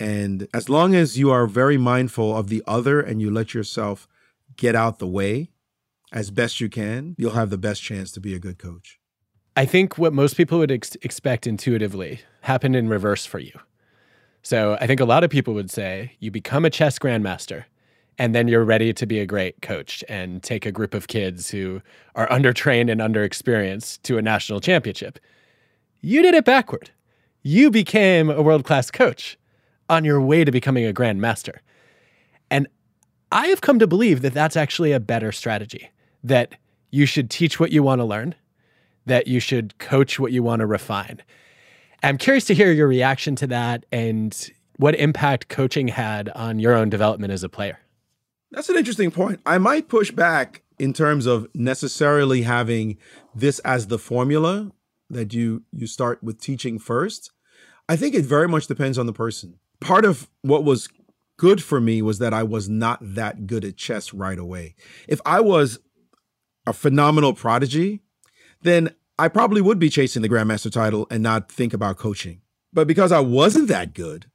And 0.00 0.48
as 0.52 0.68
long 0.68 0.94
as 0.94 1.16
you 1.18 1.30
are 1.30 1.46
very 1.46 1.78
mindful 1.78 2.36
of 2.36 2.48
the 2.48 2.62
other 2.66 3.00
and 3.00 3.20
you 3.20 3.30
let 3.30 3.54
yourself 3.54 4.08
get 4.56 4.74
out 4.74 4.98
the 4.98 5.06
way 5.06 5.50
as 6.12 6.30
best 6.30 6.60
you 6.60 6.68
can, 6.68 7.14
you'll 7.18 7.32
have 7.32 7.50
the 7.50 7.58
best 7.58 7.82
chance 7.82 8.10
to 8.12 8.20
be 8.20 8.34
a 8.34 8.38
good 8.38 8.58
coach. 8.58 8.98
I 9.56 9.64
think 9.64 9.96
what 9.98 10.12
most 10.12 10.36
people 10.36 10.58
would 10.58 10.72
ex- 10.72 10.96
expect 11.02 11.46
intuitively 11.46 12.22
happened 12.40 12.74
in 12.74 12.88
reverse 12.88 13.24
for 13.24 13.38
you. 13.38 13.52
So 14.42 14.76
I 14.80 14.88
think 14.88 14.98
a 14.98 15.04
lot 15.04 15.22
of 15.22 15.30
people 15.30 15.54
would 15.54 15.70
say 15.70 16.16
you 16.18 16.30
become 16.32 16.64
a 16.64 16.70
chess 16.70 16.98
grandmaster 16.98 17.64
and 18.18 18.34
then 18.34 18.48
you're 18.48 18.64
ready 18.64 18.92
to 18.92 19.06
be 19.06 19.18
a 19.18 19.26
great 19.26 19.60
coach 19.62 20.04
and 20.08 20.42
take 20.42 20.66
a 20.66 20.72
group 20.72 20.94
of 20.94 21.08
kids 21.08 21.50
who 21.50 21.80
are 22.14 22.28
undertrained 22.28 22.90
and 22.90 23.00
underexperienced 23.00 24.02
to 24.02 24.18
a 24.18 24.22
national 24.22 24.60
championship. 24.60 25.18
You 26.00 26.22
did 26.22 26.34
it 26.34 26.44
backward. 26.44 26.90
You 27.42 27.70
became 27.70 28.30
a 28.30 28.42
world 28.42 28.64
class 28.64 28.90
coach 28.90 29.36
on 29.88 30.04
your 30.04 30.20
way 30.20 30.44
to 30.44 30.52
becoming 30.52 30.86
a 30.86 30.92
grandmaster. 30.92 31.58
And 32.50 32.68
I 33.32 33.48
have 33.48 33.60
come 33.60 33.78
to 33.78 33.86
believe 33.86 34.22
that 34.22 34.34
that's 34.34 34.56
actually 34.56 34.92
a 34.92 35.00
better 35.00 35.32
strategy, 35.32 35.90
that 36.22 36.54
you 36.90 37.06
should 37.06 37.30
teach 37.30 37.58
what 37.58 37.72
you 37.72 37.82
want 37.82 38.00
to 38.00 38.04
learn, 38.04 38.34
that 39.06 39.26
you 39.26 39.40
should 39.40 39.76
coach 39.78 40.20
what 40.20 40.32
you 40.32 40.42
want 40.42 40.60
to 40.60 40.66
refine. 40.66 41.20
I'm 42.02 42.18
curious 42.18 42.44
to 42.46 42.54
hear 42.54 42.70
your 42.70 42.86
reaction 42.86 43.34
to 43.36 43.46
that 43.48 43.84
and 43.90 44.50
what 44.76 44.94
impact 44.94 45.48
coaching 45.48 45.88
had 45.88 46.28
on 46.30 46.58
your 46.58 46.74
own 46.74 46.90
development 46.90 47.32
as 47.32 47.42
a 47.42 47.48
player. 47.48 47.78
That's 48.54 48.68
an 48.68 48.76
interesting 48.76 49.10
point. 49.10 49.40
I 49.44 49.58
might 49.58 49.88
push 49.88 50.12
back 50.12 50.62
in 50.78 50.92
terms 50.92 51.26
of 51.26 51.48
necessarily 51.54 52.42
having 52.42 52.98
this 53.34 53.58
as 53.60 53.88
the 53.88 53.98
formula 53.98 54.70
that 55.10 55.34
you 55.34 55.64
you 55.72 55.88
start 55.88 56.22
with 56.22 56.40
teaching 56.40 56.78
first. 56.78 57.32
I 57.88 57.96
think 57.96 58.14
it 58.14 58.24
very 58.24 58.48
much 58.48 58.68
depends 58.68 58.96
on 58.96 59.06
the 59.06 59.12
person. 59.12 59.58
Part 59.80 60.04
of 60.04 60.30
what 60.42 60.64
was 60.64 60.88
good 61.36 61.62
for 61.62 61.80
me 61.80 62.00
was 62.00 62.20
that 62.20 62.32
I 62.32 62.44
was 62.44 62.68
not 62.68 62.98
that 63.02 63.48
good 63.48 63.64
at 63.64 63.76
chess 63.76 64.14
right 64.14 64.38
away. 64.38 64.76
If 65.08 65.20
I 65.26 65.40
was 65.40 65.80
a 66.64 66.72
phenomenal 66.72 67.34
prodigy, 67.34 68.02
then 68.62 68.94
I 69.18 69.28
probably 69.28 69.60
would 69.62 69.80
be 69.80 69.90
chasing 69.90 70.22
the 70.22 70.28
grandmaster 70.28 70.70
title 70.70 71.08
and 71.10 71.22
not 71.22 71.50
think 71.50 71.74
about 71.74 71.98
coaching. 71.98 72.40
But 72.72 72.86
because 72.86 73.10
I 73.10 73.20
wasn't 73.20 73.68
that 73.68 73.94
good, 73.94 74.26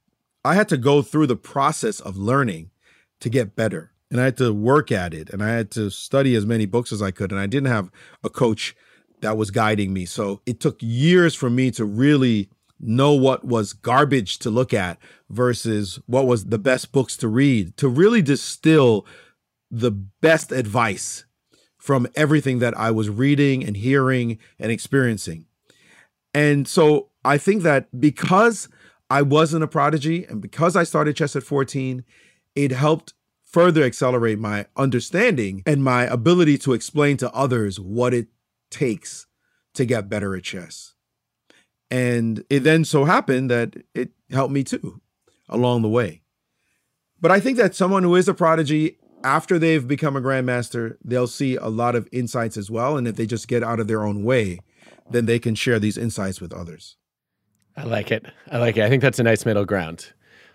I 0.44 0.54
had 0.54 0.68
to 0.68 0.76
go 0.76 1.00
through 1.00 1.26
the 1.26 1.36
process 1.36 2.00
of 2.00 2.18
learning 2.18 2.70
to 3.20 3.30
get 3.30 3.56
better. 3.56 3.92
And 4.10 4.20
I 4.20 4.24
had 4.24 4.36
to 4.38 4.52
work 4.52 4.90
at 4.90 5.14
it 5.14 5.30
and 5.30 5.42
I 5.42 5.50
had 5.50 5.70
to 5.72 5.90
study 5.90 6.34
as 6.34 6.44
many 6.44 6.66
books 6.66 6.92
as 6.92 7.00
I 7.00 7.10
could. 7.10 7.30
And 7.30 7.40
I 7.40 7.46
didn't 7.46 7.68
have 7.68 7.90
a 8.24 8.28
coach 8.28 8.74
that 9.20 9.36
was 9.36 9.50
guiding 9.50 9.92
me. 9.92 10.04
So 10.06 10.40
it 10.46 10.60
took 10.60 10.78
years 10.80 11.34
for 11.34 11.50
me 11.50 11.70
to 11.72 11.84
really 11.84 12.48
know 12.80 13.12
what 13.12 13.44
was 13.44 13.72
garbage 13.72 14.38
to 14.40 14.50
look 14.50 14.72
at 14.72 14.98
versus 15.28 16.00
what 16.06 16.26
was 16.26 16.46
the 16.46 16.58
best 16.58 16.92
books 16.92 17.16
to 17.18 17.28
read, 17.28 17.76
to 17.76 17.88
really 17.88 18.22
distill 18.22 19.06
the 19.70 19.90
best 19.90 20.50
advice 20.50 21.24
from 21.76 22.06
everything 22.14 22.58
that 22.58 22.76
I 22.76 22.90
was 22.90 23.08
reading 23.08 23.64
and 23.64 23.76
hearing 23.76 24.38
and 24.58 24.72
experiencing. 24.72 25.46
And 26.34 26.66
so 26.66 27.08
I 27.24 27.38
think 27.38 27.62
that 27.62 28.00
because 28.00 28.68
I 29.08 29.22
wasn't 29.22 29.64
a 29.64 29.68
prodigy 29.68 30.24
and 30.24 30.40
because 30.40 30.76
I 30.76 30.84
started 30.84 31.16
chess 31.16 31.36
at 31.36 31.42
14, 31.42 32.04
it 32.54 32.72
helped 32.72 33.14
further 33.50 33.82
accelerate 33.82 34.38
my 34.38 34.66
understanding 34.76 35.62
and 35.66 35.82
my 35.82 36.04
ability 36.04 36.58
to 36.58 36.72
explain 36.72 37.16
to 37.18 37.32
others 37.32 37.80
what 37.80 38.14
it 38.14 38.28
takes 38.70 39.26
to 39.74 39.84
get 39.84 40.08
better 40.08 40.36
at 40.36 40.44
chess. 40.44 40.94
And 41.90 42.44
it 42.48 42.60
then 42.60 42.84
so 42.84 43.04
happened 43.04 43.50
that 43.50 43.76
it 43.94 44.10
helped 44.30 44.52
me 44.52 44.62
too 44.62 45.00
along 45.48 45.82
the 45.82 45.88
way. 45.88 46.22
But 47.20 47.30
I 47.30 47.40
think 47.40 47.58
that 47.58 47.74
someone 47.74 48.04
who 48.04 48.14
is 48.14 48.28
a 48.28 48.34
prodigy 48.34 48.98
after 49.24 49.58
they've 49.58 49.86
become 49.86 50.16
a 50.16 50.20
grandmaster, 50.20 50.96
they'll 51.04 51.26
see 51.26 51.56
a 51.56 51.66
lot 51.66 51.94
of 51.94 52.08
insights 52.12 52.56
as 52.56 52.70
well. 52.70 52.96
And 52.96 53.06
if 53.06 53.16
they 53.16 53.26
just 53.26 53.48
get 53.48 53.62
out 53.62 53.80
of 53.80 53.88
their 53.88 54.04
own 54.04 54.24
way, 54.24 54.60
then 55.10 55.26
they 55.26 55.38
can 55.38 55.54
share 55.54 55.78
these 55.78 55.98
insights 55.98 56.40
with 56.40 56.52
others. 56.52 56.96
I 57.76 57.84
like 57.84 58.10
it. 58.10 58.24
I 58.50 58.58
like 58.58 58.76
it. 58.76 58.84
I 58.84 58.88
think 58.88 59.02
that's 59.02 59.18
a 59.18 59.24
nice 59.24 59.44
middle 59.44 59.64
ground. 59.64 60.12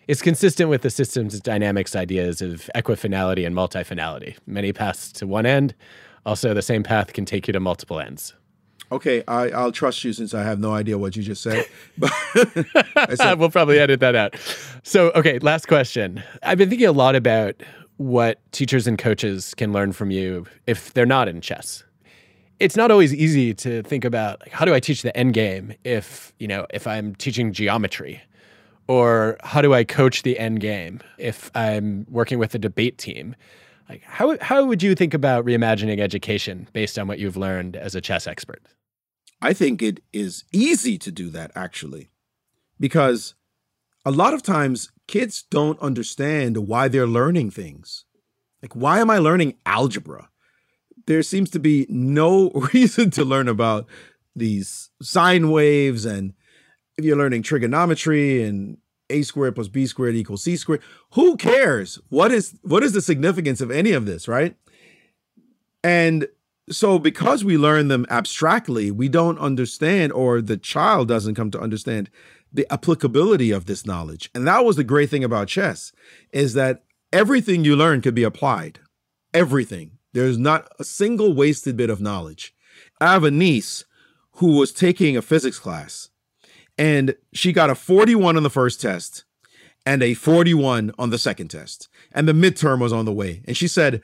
It's 0.07 0.21
consistent 0.21 0.69
with 0.69 0.83
the 0.83 0.89
systems 0.89 1.39
dynamics 1.39 1.95
ideas 1.95 2.41
of 2.41 2.69
equifinality 2.75 3.45
and 3.45 3.55
multifinality. 3.55 4.37
Many 4.45 4.71
paths 4.71 5.11
to 5.13 5.25
one 5.27 5.45
end. 5.45 5.73
Also, 6.25 6.53
the 6.53 6.61
same 6.61 6.83
path 6.83 7.13
can 7.13 7.25
take 7.25 7.47
you 7.47 7.53
to 7.53 7.59
multiple 7.59 7.99
ends. 7.99 8.33
Okay, 8.91 9.23
I, 9.27 9.47
will 9.47 9.71
trust 9.71 10.03
you 10.03 10.13
since 10.13 10.33
I 10.35 10.43
have 10.43 10.59
no 10.59 10.73
idea 10.73 10.97
what 10.97 11.15
you 11.15 11.23
just 11.23 11.41
said. 11.41 11.65
But 11.97 13.17
said- 13.17 13.39
we'll 13.39 13.49
probably 13.49 13.79
edit 13.79 13.99
that 14.01 14.15
out. 14.15 14.35
So, 14.83 15.11
okay, 15.11 15.39
last 15.39 15.67
question. 15.67 16.23
I've 16.43 16.57
been 16.57 16.69
thinking 16.69 16.87
a 16.87 16.91
lot 16.91 17.15
about 17.15 17.55
what 17.97 18.39
teachers 18.51 18.87
and 18.87 18.97
coaches 18.97 19.53
can 19.55 19.73
learn 19.73 19.91
from 19.91 20.11
you 20.11 20.45
if 20.67 20.93
they're 20.93 21.05
not 21.05 21.27
in 21.27 21.41
chess. 21.41 21.83
It's 22.59 22.75
not 22.75 22.91
always 22.91 23.13
easy 23.13 23.53
to 23.55 23.81
think 23.83 24.05
about 24.05 24.39
like, 24.41 24.51
how 24.51 24.65
do 24.65 24.73
I 24.73 24.79
teach 24.79 25.01
the 25.01 25.15
end 25.17 25.33
game 25.33 25.73
if, 25.83 26.33
you 26.39 26.47
know, 26.47 26.67
if 26.73 26.87
I'm 26.87 27.15
teaching 27.15 27.51
geometry 27.51 28.21
or 28.87 29.37
how 29.43 29.61
do 29.61 29.73
I 29.73 29.83
coach 29.83 30.23
the 30.23 30.37
end 30.37 30.59
game 30.59 31.01
if 31.17 31.51
I'm 31.55 32.05
working 32.09 32.39
with 32.39 32.53
a 32.55 32.59
debate 32.59 32.97
team? 32.97 33.35
Like 33.89 34.03
how 34.03 34.37
how 34.41 34.65
would 34.65 34.81
you 34.81 34.95
think 34.95 35.13
about 35.13 35.45
reimagining 35.45 35.99
education 35.99 36.67
based 36.73 36.97
on 36.97 37.07
what 37.07 37.19
you've 37.19 37.37
learned 37.37 37.75
as 37.75 37.95
a 37.95 38.01
chess 38.01 38.27
expert? 38.27 38.61
I 39.41 39.53
think 39.53 39.81
it 39.81 40.01
is 40.11 40.43
easy 40.51 40.97
to 40.97 41.11
do 41.11 41.29
that 41.29 41.51
actually. 41.55 42.09
Because 42.79 43.35
a 44.05 44.11
lot 44.11 44.33
of 44.33 44.43
times 44.43 44.91
kids 45.07 45.43
don't 45.49 45.79
understand 45.79 46.67
why 46.67 46.87
they're 46.87 47.07
learning 47.07 47.51
things. 47.51 48.05
Like, 48.61 48.75
why 48.75 48.99
am 48.99 49.09
I 49.09 49.17
learning 49.17 49.55
algebra? 49.65 50.29
There 51.07 51.23
seems 51.23 51.49
to 51.51 51.59
be 51.59 51.85
no 51.89 52.49
reason 52.73 53.11
to 53.11 53.25
learn 53.25 53.47
about 53.47 53.87
these 54.35 54.89
sine 55.01 55.49
waves. 55.49 56.05
And 56.05 56.33
if 56.97 57.05
you're 57.05 57.17
learning 57.17 57.43
trigonometry 57.43 58.43
and 58.43 58.77
a 59.09 59.21
squared 59.21 59.55
plus 59.55 59.67
b 59.67 59.85
squared 59.85 60.15
equals 60.15 60.43
c 60.43 60.55
squared, 60.55 60.81
who 61.11 61.37
cares? 61.37 61.99
What 62.09 62.31
is 62.31 62.57
what 62.63 62.83
is 62.83 62.93
the 62.93 63.01
significance 63.01 63.61
of 63.61 63.71
any 63.71 63.91
of 63.91 64.05
this, 64.05 64.27
right? 64.27 64.55
And 65.83 66.27
so 66.69 66.97
because 66.97 67.43
we 67.43 67.57
learn 67.57 67.89
them 67.89 68.07
abstractly, 68.09 68.89
we 68.89 69.07
don't 69.07 69.37
understand, 69.37 70.11
or 70.13 70.41
the 70.41 70.57
child 70.57 71.07
doesn't 71.07 71.35
come 71.35 71.51
to 71.51 71.59
understand 71.59 72.09
the 72.51 72.71
applicability 72.71 73.51
of 73.51 73.65
this 73.65 73.85
knowledge. 73.85 74.31
And 74.33 74.47
that 74.47 74.65
was 74.65 74.75
the 74.75 74.83
great 74.83 75.09
thing 75.09 75.23
about 75.23 75.47
chess 75.47 75.91
is 76.31 76.53
that 76.53 76.83
everything 77.13 77.63
you 77.63 77.75
learn 77.75 78.01
could 78.01 78.15
be 78.15 78.23
applied. 78.23 78.79
Everything. 79.33 79.91
There's 80.13 80.37
not 80.37 80.69
a 80.79 80.83
single 80.83 81.33
wasted 81.33 81.75
bit 81.75 81.89
of 81.89 82.01
knowledge. 82.01 82.55
I 83.01 83.11
have 83.11 83.25
a 83.25 83.31
niece 83.31 83.83
who 84.37 84.57
was 84.57 84.71
taking 84.71 85.15
a 85.15 85.21
physics 85.21 85.59
class 85.59 86.09
and 86.77 87.15
she 87.33 87.53
got 87.53 87.69
a 87.69 87.75
41 87.75 88.37
on 88.37 88.43
the 88.43 88.49
first 88.49 88.81
test 88.81 89.23
and 89.85 90.01
a 90.01 90.13
41 90.13 90.91
on 90.97 91.09
the 91.09 91.17
second 91.17 91.49
test. 91.49 91.87
And 92.11 92.27
the 92.27 92.33
midterm 92.33 92.79
was 92.79 92.91
on 92.91 93.05
the 93.05 93.13
way. 93.13 93.43
And 93.45 93.55
she 93.55 93.67
said, 93.67 94.01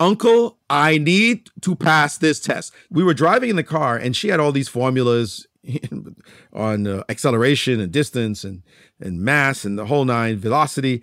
Uncle, 0.00 0.58
I 0.68 0.98
need 0.98 1.50
to 1.62 1.76
pass 1.76 2.18
this 2.18 2.40
test. 2.40 2.72
We 2.90 3.04
were 3.04 3.14
driving 3.14 3.50
in 3.50 3.56
the 3.56 3.62
car 3.62 3.96
and 3.96 4.16
she 4.16 4.28
had 4.28 4.40
all 4.40 4.52
these 4.52 4.68
formulas 4.68 5.46
on 6.52 6.86
uh, 6.86 7.04
acceleration 7.08 7.80
and 7.80 7.92
distance 7.92 8.44
and 8.44 8.62
and 9.00 9.20
mass 9.20 9.64
and 9.64 9.78
the 9.78 9.86
whole 9.86 10.04
nine 10.04 10.38
velocity 10.38 11.02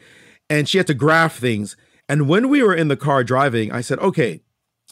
and 0.49 0.67
she 0.67 0.77
had 0.77 0.87
to 0.87 0.93
graph 0.93 1.37
things 1.37 1.75
and 2.07 2.27
when 2.27 2.49
we 2.49 2.63
were 2.63 2.75
in 2.75 2.87
the 2.87 2.97
car 2.97 3.23
driving 3.23 3.71
i 3.71 3.81
said 3.81 3.99
okay 3.99 4.41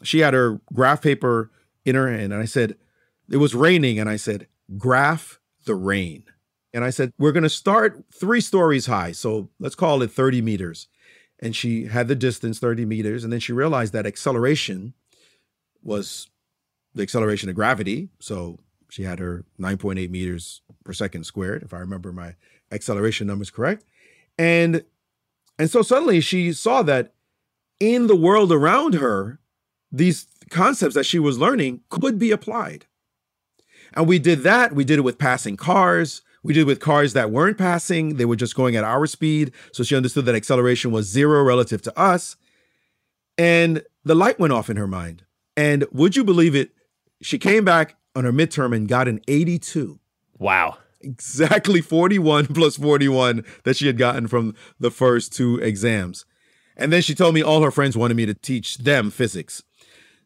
she 0.04 0.20
had 0.20 0.34
her 0.34 0.60
graph 0.74 1.02
paper 1.02 1.52
in 1.86 1.96
her 1.96 2.10
hand 2.12 2.34
and 2.34 2.42
i 2.42 2.46
said 2.46 2.76
it 3.30 3.38
was 3.38 3.56
raining 3.56 4.00
and 4.00 4.10
i 4.10 4.16
said 4.16 4.48
graph 4.78 5.39
the 5.70 5.76
rain 5.76 6.24
and 6.74 6.84
i 6.84 6.90
said 6.90 7.14
we're 7.18 7.32
going 7.32 7.44
to 7.44 7.50
start 7.50 8.04
three 8.14 8.42
stories 8.42 8.88
high 8.88 9.12
so 9.12 9.50
let's 9.60 9.76
call 9.76 10.02
it 10.02 10.12
30 10.12 10.42
meters 10.42 10.88
and 11.42 11.56
she 11.56 11.86
had 11.86 12.08
the 12.10 12.16
distance 12.16 12.60
30 12.60 12.86
meters 12.86 13.24
and 13.24 13.32
then 13.32 13.40
she 13.40 13.54
realized 13.54 13.94
that 13.94 14.06
acceleration 14.06 14.94
was 15.82 16.28
the 16.94 17.04
acceleration 17.04 17.50
of 17.50 17.56
gravity 17.56 18.10
so 18.20 18.60
she 18.90 19.04
had 19.04 19.20
her 19.20 19.46
9.8 19.60 20.10
meters 20.10 20.62
per 20.84 20.94
second 20.94 21.24
squared, 21.24 21.64
if 21.64 21.74
I 21.74 21.78
remember 21.78 22.12
my 22.12 22.36
acceleration 22.72 23.28
numbers 23.28 23.52
correct. 23.52 23.86
And 24.38 24.84
and 25.58 25.70
so 25.70 25.82
suddenly 25.82 26.22
she 26.22 26.54
saw 26.54 26.82
that 26.84 27.14
in 27.80 28.08
the 28.08 28.16
world 28.16 28.52
around 28.52 28.96
her, 28.96 29.40
these 29.92 30.28
concepts 30.50 30.96
that 30.96 31.06
she 31.06 31.20
was 31.20 31.38
learning 31.38 31.82
could 31.90 32.18
be 32.18 32.32
applied. 32.32 32.86
And 33.94 34.08
we 34.08 34.20
did 34.20 34.44
that. 34.44 34.74
We 34.74 34.84
did 34.84 35.00
it 35.00 35.04
with 35.04 35.18
passing 35.18 35.58
cars. 35.58 36.22
We 36.44 36.54
did 36.54 36.62
it 36.62 36.68
with 36.68 36.80
cars 36.80 37.14
that 37.14 37.32
weren't 37.32 37.58
passing. 37.58 38.16
They 38.16 38.26
were 38.26 38.36
just 38.36 38.56
going 38.56 38.76
at 38.76 38.84
our 38.84 39.06
speed. 39.06 39.52
So 39.74 39.84
she 39.84 39.96
understood 39.96 40.26
that 40.26 40.36
acceleration 40.36 40.92
was 40.92 41.08
zero 41.08 41.44
relative 41.44 41.82
to 41.84 42.00
us. 42.00 42.36
And 43.38 43.84
the 44.04 44.16
light 44.16 44.40
went 44.40 44.54
off 44.54 44.70
in 44.70 44.78
her 44.78 44.88
mind. 44.88 45.24
And 45.58 45.86
would 45.92 46.16
you 46.16 46.24
believe 46.24 46.56
it? 46.56 46.72
She 47.22 47.38
came 47.38 47.66
back 47.66 47.98
on 48.16 48.24
her 48.24 48.32
midterm 48.32 48.76
and 48.76 48.88
got 48.88 49.08
an 49.08 49.20
82. 49.28 50.00
Wow. 50.38 50.78
exactly 51.02 51.82
41 51.82 52.48
plus 52.54 52.78
41 52.78 53.44
that 53.64 53.76
she 53.76 53.88
had 53.88 53.98
gotten 53.98 54.28
from 54.28 54.56
the 54.80 54.92
first 54.92 55.34
two 55.34 55.58
exams. 55.58 56.26
And 56.78 56.94
then 56.94 57.02
she 57.02 57.14
told 57.14 57.36
me 57.36 57.42
all 57.42 57.62
her 57.62 57.72
friends 57.72 57.98
wanted 57.98 58.16
me 58.16 58.26
to 58.26 58.34
teach 58.34 58.78
them 58.78 59.12
physics. 59.12 59.64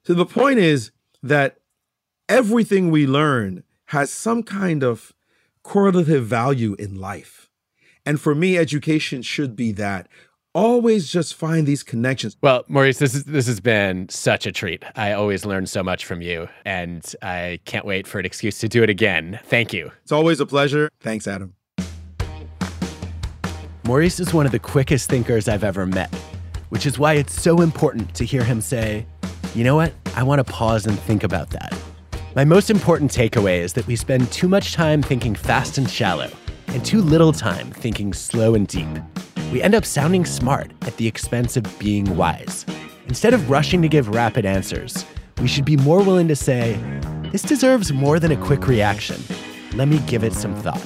So 0.04 0.14
the 0.14 0.26
point 0.26 0.60
is 0.60 0.92
that 1.24 1.58
everything 2.34 2.90
we 2.90 3.06
learn 3.06 3.64
has 3.86 4.10
some 4.10 4.42
kind 4.42 4.84
of 4.84 5.14
correlative 5.64 6.26
value 6.26 6.76
in 6.80 7.00
life. 7.00 7.48
And 8.08 8.20
for 8.20 8.34
me, 8.34 8.58
education 8.58 9.22
should 9.22 9.56
be 9.56 9.72
that. 9.74 10.08
Always 10.56 11.12
just 11.12 11.36
find 11.36 11.68
these 11.68 11.84
connections. 11.84 12.36
Well, 12.42 12.64
Maurice, 12.68 12.98
this 12.98 13.14
is 13.14 13.26
this 13.26 13.46
has 13.46 13.60
been 13.60 14.10
such 14.10 14.48
a 14.48 14.52
treat. 14.52 14.84
I 14.96 15.14
always 15.14 15.46
learn 15.46 15.68
so 15.68 15.84
much 15.84 16.06
from 16.06 16.22
you, 16.22 16.48
and 16.66 17.04
I 17.22 17.60
can't 17.66 17.86
wait 17.86 18.08
for 18.08 18.18
an 18.20 18.26
excuse 18.26 18.58
to 18.60 18.68
do 18.68 18.82
it 18.82 18.90
again. 18.90 19.40
Thank 19.46 19.72
you. 19.72 19.92
It's 20.02 20.12
always 20.12 20.40
a 20.40 20.46
pleasure. 20.48 20.90
Thanks, 21.00 21.28
Adam. 21.28 21.54
Maurice 23.86 24.20
is 24.20 24.34
one 24.34 24.48
of 24.48 24.52
the 24.52 24.60
quickest 24.60 25.08
thinkers 25.08 25.48
I've 25.48 25.64
ever 25.64 25.86
met, 25.86 26.14
which 26.70 26.88
is 26.88 26.98
why 26.98 27.14
it's 27.14 27.40
so 27.40 27.62
important 27.62 28.16
to 28.16 28.26
hear 28.26 28.44
him 28.44 28.60
say, 28.60 29.06
you 29.54 29.64
know 29.64 29.76
what? 29.76 29.94
I 30.16 30.24
want 30.24 30.40
to 30.40 30.52
pause 30.52 30.88
and 30.88 30.98
think 31.00 31.24
about 31.24 31.52
that. 31.52 31.74
My 32.36 32.46
most 32.46 32.70
important 32.70 33.12
takeaway 33.12 33.60
is 33.60 33.74
that 33.74 33.86
we 33.88 33.96
spend 33.96 34.32
too 34.32 34.48
much 34.48 34.74
time 34.74 35.02
thinking 35.02 35.36
fast 35.36 35.78
and 35.78 35.90
shallow, 35.90 36.32
and 36.68 36.84
too 36.84 37.02
little 37.02 37.32
time 37.32 37.72
thinking 37.72 38.14
slow 38.14 38.56
and 38.56 38.68
deep 38.68 38.88
we 39.54 39.62
end 39.62 39.76
up 39.76 39.86
sounding 39.86 40.26
smart 40.26 40.72
at 40.82 40.98
the 40.98 41.08
expense 41.08 41.56
of 41.56 41.64
being 41.78 42.18
wise. 42.18 42.66
Instead 43.06 43.36
of 43.36 43.52
rushing 43.52 43.84
to 43.84 43.88
give 43.88 44.10
rapid 44.10 44.48
answers, 44.48 45.06
we 45.40 45.48
should 45.48 45.64
be 45.64 45.78
more 45.78 46.04
willing 46.04 46.28
to 46.28 46.36
say, 46.36 46.80
This 47.32 47.44
deserves 47.44 47.94
more 47.94 48.20
than 48.20 48.32
a 48.32 48.38
quick 48.38 48.68
reaction. 48.68 49.22
Let 49.76 49.88
me 49.88 50.00
give 50.08 50.24
it 50.24 50.34
some 50.34 50.56
thought. 50.56 50.82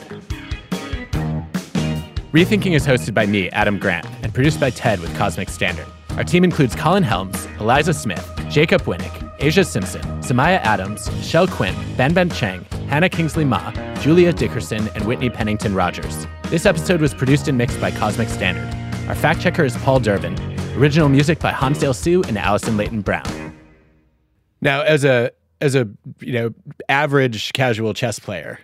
Rethinking 2.33 2.75
is 2.75 2.85
hosted 2.85 3.13
by 3.13 3.25
me, 3.25 3.49
Adam 3.51 3.79
Grant, 3.79 4.05
and 4.21 4.33
produced 4.33 4.59
by 4.59 4.69
Ted 4.69 4.99
with 4.99 5.15
Cosmic 5.17 5.47
Standard. 5.47 5.87
Our 6.17 6.25
team 6.25 6.43
includes 6.43 6.75
Colin 6.75 7.03
Helms, 7.03 7.47
Eliza 7.61 7.93
Smith, 7.93 8.29
Jacob 8.49 8.81
Winik, 8.81 9.26
Aja 9.39 9.63
Simpson, 9.63 10.01
Samiah 10.21 10.59
Adams, 10.61 11.11
Michelle 11.11 11.47
Quinn, 11.47 11.75
Ben 11.95 12.13
Ben 12.13 12.29
Chang, 12.29 12.63
Hannah 12.89 13.09
Kingsley-Ma, 13.09 13.95
Julia 14.01 14.33
Dickerson, 14.33 14.89
and 14.95 15.05
Whitney 15.05 15.29
Pennington 15.29 15.75
Rodgers. 15.75 16.25
This 16.43 16.65
episode 16.65 17.01
was 17.01 17.13
produced 17.13 17.47
and 17.47 17.57
mixed 17.57 17.79
by 17.79 17.91
Cosmic 17.91 18.29
Standard. 18.29 18.73
Our 19.07 19.15
fact 19.15 19.41
checker 19.41 19.63
is 19.63 19.77
Paul 19.77 19.99
Durbin. 19.99 20.35
Original 20.77 21.09
music 21.09 21.39
by 21.39 21.51
Hansdale 21.51 21.93
Hsu 21.93 22.23
and 22.27 22.38
Allison 22.38 22.77
Leyton-Brown. 22.77 23.55
Now, 24.61 24.81
as 24.81 25.05
a 25.05 25.31
as 25.61 25.75
a 25.75 25.88
you 26.19 26.33
know 26.33 26.53
average 26.89 27.53
casual 27.53 27.93
chess 27.93 28.19
player, 28.19 28.59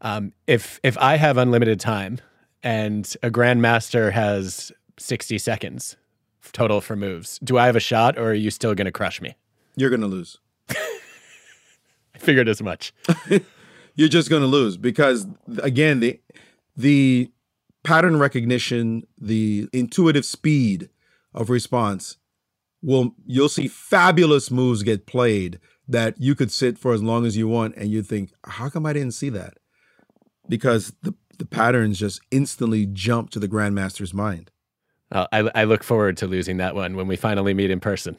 um, 0.00 0.32
if 0.46 0.80
if 0.82 0.98
I 0.98 1.16
have 1.16 1.36
unlimited 1.36 1.80
time 1.80 2.18
and 2.62 3.12
a 3.22 3.30
grandmaster 3.30 4.12
has 4.12 4.72
sixty 4.98 5.38
seconds 5.38 5.96
total 6.52 6.80
for 6.80 6.96
moves, 6.96 7.38
do 7.42 7.56
I 7.56 7.66
have 7.66 7.76
a 7.76 7.80
shot, 7.80 8.18
or 8.18 8.30
are 8.30 8.34
you 8.34 8.50
still 8.50 8.74
going 8.74 8.86
to 8.86 8.92
crush 8.92 9.20
me? 9.20 9.36
You're 9.76 9.90
going 9.90 10.00
to 10.00 10.06
lose. 10.06 10.38
I 10.70 12.18
figured 12.18 12.48
as 12.48 12.62
much. 12.62 12.92
You're 13.94 14.08
just 14.08 14.30
going 14.30 14.42
to 14.42 14.48
lose 14.48 14.76
because 14.76 15.26
again, 15.62 16.00
the 16.00 16.20
the 16.76 17.30
pattern 17.84 18.18
recognition, 18.18 19.04
the 19.18 19.68
intuitive 19.72 20.24
speed 20.24 20.88
of 21.34 21.50
response 21.50 22.16
will 22.82 23.14
you'll 23.26 23.48
see 23.48 23.68
fabulous 23.68 24.50
moves 24.50 24.82
get 24.82 25.06
played 25.06 25.58
that 25.88 26.20
you 26.20 26.34
could 26.34 26.50
sit 26.50 26.78
for 26.78 26.92
as 26.92 27.02
long 27.02 27.26
as 27.26 27.36
you 27.36 27.48
want 27.48 27.76
and 27.76 27.90
you 27.90 28.02
think, 28.02 28.32
how 28.44 28.68
come 28.68 28.86
I 28.86 28.92
didn't 28.92 29.12
see 29.12 29.28
that? 29.30 29.58
Because 30.48 30.92
the 31.02 31.14
the 31.38 31.46
patterns 31.46 31.98
just 31.98 32.20
instantly 32.30 32.86
jump 32.86 33.30
to 33.30 33.38
the 33.38 33.48
grandmaster's 33.48 34.14
mind. 34.14 34.50
I, 35.10 35.50
I 35.54 35.64
look 35.64 35.82
forward 35.82 36.16
to 36.18 36.26
losing 36.26 36.56
that 36.58 36.74
one 36.74 36.96
when 36.96 37.06
we 37.06 37.16
finally 37.16 37.52
meet 37.52 37.70
in 37.70 37.80
person. 37.80 38.18